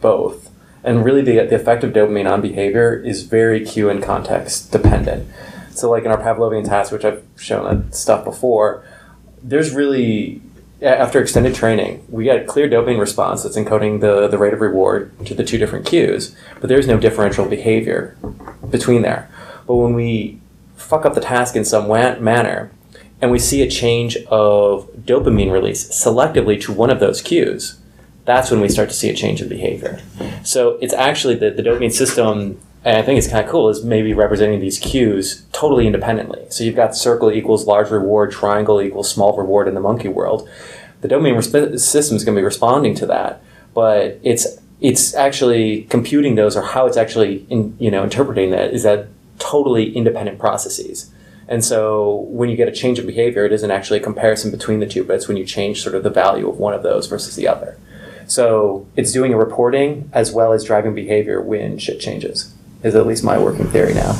both. 0.00 0.49
And 0.82 1.04
really, 1.04 1.22
the, 1.22 1.46
the 1.46 1.56
effect 1.56 1.84
of 1.84 1.92
dopamine 1.92 2.30
on 2.30 2.40
behavior 2.40 2.94
is 2.94 3.22
very 3.24 3.64
cue 3.64 3.90
and 3.90 4.02
context 4.02 4.72
dependent. 4.72 5.28
So, 5.70 5.90
like 5.90 6.04
in 6.04 6.10
our 6.10 6.18
Pavlovian 6.18 6.64
task, 6.64 6.92
which 6.92 7.04
I've 7.04 7.22
shown 7.36 7.64
that 7.64 7.94
stuff 7.94 8.24
before, 8.24 8.84
there's 9.42 9.74
really, 9.74 10.40
after 10.82 11.20
extended 11.20 11.54
training, 11.54 12.04
we 12.08 12.24
get 12.24 12.42
a 12.42 12.44
clear 12.44 12.68
dopamine 12.68 13.00
response 13.00 13.42
that's 13.42 13.56
encoding 13.56 14.00
the, 14.00 14.28
the 14.28 14.38
rate 14.38 14.52
of 14.52 14.60
reward 14.60 15.12
to 15.26 15.34
the 15.34 15.44
two 15.44 15.58
different 15.58 15.86
cues, 15.86 16.34
but 16.60 16.68
there's 16.68 16.86
no 16.86 16.98
differential 16.98 17.46
behavior 17.46 18.16
between 18.70 19.02
there. 19.02 19.30
But 19.66 19.76
when 19.76 19.94
we 19.94 20.40
fuck 20.76 21.04
up 21.04 21.14
the 21.14 21.20
task 21.20 21.56
in 21.56 21.64
some 21.64 21.88
wa- 21.88 22.18
manner, 22.18 22.70
and 23.22 23.30
we 23.30 23.38
see 23.38 23.62
a 23.62 23.70
change 23.70 24.16
of 24.28 24.90
dopamine 24.96 25.52
release 25.52 25.88
selectively 25.88 26.60
to 26.62 26.72
one 26.72 26.90
of 26.90 27.00
those 27.00 27.20
cues, 27.20 27.79
that's 28.30 28.48
when 28.48 28.60
we 28.60 28.68
start 28.68 28.88
to 28.88 28.94
see 28.94 29.10
a 29.10 29.14
change 29.14 29.42
in 29.42 29.48
behavior. 29.48 30.00
So 30.44 30.78
it's 30.80 30.94
actually 30.94 31.34
the, 31.34 31.50
the 31.50 31.62
dopamine 31.62 31.90
system, 31.92 32.60
and 32.84 32.96
I 32.96 33.02
think 33.02 33.18
it's 33.18 33.26
kind 33.26 33.44
of 33.44 33.50
cool, 33.50 33.68
is 33.68 33.82
maybe 33.82 34.14
representing 34.14 34.60
these 34.60 34.78
cues 34.78 35.44
totally 35.52 35.84
independently. 35.88 36.46
So 36.48 36.62
you've 36.62 36.76
got 36.76 36.94
circle 36.94 37.32
equals 37.32 37.66
large 37.66 37.90
reward, 37.90 38.30
triangle 38.30 38.80
equals 38.80 39.10
small 39.10 39.36
reward 39.36 39.66
in 39.66 39.74
the 39.74 39.80
monkey 39.80 40.06
world. 40.06 40.48
The 41.00 41.08
dopamine 41.08 41.36
resp- 41.36 41.80
system 41.80 42.16
is 42.16 42.24
going 42.24 42.36
to 42.36 42.40
be 42.40 42.44
responding 42.44 42.94
to 42.96 43.06
that, 43.06 43.42
but 43.74 44.20
it's 44.22 44.46
it's 44.80 45.14
actually 45.14 45.82
computing 45.90 46.36
those 46.36 46.56
or 46.56 46.62
how 46.62 46.86
it's 46.86 46.96
actually 46.96 47.44
in, 47.50 47.76
you 47.78 47.90
know 47.90 48.02
interpreting 48.02 48.50
that 48.50 48.72
is 48.72 48.82
that 48.84 49.08
totally 49.38 49.94
independent 49.94 50.38
processes. 50.38 51.10
And 51.48 51.64
so 51.64 52.26
when 52.28 52.48
you 52.48 52.56
get 52.56 52.68
a 52.68 52.72
change 52.72 53.00
of 53.00 53.06
behavior, 53.06 53.44
it 53.44 53.52
isn't 53.52 53.72
actually 53.72 53.98
a 53.98 54.02
comparison 54.02 54.52
between 54.52 54.78
the 54.78 54.86
two, 54.86 55.02
but 55.02 55.16
it's 55.16 55.26
when 55.26 55.36
you 55.36 55.44
change 55.44 55.82
sort 55.82 55.96
of 55.96 56.04
the 56.04 56.10
value 56.10 56.48
of 56.48 56.58
one 56.58 56.74
of 56.74 56.84
those 56.84 57.08
versus 57.08 57.34
the 57.34 57.48
other. 57.48 57.76
So 58.30 58.86
it's 58.94 59.10
doing 59.10 59.34
a 59.34 59.36
reporting 59.36 60.08
as 60.12 60.30
well 60.30 60.52
as 60.52 60.62
driving 60.62 60.94
behavior 60.94 61.40
when 61.42 61.78
shit 61.78 61.98
changes, 61.98 62.54
is 62.84 62.94
at 62.94 63.04
least 63.04 63.24
my 63.24 63.36
working 63.36 63.66
theory 63.66 63.92
now. 63.92 64.12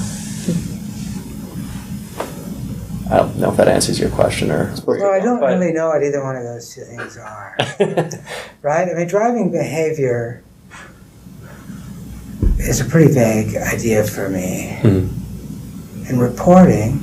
I 3.09 3.19
don't 3.19 3.37
know 3.39 3.51
if 3.53 3.57
that 3.57 3.69
answers 3.69 4.01
your 4.01 4.11
question 4.11 4.51
or. 4.51 4.75
Well, 4.85 5.13
I 5.13 5.21
don't 5.21 5.39
But- 5.39 5.51
really 5.59 5.73
know 5.73 5.89
what 5.91 6.03
either 6.03 6.23
one 6.25 6.35
of 6.35 6.43
those 6.43 6.75
two 6.75 6.81
things 6.83 7.17
are. 7.17 7.57
right? 8.63 8.89
I 8.89 8.95
mean, 8.95 9.07
driving 9.07 9.53
behavior 9.53 10.43
is 12.59 12.81
a 12.81 12.85
pretty 12.85 13.13
vague 13.15 13.55
idea 13.57 14.03
for 14.03 14.29
me. 14.29 14.77
Mhm. 14.83 15.09
And 16.09 16.21
reporting 16.21 17.01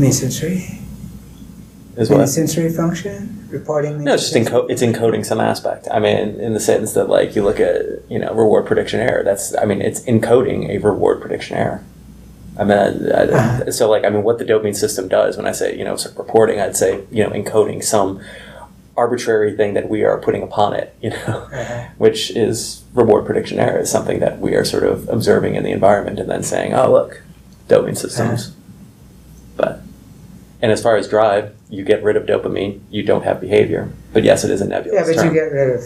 means 0.00 0.18
sensory. 0.18 0.80
Is 1.96 2.10
Means 2.10 2.10
what? 2.10 2.28
sensory 2.28 2.70
function. 2.70 3.36
Reporting 3.50 4.04
No, 4.04 4.14
it's 4.14 4.30
just 4.30 4.34
enco- 4.34 4.66
it's 4.70 4.82
encoding 4.82 5.24
some 5.26 5.40
aspect. 5.40 5.88
I 5.90 5.98
mean, 5.98 6.40
in 6.40 6.54
the 6.54 6.60
sense 6.60 6.92
that 6.92 7.08
like 7.08 7.34
you 7.34 7.42
look 7.42 7.58
at 7.60 7.82
you 8.08 8.18
know 8.18 8.32
reward 8.32 8.66
prediction 8.66 9.00
error. 9.00 9.22
That's 9.24 9.54
I 9.56 9.64
mean 9.64 9.80
it's 9.82 10.00
encoding 10.02 10.68
a 10.70 10.78
reward 10.78 11.20
prediction 11.20 11.56
error. 11.56 11.82
I 12.58 12.64
mean, 12.64 12.78
I- 12.78 12.84
I- 12.84 13.22
Uh-huh. 13.24 13.70
so 13.72 13.88
like 13.90 14.04
I 14.04 14.08
mean, 14.10 14.22
what 14.22 14.38
the 14.38 14.44
dopamine 14.44 14.76
system 14.76 15.08
does 15.08 15.36
when 15.36 15.46
I 15.46 15.52
say 15.52 15.76
you 15.76 15.84
know 15.84 15.96
sort 15.96 16.12
of 16.12 16.18
reporting, 16.18 16.60
I'd 16.60 16.76
say 16.76 17.00
you 17.10 17.24
know 17.24 17.30
encoding 17.30 17.82
some 17.82 18.20
arbitrary 18.96 19.56
thing 19.56 19.72
that 19.74 19.88
we 19.88 20.04
are 20.04 20.18
putting 20.18 20.42
upon 20.42 20.74
it. 20.74 20.94
You 21.00 21.10
know, 21.10 21.16
Uh-huh. 21.52 21.84
which 21.98 22.30
is 22.30 22.82
reward 22.94 23.24
prediction 23.26 23.58
error 23.58 23.78
is 23.80 23.90
something 23.90 24.20
that 24.20 24.38
we 24.40 24.54
are 24.54 24.64
sort 24.64 24.84
of 24.84 25.08
observing 25.08 25.54
in 25.54 25.62
the 25.64 25.70
environment 25.72 26.18
and 26.20 26.28
then 26.30 26.42
saying, 26.42 26.74
oh 26.74 26.90
look, 26.90 27.22
dopamine 27.68 27.96
systems. 27.96 28.52
But 29.56 29.80
and 30.62 30.70
as 30.72 30.82
far 30.82 30.96
as 30.96 31.08
drive, 31.08 31.54
you 31.68 31.84
get 31.84 32.02
rid 32.02 32.16
of 32.16 32.24
dopamine, 32.26 32.80
you 32.90 33.02
don't 33.02 33.22
have 33.24 33.40
behavior. 33.40 33.90
But 34.12 34.24
yes, 34.24 34.44
it 34.44 34.50
is 34.50 34.60
a 34.60 34.66
nebulous 34.68 34.94
Yeah, 35.00 35.06
but 35.06 35.14
term. 35.22 35.28
you 35.28 35.40
get 35.40 35.52
rid 35.52 35.76
of 35.78 35.84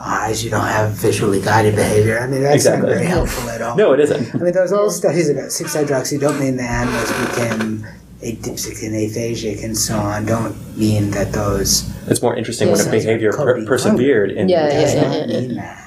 eyes, 0.00 0.44
you 0.44 0.50
don't 0.50 0.66
have 0.66 0.92
visually 0.92 1.40
guided 1.40 1.74
behavior. 1.76 2.18
I 2.20 2.26
mean, 2.26 2.42
that's 2.42 2.54
Exactly. 2.56 2.88
not 2.88 2.94
very 2.96 3.06
helpful 3.06 3.50
at 3.50 3.60
all. 3.62 3.76
no, 3.76 3.92
it 3.92 4.00
isn't. 4.00 4.34
I 4.34 4.38
mean, 4.38 4.52
those 4.52 4.72
old 4.72 4.92
studies 4.92 5.28
about 5.28 5.46
6-hydroxydopamine, 5.50 6.56
the 6.56 6.62
animals 6.62 7.10
became 7.28 7.86
atypic 8.22 8.82
and 8.84 8.94
aphasic 8.94 9.62
and 9.64 9.76
so 9.76 9.96
on, 9.96 10.26
don't 10.26 10.54
mean 10.76 11.10
that 11.12 11.32
those 11.32 11.88
It's 12.08 12.22
more 12.22 12.34
interesting 12.36 12.68
when 12.70 12.78
Yeah. 12.78 12.86
a 12.86 12.90
behavior 12.90 13.32
Could 13.32 13.44
per- 13.44 13.64
persevered 13.66 14.30
in 14.32 14.48
Yeah, 14.48 14.68
does 14.68 14.94
yeah, 14.94 15.02
not 15.02 15.12
yeah, 15.12 15.26
yeah. 15.26 15.40
mean 15.40 15.54
that. 15.56 15.84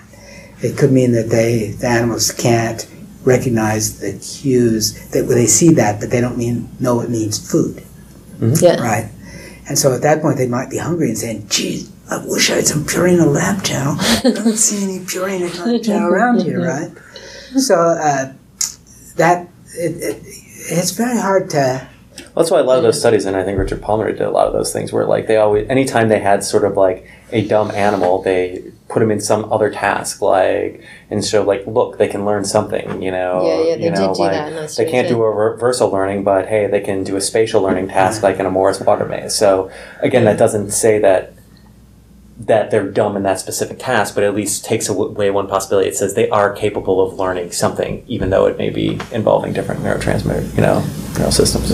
It 0.61 0.77
could 0.77 0.91
mean 0.91 1.11
that 1.13 1.29
they, 1.29 1.71
the 1.79 1.87
animals 1.87 2.31
can't 2.31 2.85
recognize 3.23 3.99
the 3.99 4.13
cues, 4.13 4.93
that 5.09 5.25
when 5.25 5.35
they 5.37 5.45
see 5.47 5.73
that, 5.73 5.99
but 5.99 6.09
they 6.09 6.21
don't 6.21 6.37
mean 6.37 6.69
know 6.79 7.01
it 7.01 7.09
means 7.09 7.37
food, 7.39 7.83
Yeah. 8.41 8.81
right? 8.81 9.11
And 9.67 9.77
so 9.77 9.93
at 9.93 10.01
that 10.01 10.21
point, 10.21 10.37
they 10.37 10.47
might 10.47 10.69
be 10.69 10.77
hungry 10.77 11.09
and 11.09 11.17
saying, 11.17 11.47
geez, 11.47 11.91
I 12.09 12.25
wish 12.25 12.49
I 12.49 12.55
had 12.55 12.67
some 12.67 12.83
Purina 12.83 13.25
lab 13.31 13.63
chow. 13.63 13.95
I 13.99 14.31
don't 14.31 14.57
see 14.57 14.83
any 14.83 14.99
Purina 15.05 15.65
lab 15.65 15.83
chow 15.83 16.07
around 16.09 16.41
here, 16.41 16.61
right? 16.67 16.91
So 17.57 17.75
uh, 17.75 18.33
that, 19.15 19.47
it, 19.75 19.95
it, 20.01 20.23
it's 20.25 20.91
very 20.91 21.17
hard 21.17 21.49
to, 21.51 21.87
That's 22.35 22.51
why 22.51 22.59
a 22.59 22.63
lot 22.63 22.77
of 22.77 22.83
those 22.83 22.99
studies, 22.99 23.25
and 23.25 23.37
I 23.37 23.43
think 23.43 23.57
Richard 23.59 23.81
Palmer 23.81 24.11
did 24.11 24.21
a 24.21 24.31
lot 24.31 24.47
of 24.47 24.53
those 24.53 24.73
things, 24.73 24.91
where 24.91 25.05
like 25.05 25.27
they 25.27 25.37
always, 25.37 25.69
anytime 25.69 26.09
they 26.09 26.19
had 26.19 26.43
sort 26.43 26.65
of 26.65 26.75
like 26.75 27.07
a 27.31 27.47
dumb 27.47 27.71
animal, 27.71 28.21
they 28.21 28.63
put 28.89 28.99
them 28.99 29.11
in 29.11 29.21
some 29.21 29.51
other 29.51 29.69
task, 29.69 30.21
like 30.21 30.83
and 31.09 31.23
show 31.23 31.43
like, 31.43 31.65
look, 31.65 31.97
they 31.97 32.07
can 32.07 32.25
learn 32.25 32.43
something, 32.43 33.01
you 33.01 33.11
know, 33.11 33.45
Yeah, 33.45 33.69
yeah, 33.69 33.75
they 33.75 33.83
you 33.85 33.91
know, 33.91 34.07
did 34.07 34.15
do 34.15 34.21
like 34.21 34.31
that 34.31 34.47
in 34.49 34.55
those 34.55 34.75
they 34.75 34.83
can't 34.83 35.07
studies, 35.07 35.11
do 35.11 35.23
a 35.23 35.31
reversal 35.31 35.89
learning, 35.89 36.23
but 36.23 36.47
hey, 36.47 36.67
they 36.67 36.81
can 36.81 37.03
do 37.03 37.15
a 37.15 37.21
spatial 37.21 37.61
learning 37.61 37.87
task 37.87 38.23
like 38.23 38.37
in 38.39 38.45
a 38.45 38.51
Morris 38.51 38.79
water 38.81 39.05
maze. 39.05 39.35
So 39.35 39.71
again, 39.99 40.25
that 40.25 40.37
doesn't 40.37 40.71
say 40.71 40.99
that 40.99 41.33
that 42.37 42.71
they're 42.71 42.89
dumb 42.89 43.15
in 43.15 43.23
that 43.23 43.39
specific 43.39 43.77
task, 43.77 44.15
but 44.15 44.23
at 44.23 44.33
least 44.33 44.65
takes 44.65 44.89
away 44.89 45.29
one 45.29 45.47
possibility. 45.47 45.87
It 45.89 45.95
says 45.95 46.15
they 46.15 46.29
are 46.29 46.51
capable 46.53 46.99
of 47.05 47.13
learning 47.19 47.51
something, 47.51 48.03
even 48.07 48.31
though 48.31 48.47
it 48.47 48.57
may 48.57 48.69
be 48.71 48.99
involving 49.11 49.53
different 49.53 49.81
neurotransmitter, 49.81 50.55
you 50.55 50.61
know, 50.61 50.83
neural 51.17 51.31
systems. 51.31 51.71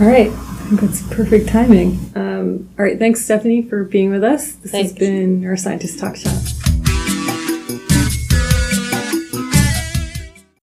All 0.00 0.06
right. 0.06 0.32
I 0.66 0.68
think 0.70 0.80
that's 0.80 1.14
perfect 1.14 1.48
timing. 1.48 2.10
Um, 2.16 2.68
all 2.76 2.84
right. 2.84 2.98
Thanks, 2.98 3.24
Stephanie, 3.24 3.62
for 3.62 3.84
being 3.84 4.10
with 4.10 4.24
us. 4.24 4.50
This 4.54 4.72
has 4.72 4.92
been 4.92 5.40
Neuroscientist 5.40 6.00
Talk 6.00 6.16
Shop. 6.16 6.55